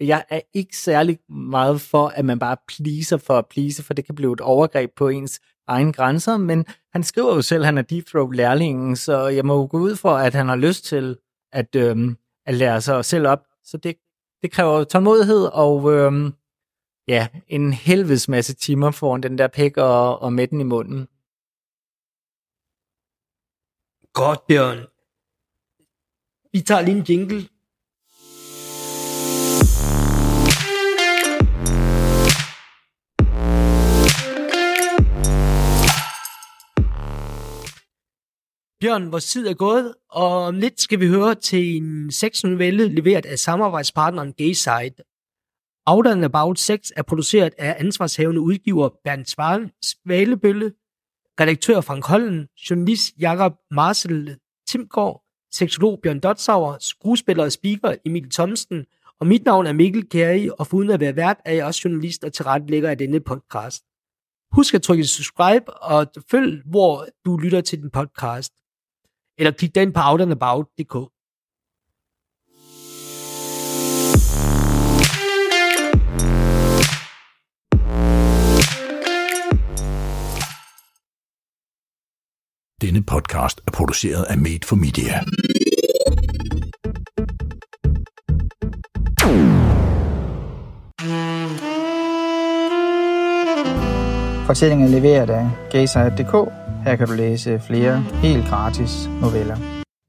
jeg 0.00 0.24
er 0.28 0.40
ikke 0.54 0.76
særlig 0.76 1.18
meget 1.28 1.80
for, 1.80 2.08
at 2.08 2.24
man 2.24 2.38
bare 2.38 2.56
pleaser 2.68 3.16
for 3.16 3.38
at 3.38 3.46
please, 3.46 3.82
for 3.82 3.94
det 3.94 4.04
kan 4.04 4.14
blive 4.14 4.32
et 4.32 4.40
overgreb 4.40 4.90
på 4.96 5.08
ens 5.08 5.40
egen 5.66 5.92
grænser, 5.92 6.36
men 6.36 6.64
han 6.92 7.02
skriver 7.02 7.34
jo 7.34 7.42
selv, 7.42 7.62
at 7.62 7.66
han 7.66 7.78
er 7.78 7.82
deep 7.82 8.06
throat 8.06 8.36
lærlingen, 8.36 8.96
så 8.96 9.26
jeg 9.26 9.44
må 9.44 9.54
jo 9.54 9.68
gå 9.70 9.78
ud 9.78 9.96
for, 9.96 10.10
at 10.10 10.34
han 10.34 10.48
har 10.48 10.56
lyst 10.56 10.84
til 10.84 11.18
at, 11.52 11.76
øhm, 11.76 12.16
at 12.46 12.54
lære 12.54 12.80
sig 12.80 13.04
selv 13.04 13.26
op. 13.26 13.46
Så 13.64 13.76
det 13.76 13.96
det 14.42 14.52
kræver 14.52 14.84
tålmodighed 14.84 15.44
og 15.52 15.92
øhm, 15.92 16.32
ja, 17.08 17.28
en 17.46 17.72
helvedes 17.72 18.28
masse 18.28 18.54
timer 18.54 18.90
foran 18.90 19.22
den 19.22 19.38
der 19.38 19.48
pæk 19.48 19.76
og, 19.76 20.18
og 20.22 20.32
med 20.32 20.46
den 20.48 20.60
i 20.60 20.64
munden. 20.64 21.08
Godt, 24.12 24.46
Bjørn. 24.46 24.78
Vi 26.52 26.60
tager 26.60 26.80
lige 26.80 26.96
en 26.96 27.04
jingle. 27.08 27.48
Bjørn, 38.80 39.12
vores 39.12 39.26
tid 39.26 39.46
er 39.46 39.54
gået, 39.54 39.94
og 40.10 40.32
om 40.42 40.54
lidt 40.54 40.80
skal 40.80 41.00
vi 41.00 41.08
høre 41.08 41.34
til 41.34 41.76
en 41.76 42.12
sexnovelle 42.12 42.88
leveret 42.88 43.26
af 43.26 43.38
samarbejdspartneren 43.38 44.32
Gayside. 44.32 45.02
Out 45.86 46.06
and 46.06 46.24
About 46.24 46.58
6 46.58 46.92
er 46.96 47.02
produceret 47.02 47.54
af 47.58 47.76
ansvarshavende 47.78 48.40
udgiver 48.40 48.88
Bernd 49.04 49.24
Svalebølle, 49.82 50.72
redaktør 51.40 51.80
Frank 51.80 52.06
Hollen, 52.06 52.48
journalist 52.70 53.14
Jakob 53.20 53.52
Marcel 53.70 54.38
Timgaard, 54.68 55.22
seksolog 55.52 56.00
Bjørn 56.02 56.20
Dotsauer, 56.20 56.76
skuespiller 56.80 57.44
og 57.44 57.52
speaker 57.52 57.94
Emil 58.04 58.30
Thomsen, 58.30 58.86
og 59.20 59.26
mit 59.26 59.44
navn 59.44 59.66
er 59.66 59.72
Mikkel 59.72 60.08
Kæri, 60.08 60.50
og 60.58 60.66
foruden 60.66 60.90
at 60.90 61.00
være 61.00 61.16
vært, 61.16 61.40
er 61.44 61.52
jeg 61.52 61.64
også 61.64 61.80
journalist 61.84 62.24
og 62.24 62.32
tilrettelægger 62.32 62.90
af 62.90 62.98
denne 62.98 63.20
podcast. 63.20 63.84
Husk 64.52 64.74
at 64.74 64.82
trykke 64.82 65.04
subscribe 65.04 65.74
og 65.74 66.06
følg, 66.30 66.62
hvor 66.66 67.06
du 67.24 67.36
lytter 67.36 67.60
til 67.60 67.82
den 67.82 67.90
podcast. 67.90 68.52
Eller 69.40 69.52
klik 69.52 69.74
den 69.74 69.92
på 69.92 70.00
outandabout.dk. 70.04 70.94
Denne 82.80 83.02
podcast 83.02 83.60
er 83.66 83.70
produceret 83.72 84.24
af 84.24 84.38
Made 84.38 84.64
for 84.64 84.76
Media. 84.76 85.20
Fortællingen 94.46 94.86
er 94.86 95.00
leveret 95.00 95.30
af 95.30 95.50
gayside.dk. 95.70 96.69
Her 96.84 96.96
kan 96.96 97.06
du 97.06 97.12
læse 97.12 97.60
flere 97.60 98.00
helt 98.00 98.44
gratis 98.44 99.06
noveller. 99.20 99.56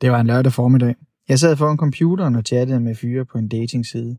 Det 0.02 0.12
var 0.12 0.20
en 0.20 0.28
lørdag 0.28 0.54
formiddag. 0.54 0.96
Jeg 1.30 1.40
sad 1.40 1.56
foran 1.58 1.78
computeren 1.78 2.36
og 2.36 2.44
chattede 2.48 2.80
med 2.80 2.96
fyre 2.96 3.26
på 3.26 3.38
en 3.38 3.48
datingside. 3.48 4.18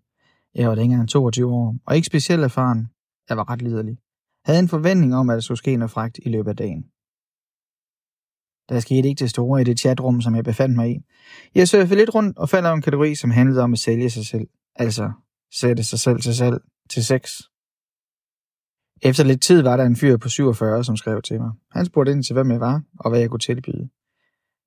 Jeg 0.55 0.68
var 0.68 0.74
længere 0.74 1.00
end 1.00 1.09
22 1.09 1.53
år, 1.53 1.76
og 1.86 1.96
ikke 1.96 2.07
specielt 2.07 2.44
erfaren. 2.44 2.88
Jeg 3.28 3.36
var 3.36 3.50
ret 3.50 3.62
liderlig. 3.62 3.96
Havde 4.44 4.59
en 4.59 4.68
forventning 4.68 5.14
om, 5.14 5.30
at 5.30 5.34
der 5.34 5.40
skulle 5.40 5.59
ske 5.59 5.76
noget 5.76 5.90
fragt 5.90 6.18
i 6.22 6.28
løbet 6.28 6.50
af 6.50 6.57
dagen. 6.57 6.82
Der 8.68 8.80
skete 8.80 9.09
ikke 9.09 9.18
det 9.18 9.30
store 9.30 9.61
i 9.61 9.64
det 9.64 9.80
chatrum, 9.80 10.20
som 10.20 10.34
jeg 10.34 10.44
befandt 10.44 10.76
mig 10.76 10.90
i. 10.90 10.96
Jeg 11.55 11.68
surfede 11.68 11.98
lidt 11.98 12.14
rundt 12.14 12.38
og 12.38 12.48
faldt 12.48 12.66
over 12.66 12.76
en 12.76 12.82
kategori, 12.82 13.14
som 13.14 13.30
handlede 13.30 13.62
om 13.62 13.72
at 13.72 13.78
sælge 13.78 14.11
sig 14.11 14.26
selv. 14.26 14.46
Altså, 14.76 15.12
sætte 15.53 15.84
sig 15.84 15.98
selv 15.98 16.20
til 16.20 16.34
salg 16.34 16.59
til 16.90 17.05
sex. 17.05 17.40
Efter 19.05 19.24
lidt 19.24 19.42
tid 19.42 19.62
var 19.62 19.76
der 19.76 19.84
en 19.84 19.96
fyr 19.96 20.16
på 20.16 20.28
47, 20.28 20.84
som 20.84 20.96
skrev 20.96 21.22
til 21.22 21.40
mig. 21.40 21.50
Han 21.70 21.86
spurgte 21.86 22.12
ind 22.12 22.24
til, 22.24 22.34
hvem 22.34 22.50
jeg 22.50 22.61
var, 22.61 22.82
og 22.98 23.11
hvad 23.11 23.20
jeg 23.20 23.30
kunne 23.30 23.40
tilbyde. 23.40 23.88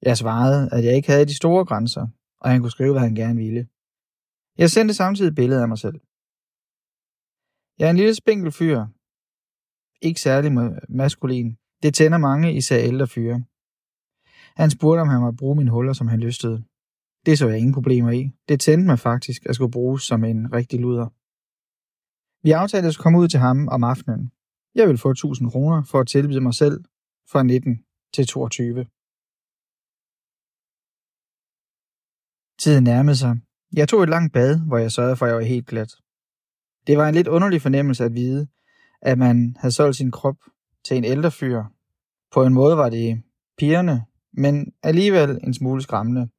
Jeg 0.02 0.18
svarede, 0.18 0.70
at 0.72 0.86
jeg 0.86 0.96
ikke 0.96 1.12
havde 1.12 1.26
de 1.26 1.36
store 1.36 1.66
grænser, 1.66 2.08
og 2.42 2.50
han 2.50 2.62
kunne 2.62 2.72
skrive, 2.72 2.92
hvad 2.92 3.02
han 3.02 3.16
gerne 3.16 3.40
ville. 3.40 3.68
Jeg 4.58 4.72
sendte 4.72 4.94
samtidig 4.94 5.36
billeder 5.36 5.62
af 5.62 5.68
mig 5.68 5.78
selv. 5.78 6.00
Jeg 7.80 7.86
er 7.86 7.90
en 7.90 7.98
lille 7.98 8.16
spinkel 8.16 8.52
fyr. 8.52 8.86
Ikke 10.02 10.22
særlig 10.22 10.52
maskulin. 10.90 11.58
Det 11.84 11.94
tænder 11.94 12.18
mange, 12.18 12.54
især 12.54 12.78
ældre 12.78 13.08
fyre. 13.08 13.44
Han 14.56 14.70
spurgte, 14.70 15.02
om 15.02 15.08
han 15.08 15.22
måtte 15.22 15.38
bruge 15.38 15.56
mine 15.56 15.72
huller, 15.72 15.94
som 15.94 16.08
han 16.08 16.20
lystede. 16.20 16.64
Det 17.26 17.38
så 17.38 17.48
jeg 17.48 17.58
ingen 17.58 17.74
problemer 17.74 18.12
i. 18.12 18.32
Det 18.50 18.60
tændte 18.60 18.88
mig 18.88 19.00
faktisk 19.00 19.46
at 19.46 19.56
skulle 19.56 19.72
bruges 19.72 20.04
som 20.04 20.24
en 20.24 20.54
rigtig 20.54 20.80
luder. 20.80 21.08
Vi 22.46 22.52
aftalte 22.52 22.88
at 22.88 22.98
komme 22.98 23.20
ud 23.20 23.28
til 23.28 23.40
ham 23.40 23.68
om 23.68 23.84
aftenen. 23.84 24.32
Jeg 24.76 24.88
vil 24.88 24.98
få 24.98 25.10
1000 25.12 25.52
kroner 25.52 25.84
for 25.84 26.00
at 26.00 26.08
tilbyde 26.08 26.42
mig 26.42 26.54
selv 26.54 26.84
fra 27.32 27.44
19 27.44 27.80
til 28.14 28.28
22. 28.28 28.86
Tiden 32.60 32.84
nærmede 32.84 33.18
sig. 33.18 33.36
Jeg 33.74 33.90
tog 33.90 34.04
et 34.04 34.10
langt 34.10 34.34
bad, 34.34 34.60
hvor 34.68 34.78
jeg 34.78 34.92
sørgede 34.92 35.16
for, 35.16 35.26
at 35.26 35.30
jeg 35.30 35.38
var 35.38 35.44
helt 35.44 35.68
glat. 35.68 35.92
Det 36.88 36.98
var 36.98 37.08
en 37.08 37.16
lidt 37.16 37.28
underlig 37.28 37.62
fornemmelse 37.62 38.04
at 38.04 38.14
vide, 38.14 38.48
at 39.02 39.18
man 39.18 39.56
havde 39.60 39.76
solgt 39.76 39.98
sin 39.98 40.12
krop 40.12 40.38
til 40.86 40.98
en 40.98 41.06
ældre 41.06 41.32
fyr. 41.32 41.64
På 42.34 42.46
en 42.46 42.54
måde 42.54 42.78
var 42.78 42.90
det 42.90 43.24
pigerne, 43.58 44.06
men 44.34 44.74
alligevel 44.84 45.40
en 45.44 45.54
smule 45.54 45.82
skræmmende. 45.82 46.30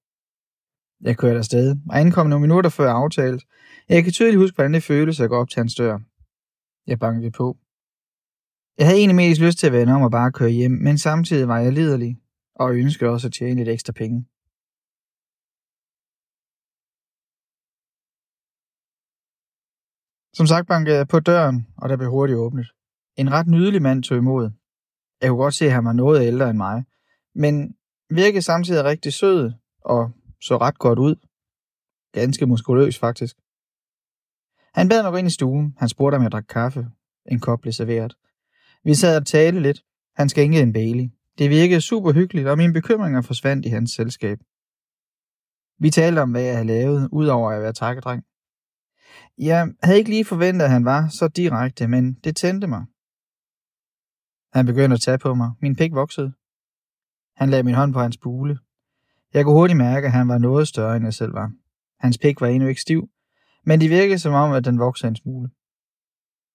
Jeg 1.01 1.17
kørte 1.17 1.39
afsted, 1.39 1.77
og 1.91 2.01
ankom 2.01 2.27
nogle 2.27 2.41
minutter 2.41 2.71
før 2.71 2.91
aftalt. 2.91 3.45
Jeg 3.89 4.05
kan 4.05 4.13
tydeligt 4.13 4.41
huske, 4.41 4.55
hvordan 4.55 4.75
det 4.75 4.83
føles 4.83 5.21
at 5.21 5.29
gå 5.29 5.37
op 5.37 5.49
til 5.49 5.61
hans 5.61 5.75
dør. 5.75 5.99
Jeg 6.87 6.99
bankede 6.99 7.31
på. 7.31 7.57
Jeg 8.79 8.87
havde 8.87 8.99
egentlig 8.99 9.17
mest 9.17 9.41
lyst 9.41 9.59
til 9.59 9.67
at 9.67 9.73
vende 9.73 9.93
om 9.93 10.03
og 10.03 10.11
bare 10.11 10.33
køre 10.33 10.51
hjem, 10.51 10.71
men 10.71 10.99
samtidig 10.99 11.49
var 11.49 11.59
jeg 11.59 11.73
liderlig, 11.73 12.17
og 12.55 12.75
ønskede 12.75 13.11
også 13.11 13.27
at 13.27 13.33
tjene 13.33 13.55
lidt 13.55 13.69
ekstra 13.69 13.93
penge. 13.93 14.27
Som 20.39 20.47
sagt 20.47 20.69
bankede 20.69 20.97
jeg 20.97 21.09
på 21.09 21.21
døren, 21.21 21.67
og 21.77 21.89
der 21.89 21.97
blev 21.97 22.11
hurtigt 22.11 22.39
åbnet. 22.39 22.67
En 23.17 23.33
ret 23.33 23.47
nydelig 23.47 23.83
mand 23.83 24.03
tog 24.03 24.19
imod. 24.19 24.51
Jeg 25.21 25.29
kunne 25.29 25.43
godt 25.43 25.55
se, 25.55 25.65
at 25.65 25.73
han 25.73 25.85
var 25.85 25.93
noget 25.93 26.27
ældre 26.27 26.51
end 26.51 26.57
mig, 26.57 26.85
men 27.35 27.77
virkede 28.11 28.43
samtidig 28.43 28.85
rigtig 28.85 29.13
sød 29.13 29.53
og 29.81 30.13
så 30.41 30.57
ret 30.57 30.79
godt 30.79 30.99
ud. 30.99 31.17
Ganske 32.13 32.47
muskuløs 32.47 32.99
faktisk. 32.99 33.37
Han 34.75 34.89
bad 34.89 35.03
mig 35.03 35.13
gå 35.13 35.17
ind 35.17 35.29
i 35.29 35.31
stuen. 35.31 35.75
Han 35.79 35.89
spurgte, 35.89 36.17
om 36.17 36.23
jeg 36.23 36.33
drak 36.33 36.45
kaffe. 36.49 36.87
En 37.31 37.41
kop 37.41 37.61
blev 37.61 37.73
serveret. 37.73 38.17
Vi 38.85 38.95
sad 38.95 39.17
og 39.17 39.27
talte 39.27 39.61
lidt. 39.61 39.83
Han 40.17 40.29
skænkede 40.29 40.63
en 40.63 40.73
Bailey. 40.73 41.09
Det 41.39 41.51
virkede 41.51 41.81
super 41.81 42.13
hyggeligt, 42.13 42.49
og 42.49 42.57
mine 42.57 42.73
bekymringer 42.73 43.23
forsvandt 43.23 43.67
i 43.67 43.69
hans 43.69 43.91
selskab. 43.91 44.39
Vi 45.79 45.91
talte 45.91 46.21
om, 46.21 46.31
hvad 46.31 46.43
jeg 46.43 46.55
havde 46.55 46.67
lavet, 46.67 47.09
udover 47.13 47.51
at 47.51 47.63
være 47.63 47.73
takkedreng. 47.73 48.25
Jeg 49.39 49.69
havde 49.83 49.99
ikke 49.99 50.11
lige 50.11 50.25
forventet, 50.25 50.65
at 50.65 50.71
han 50.71 50.85
var 50.85 51.09
så 51.09 51.29
direkte, 51.29 51.89
men 51.89 52.15
det 52.15 52.37
tændte 52.37 52.67
mig. 52.67 52.85
Han 54.53 54.67
begyndte 54.67 54.95
at 54.95 55.01
tage 55.01 55.19
på 55.19 55.35
mig. 55.35 55.51
Min 55.61 55.77
pik 55.77 55.93
voksede. 55.93 56.33
Han 57.37 57.51
lagde 57.51 57.63
min 57.63 57.75
hånd 57.75 57.93
på 57.93 58.01
hans 58.01 58.19
bule. 58.19 58.59
Jeg 59.35 59.45
kunne 59.45 59.55
hurtigt 59.55 59.77
mærke, 59.77 60.07
at 60.07 60.13
han 60.13 60.29
var 60.29 60.39
noget 60.39 60.69
større, 60.69 60.97
end 60.97 61.05
jeg 61.05 61.15
selv 61.15 61.35
var. 61.35 61.53
Hans 62.01 62.19
pik 62.19 62.41
var 62.41 62.47
endnu 62.47 62.69
ikke 62.69 62.81
stiv, 62.81 63.09
men 63.65 63.81
det 63.81 63.91
virkede 63.91 64.19
som 64.19 64.35
om, 64.35 64.53
at 64.53 64.65
den 64.65 64.79
voksede 64.79 65.09
en 65.09 65.17
smule. 65.17 65.51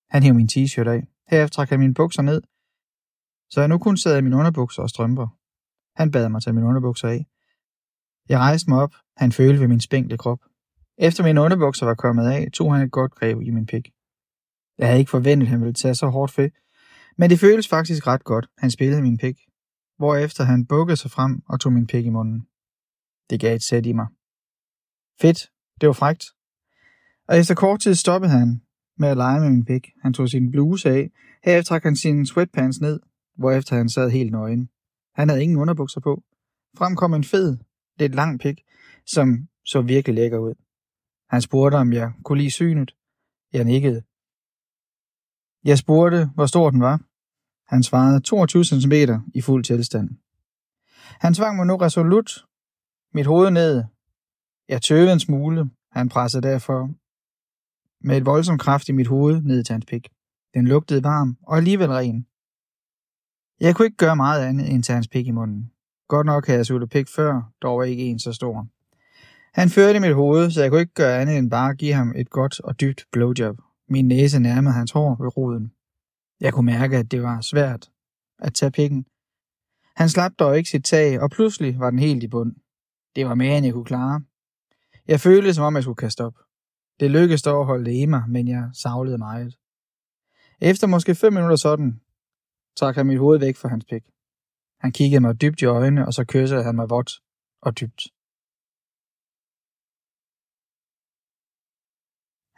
Han 0.10 0.24
hævde 0.24 0.38
min 0.38 0.50
t-shirt 0.52 0.88
af. 0.88 1.08
Herefter 1.30 1.56
trak 1.56 1.70
han 1.70 1.80
mine 1.80 1.94
bukser 1.94 2.22
ned, 2.22 2.42
så 3.52 3.60
jeg 3.60 3.68
nu 3.68 3.78
kun 3.78 3.98
sad 3.98 4.18
i 4.18 4.22
mine 4.22 4.36
underbukser 4.36 4.82
og 4.82 4.90
strømper. 4.90 5.28
Han 5.96 6.12
bad 6.12 6.30
mig 6.30 6.42
tage 6.42 6.54
mine 6.54 6.68
underbukser 6.68 7.08
af. 7.08 7.26
Jeg 8.30 8.40
rejste 8.40 8.70
mig 8.70 8.82
op. 8.82 8.94
Han 9.18 9.32
følte 9.32 9.60
ved 9.62 9.68
min 9.68 9.80
spænkle 9.80 10.18
krop. 10.18 10.40
Efter 10.98 11.24
mine 11.24 11.42
underbukser 11.42 11.86
var 11.86 11.96
kommet 11.96 12.28
af, 12.28 12.52
tog 12.54 12.74
han 12.76 12.86
et 12.86 12.92
godt 12.92 13.16
greb 13.16 13.42
i 13.42 13.52
min 13.52 13.66
pik. 13.66 13.90
Jeg 14.78 14.88
havde 14.88 15.00
ikke 15.00 15.12
forventet, 15.12 15.48
at 15.48 15.52
han 15.52 15.62
ville 15.62 15.74
tage 15.74 15.96
så 15.96 16.08
hårdt 16.08 16.32
fedt, 16.32 16.54
men 17.18 17.30
det 17.30 17.40
føltes 17.40 17.68
faktisk 17.68 18.08
ret 18.08 18.24
godt. 18.24 18.48
Han 18.58 18.72
spillede 18.72 19.02
min 19.02 19.18
pik, 19.18 19.38
hvorefter 19.98 20.44
han 20.44 20.66
bukkede 20.66 20.98
sig 20.98 21.12
frem 21.12 21.42
og 21.50 21.60
tog 21.60 21.74
min 21.74 21.88
pik 21.88 22.06
i 22.06 22.10
munden. 22.10 22.48
Det 23.32 23.40
gav 23.40 23.56
et 23.56 23.64
sæt 23.64 23.86
i 23.86 23.94
mig. 23.94 24.08
Fedt, 25.22 25.52
det 25.82 25.88
var 25.88 25.94
frægt. 25.94 26.24
Og 27.28 27.38
efter 27.40 27.56
kort 27.56 27.80
tid 27.80 27.96
stoppede 27.96 28.32
han 28.32 28.62
med 28.98 29.10
at 29.10 29.18
lege 29.18 29.40
med 29.40 29.50
min 29.50 29.66
pik. 29.66 29.88
Han 30.02 30.14
tog 30.14 30.30
sin 30.30 30.52
bluse 30.52 30.90
af, 30.90 31.12
herefter 31.44 31.68
trak 31.70 31.84
han 31.84 31.96
sine 31.96 32.28
sweatpants 32.28 32.82
ned, 32.82 33.00
hvorefter 33.38 33.76
han 33.76 33.90
sad 33.90 34.10
helt 34.10 34.32
nøgen. 34.32 34.70
Han 35.16 35.30
havde 35.30 35.44
ingen 35.44 35.58
underbukser 35.58 36.02
på. 36.02 36.24
Frem 36.78 36.96
kom 36.96 37.14
en 37.14 37.24
fed, 37.24 37.58
lidt 38.00 38.16
lang 38.16 38.40
pik, 38.40 38.62
som 39.06 39.48
så 39.66 39.82
virkelig 39.82 40.16
lækker 40.16 40.38
ud. 40.38 40.54
Han 41.30 41.42
spurgte, 41.42 41.76
om 41.76 41.94
jeg 41.94 42.12
kunne 42.24 42.38
lide 42.38 42.52
synet. 42.52 42.96
Jeg 43.54 43.64
nikkede. 43.66 44.04
Jeg 45.64 45.78
spurgte, 45.78 46.30
hvor 46.36 46.46
stor 46.46 46.70
den 46.70 46.82
var. 46.82 47.02
Han 47.68 47.84
svarede 47.84 48.20
22 48.20 48.66
cm 48.66 48.94
i 49.34 49.42
fuld 49.42 49.64
tilstand. 49.64 50.10
Han 51.20 51.34
tvang 51.34 51.56
mig 51.56 51.66
nu 51.68 51.76
resolut 51.76 52.46
mit 53.14 53.26
hoved 53.26 53.52
ned. 53.52 53.84
Jeg 54.70 54.82
tøvede 54.82 55.14
en 55.14 55.20
smule. 55.20 55.70
Han 55.92 56.10
pressede 56.10 56.48
derfor 56.48 56.90
med 58.08 58.18
et 58.18 58.26
voldsomt 58.26 58.62
kraft 58.62 58.90
i 58.90 58.92
mit 58.92 59.08
hoved 59.08 59.42
ned 59.42 59.64
til 59.64 59.74
hans 59.74 59.86
pik. 59.86 60.10
Den 60.54 60.68
lugtede 60.68 61.04
varm 61.04 61.38
og 61.48 61.58
alligevel 61.58 61.90
ren. 61.90 62.28
Jeg 63.60 63.76
kunne 63.76 63.86
ikke 63.86 63.98
gøre 63.98 64.16
meget 64.16 64.46
andet 64.46 64.72
end 64.72 64.84
tage 64.84 64.96
hans 64.96 65.08
pik 65.08 65.28
i 65.28 65.32
munden. 65.32 65.72
Godt 66.08 66.26
nok 66.26 66.48
havde 66.48 66.58
jeg 66.58 66.66
suttet 66.66 66.90
pik 66.90 67.08
før, 67.08 67.52
dog 67.62 67.78
var 67.78 67.84
ikke 67.84 68.04
en 68.04 68.20
så 68.20 68.34
stor. 68.34 68.68
Han 69.54 69.70
førte 69.70 70.00
mit 70.00 70.16
hoved, 70.16 70.52
så 70.52 70.62
jeg 70.62 70.72
kunne 70.72 70.82
ikke 70.82 70.94
gøre 70.94 71.22
andet 71.22 71.38
end 71.38 71.50
bare 71.50 71.76
give 71.76 71.94
ham 71.94 72.14
et 72.16 72.30
godt 72.30 72.60
og 72.60 72.82
dybt 72.82 73.06
blowjob. 73.12 73.58
Min 73.90 74.08
næse 74.08 74.40
nærmede 74.40 74.74
hans 74.74 74.92
hår 74.92 75.16
ved 75.24 75.38
roden. 75.38 75.72
Jeg 76.40 76.54
kunne 76.54 76.66
mærke, 76.66 76.98
at 76.98 77.12
det 77.12 77.24
var 77.24 77.42
svært 77.42 77.92
at 78.40 78.54
tage 78.54 78.72
pikken. 78.72 79.06
Han 79.96 80.10
slap 80.10 80.32
dog 80.40 80.58
ikke 80.58 80.70
sit 80.70 80.86
tag, 80.86 81.22
og 81.22 81.30
pludselig 81.30 81.80
var 81.80 81.90
den 81.90 82.00
helt 82.00 82.24
i 82.24 82.28
bund. 82.28 82.56
Det 83.16 83.26
var 83.26 83.36
mere, 83.36 83.58
end 83.58 83.66
jeg 83.66 83.74
kunne 83.74 83.86
klare. 83.86 84.22
Jeg 85.08 85.20
følte, 85.20 85.54
som 85.54 85.64
om 85.66 85.76
jeg 85.76 85.84
skulle 85.84 86.04
kaste 86.06 86.26
op. 86.26 86.38
Det 87.00 87.12
lykkedes 87.12 87.42
dog 87.42 87.60
at 87.60 87.66
holde 87.66 87.86
det 87.86 87.96
i 87.96 88.06
mig, 88.06 88.24
men 88.30 88.48
jeg 88.48 88.70
savlede 88.74 89.18
meget. 89.18 89.58
Efter 90.62 90.88
måske 90.88 91.16
fem 91.16 91.34
minutter 91.34 91.56
sådan, 91.56 92.02
trak 92.78 92.96
han 92.96 93.08
mit 93.08 93.20
hoved 93.20 93.40
væk 93.40 93.56
fra 93.58 93.70
hans 93.70 93.86
pik. 93.86 94.04
Han 94.80 94.92
kiggede 94.92 95.22
mig 95.22 95.42
dybt 95.42 95.62
i 95.62 95.66
øjnene, 95.66 96.06
og 96.08 96.14
så 96.14 96.26
kyssede 96.28 96.64
han 96.64 96.76
mig 96.76 96.90
vådt 96.90 97.12
og 97.62 97.80
dybt. 97.80 98.02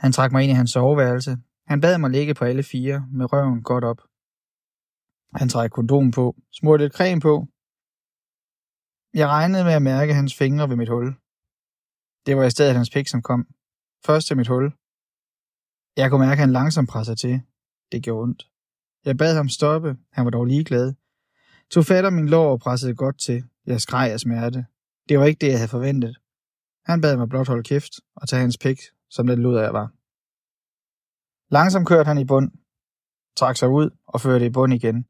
Han 0.03 0.11
trak 0.11 0.31
mig 0.31 0.43
ind 0.43 0.51
i 0.51 0.55
hans 0.55 0.71
soveværelse. 0.71 1.37
Han 1.67 1.81
bad 1.81 1.97
mig 1.97 2.09
ligge 2.09 2.33
på 2.33 2.45
alle 2.45 2.63
fire, 2.63 3.07
med 3.11 3.33
røven 3.33 3.63
godt 3.63 3.83
op. 3.83 4.01
Han 5.35 5.49
trak 5.49 5.71
kondom 5.71 6.11
på, 6.11 6.35
smurte 6.51 6.83
lidt 6.83 6.93
creme 6.93 7.21
på. 7.21 7.47
Jeg 9.14 9.28
regnede 9.28 9.64
med 9.64 9.74
at 9.74 9.82
mærke 9.82 10.14
hans 10.14 10.36
fingre 10.36 10.70
ved 10.70 10.76
mit 10.76 10.89
hul. 10.89 11.16
Det 12.26 12.38
var 12.38 12.43
i 12.43 12.49
stedet 12.49 12.76
hans 12.76 12.89
pik, 12.89 13.07
som 13.07 13.22
kom. 13.22 13.47
Først 14.05 14.28
til 14.28 14.38
mit 14.38 14.47
hul. 14.47 14.74
Jeg 15.97 16.09
kunne 16.09 16.20
mærke, 16.26 16.32
at 16.32 16.45
han 16.45 16.51
langsomt 16.51 16.89
pressede 16.89 17.16
til. 17.16 17.41
Det 17.91 18.03
gjorde 18.03 18.24
ondt. 18.24 18.49
Jeg 19.05 19.18
bad 19.18 19.36
ham 19.36 19.49
stoppe. 19.49 19.97
Han 20.11 20.26
var 20.26 20.32
dog 20.32 20.45
ligeglad. 20.45 20.93
Tog 21.70 21.86
fat 21.86 22.05
om 22.05 22.14
min 22.14 22.30
lår 22.30 22.51
og 22.51 22.59
pressede 22.59 22.95
godt 22.95 23.20
til. 23.20 23.43
Jeg 23.66 23.82
skreg 23.82 24.11
af 24.11 24.20
smerte. 24.20 24.66
Det 25.09 25.20
var 25.20 25.26
ikke 25.26 25.39
det, 25.39 25.47
jeg 25.47 25.57
havde 25.57 25.70
forventet. 25.70 26.18
Han 26.86 27.01
bad 27.01 27.18
mig 27.18 27.30
blot 27.30 27.47
holde 27.47 27.64
kæft 27.64 27.93
og 28.16 28.30
tage 28.30 28.41
hans 28.41 28.57
pik, 28.57 28.80
som 29.09 29.28
den 29.28 29.41
lød 29.41 29.57
af 29.57 29.74
var. 29.74 29.91
Langsomt 31.53 31.88
kørte 31.88 32.07
han 32.07 32.18
i 32.18 32.26
bund, 32.26 32.51
trak 33.36 33.57
sig 33.57 33.70
ud 33.70 33.89
og 34.07 34.22
førte 34.22 34.45
i 34.45 34.49
bund 34.49 34.74
igen. 34.74 35.07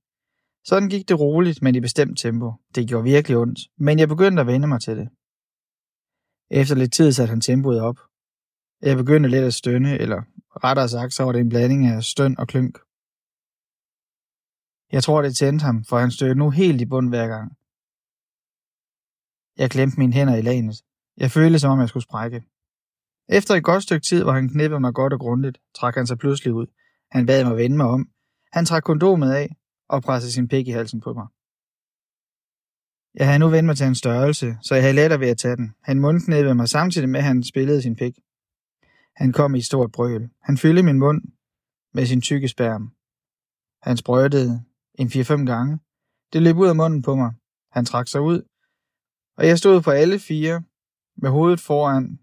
Sådan 0.65 0.89
gik 0.89 1.09
det 1.09 1.19
roligt, 1.19 1.61
men 1.61 1.75
i 1.75 1.79
bestemt 1.79 2.19
tempo. 2.19 2.53
Det 2.75 2.87
gjorde 2.87 3.03
virkelig 3.03 3.37
ondt, 3.37 3.59
men 3.77 3.99
jeg 3.99 4.07
begyndte 4.07 4.41
at 4.41 4.47
vende 4.47 4.67
mig 4.67 4.81
til 4.81 4.97
det. 4.97 5.09
Efter 6.51 6.75
lidt 6.75 6.93
tid 6.93 7.11
satte 7.11 7.29
han 7.29 7.41
tempoet 7.41 7.81
op. 7.81 7.99
Jeg 8.81 8.97
begyndte 8.97 9.29
lidt 9.29 9.43
at 9.43 9.53
stønne, 9.53 9.99
eller 9.99 10.21
rettere 10.63 10.89
sagt, 10.89 11.13
så 11.13 11.23
var 11.23 11.31
det 11.31 11.41
en 11.41 11.49
blanding 11.49 11.87
af 11.87 12.03
støn 12.03 12.39
og 12.39 12.47
klynk. 12.47 12.77
Jeg 14.91 15.03
tror, 15.03 15.21
det 15.21 15.35
tændte 15.35 15.65
ham, 15.65 15.83
for 15.83 15.97
han 15.97 16.11
stødte 16.11 16.35
nu 16.35 16.49
helt 16.49 16.81
i 16.81 16.85
bund 16.85 17.09
hver 17.09 17.27
gang. 17.27 17.47
Jeg 19.57 19.71
klemte 19.71 19.99
mine 19.99 20.13
hænder 20.13 20.35
i 20.35 20.41
lagenet. 20.41 20.77
Jeg 21.17 21.31
følte, 21.31 21.59
som 21.59 21.71
om 21.71 21.79
jeg 21.79 21.89
skulle 21.89 22.03
sprække. 22.03 22.43
Efter 23.29 23.55
et 23.55 23.63
godt 23.63 23.83
stykke 23.83 24.05
tid, 24.05 24.23
hvor 24.23 24.31
han 24.31 24.49
knippede 24.49 24.79
mig 24.79 24.93
godt 24.93 25.13
og 25.13 25.19
grundigt, 25.19 25.57
trak 25.75 25.95
han 25.95 26.07
sig 26.07 26.17
pludselig 26.17 26.53
ud. 26.53 26.67
Han 27.11 27.25
bad 27.25 27.43
mig 27.45 27.57
vende 27.57 27.77
mig 27.77 27.85
om. 27.85 28.09
Han 28.51 28.65
trak 28.65 28.83
kondomet 28.83 29.31
af 29.31 29.55
og 29.93 30.03
pressede 30.03 30.33
sin 30.33 30.47
pik 30.47 30.67
i 30.67 30.71
halsen 30.71 31.01
på 31.01 31.13
mig. 31.13 31.27
Jeg 33.19 33.25
havde 33.27 33.39
nu 33.39 33.49
vendt 33.49 33.65
mig 33.65 33.77
til 33.77 33.85
hans 33.85 33.97
størrelse, 33.97 34.57
så 34.61 34.75
jeg 34.75 34.83
havde 34.83 34.95
lettere 34.95 35.19
ved 35.19 35.27
at 35.27 35.37
tage 35.37 35.55
den. 35.55 35.75
Han 35.83 35.99
mundknæppede 35.99 36.55
mig 36.55 36.69
samtidig 36.69 37.09
med, 37.09 37.19
at 37.19 37.25
han 37.25 37.43
spillede 37.43 37.81
sin 37.81 37.95
pik. 37.95 38.15
Han 39.15 39.31
kom 39.31 39.55
i 39.55 39.57
et 39.57 39.65
stort 39.65 39.91
brøl. 39.91 40.29
Han 40.41 40.57
fyldte 40.57 40.83
min 40.83 40.99
mund 40.99 41.21
med 41.93 42.05
sin 42.05 42.21
tykke 42.21 42.47
spærm. 42.47 42.83
Han 43.81 43.97
sprøjtede 43.97 44.63
en 44.95 45.07
4-5 45.07 45.45
gange. 45.45 45.79
Det 46.33 46.41
løb 46.41 46.57
ud 46.57 46.67
af 46.67 46.75
munden 46.75 47.01
på 47.01 47.15
mig. 47.15 47.31
Han 47.71 47.85
trak 47.85 48.07
sig 48.07 48.21
ud, 48.21 48.41
og 49.37 49.47
jeg 49.47 49.57
stod 49.57 49.81
på 49.81 49.91
alle 49.91 50.19
fire 50.19 50.63
med 51.17 51.29
hovedet 51.29 51.59
foran 51.59 52.19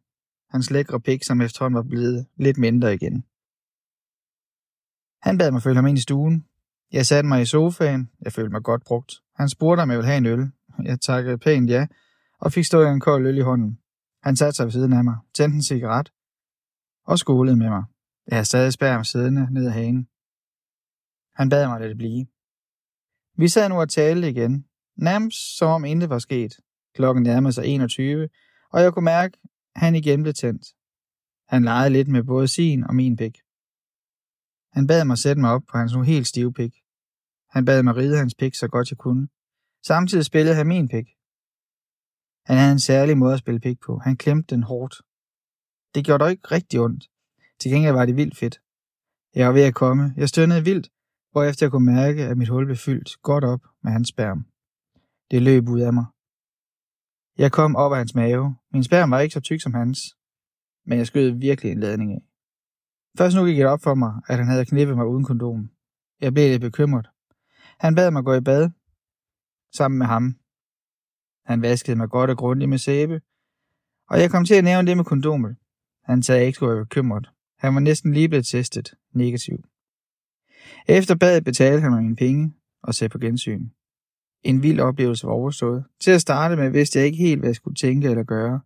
hans 0.51 0.71
lækre 0.71 1.01
pik, 1.01 1.25
som 1.25 1.41
efterhånden 1.41 1.77
var 1.77 1.83
blevet 1.83 2.27
lidt 2.37 2.59
mindre 2.59 2.95
igen. 2.95 3.25
Han 5.23 5.39
bad 5.39 5.51
mig 5.51 5.63
følge 5.63 5.77
ham 5.77 5.87
ind 5.87 5.99
i 5.99 6.01
stuen. 6.01 6.50
Jeg 6.93 7.07
satte 7.07 7.29
mig 7.29 7.43
i 7.43 7.45
sofaen. 7.45 8.11
Jeg 8.21 8.33
følte 8.33 8.51
mig 8.51 8.63
godt 8.63 8.85
brugt. 8.85 9.15
Han 9.37 9.49
spurgte, 9.49 9.81
om 9.81 9.91
jeg 9.91 9.99
ville 9.99 10.07
have 10.07 10.19
en 10.19 10.27
øl. 10.27 10.51
Jeg 10.83 11.01
takkede 11.01 11.39
pænt 11.39 11.71
ja, 11.71 11.87
og 12.41 12.53
fik 12.53 12.65
stået 12.65 12.89
en 12.89 13.01
kold 13.01 13.27
øl 13.27 13.39
i 13.39 13.41
hånden. 13.41 13.79
Han 14.23 14.37
satte 14.37 14.57
sig 14.57 14.65
ved 14.65 14.73
siden 14.73 14.93
af 14.93 15.05
mig, 15.05 15.17
tændte 15.35 15.57
en 15.57 15.63
cigaret 15.63 16.13
og 17.07 17.19
skolede 17.19 17.57
med 17.57 17.69
mig. 17.69 17.85
Jeg 18.27 18.37
havde 18.37 18.45
stadig 18.45 18.73
spærm 18.73 19.05
siddende 19.05 19.55
ned 19.55 19.67
ad 19.67 19.71
hagen. 19.71 20.09
Han 21.35 21.49
bad 21.49 21.67
mig 21.67 21.75
at 21.75 21.81
lade 21.81 21.91
det 21.91 21.99
blive. 21.99 22.27
Vi 23.37 23.49
sad 23.49 23.69
nu 23.69 23.81
og 23.81 23.89
talte 23.89 24.31
igen, 24.31 24.65
nærmest 24.97 25.59
som 25.59 25.69
om 25.69 25.85
intet 25.85 26.11
var 26.11 26.19
sket. 26.19 26.53
Klokken 26.95 27.23
nærmede 27.23 27.53
sig 27.53 27.67
21, 27.67 28.29
og 28.73 28.83
jeg 28.83 28.93
kunne 28.93 29.05
mærke, 29.05 29.39
at 29.75 29.81
han 29.81 29.95
igen 29.95 30.23
blev 30.23 30.35
tændt. 30.35 30.67
Han 31.49 31.63
legede 31.63 31.91
lidt 31.91 32.09
med 32.09 32.23
både 32.25 32.49
sin 32.49 32.85
og 32.85 32.95
min 32.95 33.17
pik. 33.17 33.39
Han 34.73 34.87
bad 34.87 35.05
mig 35.05 35.19
sætte 35.19 35.41
mig 35.41 35.51
op 35.51 35.63
på 35.71 35.79
hans 35.79 35.95
nu 35.95 36.03
helt 36.03 36.27
stive 36.27 36.53
pik. 36.53 36.75
Han 37.51 37.65
bad 37.65 37.83
mig 37.83 37.97
ride 37.97 38.17
hans 38.17 38.35
pik 38.35 38.55
så 38.55 38.69
godt 38.69 38.91
jeg 38.91 38.99
kunne. 38.99 39.29
Samtidig 39.87 40.25
spillede 40.25 40.57
han 40.57 40.67
min 40.67 40.89
pik. 40.89 41.07
Han 42.45 42.57
havde 42.59 42.73
en 42.73 42.81
særlig 42.81 43.19
måde 43.19 43.33
at 43.33 43.39
spille 43.39 43.61
pik 43.61 43.81
på. 43.81 43.99
Han 43.99 44.17
klemte 44.17 44.55
den 44.55 44.63
hårdt. 44.63 44.95
Det 45.95 46.05
gjorde 46.05 46.25
dog 46.25 46.31
ikke 46.31 46.49
rigtig 46.51 46.81
ondt. 46.81 47.11
Til 47.61 47.71
gengæld 47.71 47.95
var 47.95 48.07
det 48.07 48.17
vildt 48.17 48.37
fedt. 48.37 48.61
Jeg 49.35 49.47
var 49.47 49.53
ved 49.53 49.63
at 49.63 49.75
komme. 49.75 50.15
Jeg 50.17 50.29
stønnede 50.29 50.65
vildt, 50.65 50.89
hvorefter 51.33 51.67
jeg 51.67 51.71
kunne 51.71 51.95
mærke, 51.95 52.23
at 52.25 52.39
mit 52.39 52.49
hul 52.49 52.65
blev 52.65 52.77
fyldt 52.77 53.23
godt 53.23 53.45
op 53.45 53.63
med 53.83 53.93
hans 53.93 54.09
sperm. 54.09 54.45
Det 55.31 55.43
løb 55.43 55.69
ud 55.69 55.81
af 55.81 55.93
mig. 55.93 56.05
Jeg 57.39 57.53
kom 57.53 57.77
op 57.77 57.93
af 57.93 57.99
hans 57.99 58.15
mave. 58.15 58.57
Min 58.73 58.85
sperm 58.85 59.11
var 59.11 59.21
ikke 59.21 59.33
så 59.33 59.41
tyk 59.41 59.61
som 59.63 59.75
hans, 59.75 59.99
men 60.87 60.99
jeg 60.99 61.07
skød 61.07 61.31
virkelig 61.31 61.73
en 61.73 61.81
ladning 61.81 62.13
af. 62.13 62.30
Først 63.19 63.37
nu 63.37 63.45
gik 63.45 63.57
det 63.57 63.67
op 63.67 63.83
for 63.83 63.95
mig, 63.95 64.13
at 64.29 64.39
han 64.39 64.47
havde 64.47 64.65
knippet 64.65 64.97
mig 64.97 65.07
uden 65.07 65.25
kondom. 65.25 65.71
Jeg 66.21 66.35
blev 66.35 66.49
lidt 66.49 66.61
bekymret. 66.61 67.11
Han 67.79 67.95
bad 67.95 68.11
mig 68.11 68.25
gå 68.25 68.35
i 68.35 68.41
bad, 68.41 68.71
sammen 69.75 69.99
med 69.99 70.07
ham. 70.07 70.37
Han 71.45 71.63
vaskede 71.63 71.97
mig 71.97 72.09
godt 72.09 72.31
og 72.31 72.37
grundigt 72.37 72.69
med 72.69 72.79
sæbe, 72.79 73.21
og 74.11 74.21
jeg 74.21 74.31
kom 74.31 74.45
til 74.45 74.55
at 74.55 74.65
nævne 74.65 74.89
det 74.89 74.97
med 74.97 75.05
kondomet. 75.05 75.57
Han 76.05 76.23
sagde, 76.23 76.39
at 76.39 76.41
jeg 76.41 76.47
ikke 76.47 76.57
skulle 76.57 76.75
være 76.75 76.85
bekymret. 76.85 77.31
Han 77.59 77.75
var 77.75 77.81
næsten 77.81 78.13
lige 78.13 78.29
blevet 78.29 78.47
testet 78.47 78.95
negativ. 79.13 79.65
Efter 80.89 81.15
badet 81.15 81.45
betalte 81.45 81.81
han 81.81 81.91
mig 81.91 82.03
mine 82.03 82.17
penge 82.17 82.55
og 82.83 82.95
sagde 82.95 83.13
på 83.13 83.19
gensyn. 83.19 83.69
En 84.43 84.63
vild 84.63 84.81
oplevelse 84.81 85.27
var 85.27 85.33
overstået. 85.33 85.85
Til 86.01 86.11
at 86.11 86.21
starte 86.21 86.57
med 86.57 86.71
vidste 86.71 86.99
jeg 86.99 87.07
ikke 87.07 87.19
helt, 87.19 87.41
hvad 87.41 87.49
jeg 87.49 87.57
skulle 87.57 87.75
tænke 87.75 88.09
eller 88.09 88.23
gøre. 88.23 88.61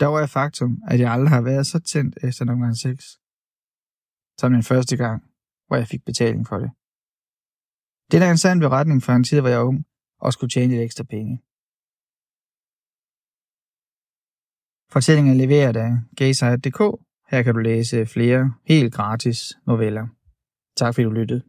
Der 0.00 0.06
var 0.06 0.18
jeg 0.18 0.30
faktum, 0.30 0.82
at 0.88 1.00
jeg 1.00 1.12
aldrig 1.12 1.30
har 1.30 1.40
været 1.40 1.66
så 1.66 1.78
tændt 1.78 2.18
efter 2.22 2.44
nogle 2.44 2.62
gange 2.62 2.76
sex. 2.76 3.04
Som 4.40 4.52
den 4.52 4.62
første 4.62 4.96
gang, 4.96 5.18
hvor 5.66 5.76
jeg 5.76 5.86
fik 5.88 6.04
betaling 6.04 6.46
for 6.46 6.58
det. 6.58 6.70
Det 8.10 8.22
er 8.22 8.30
en 8.30 8.38
sand 8.44 8.60
beretning 8.60 9.02
fra 9.02 9.16
en 9.16 9.24
tid, 9.24 9.40
hvor 9.40 9.48
jeg 9.48 9.58
var 9.58 9.64
ung 9.64 9.84
og 10.20 10.32
skulle 10.32 10.50
tjene 10.50 10.72
lidt 10.72 10.82
ekstra 10.82 11.04
penge. 11.04 11.34
Fortællingen 14.94 15.32
er 15.34 15.38
leveret 15.44 15.76
af 15.76 15.90
gaysite.dk. 16.16 16.80
Her 17.30 17.42
kan 17.42 17.54
du 17.54 17.60
læse 17.60 18.06
flere 18.06 18.54
helt 18.64 18.94
gratis 18.94 19.38
noveller. 19.66 20.06
Tak 20.76 20.94
fordi 20.94 21.04
du 21.04 21.10
lyttede. 21.10 21.42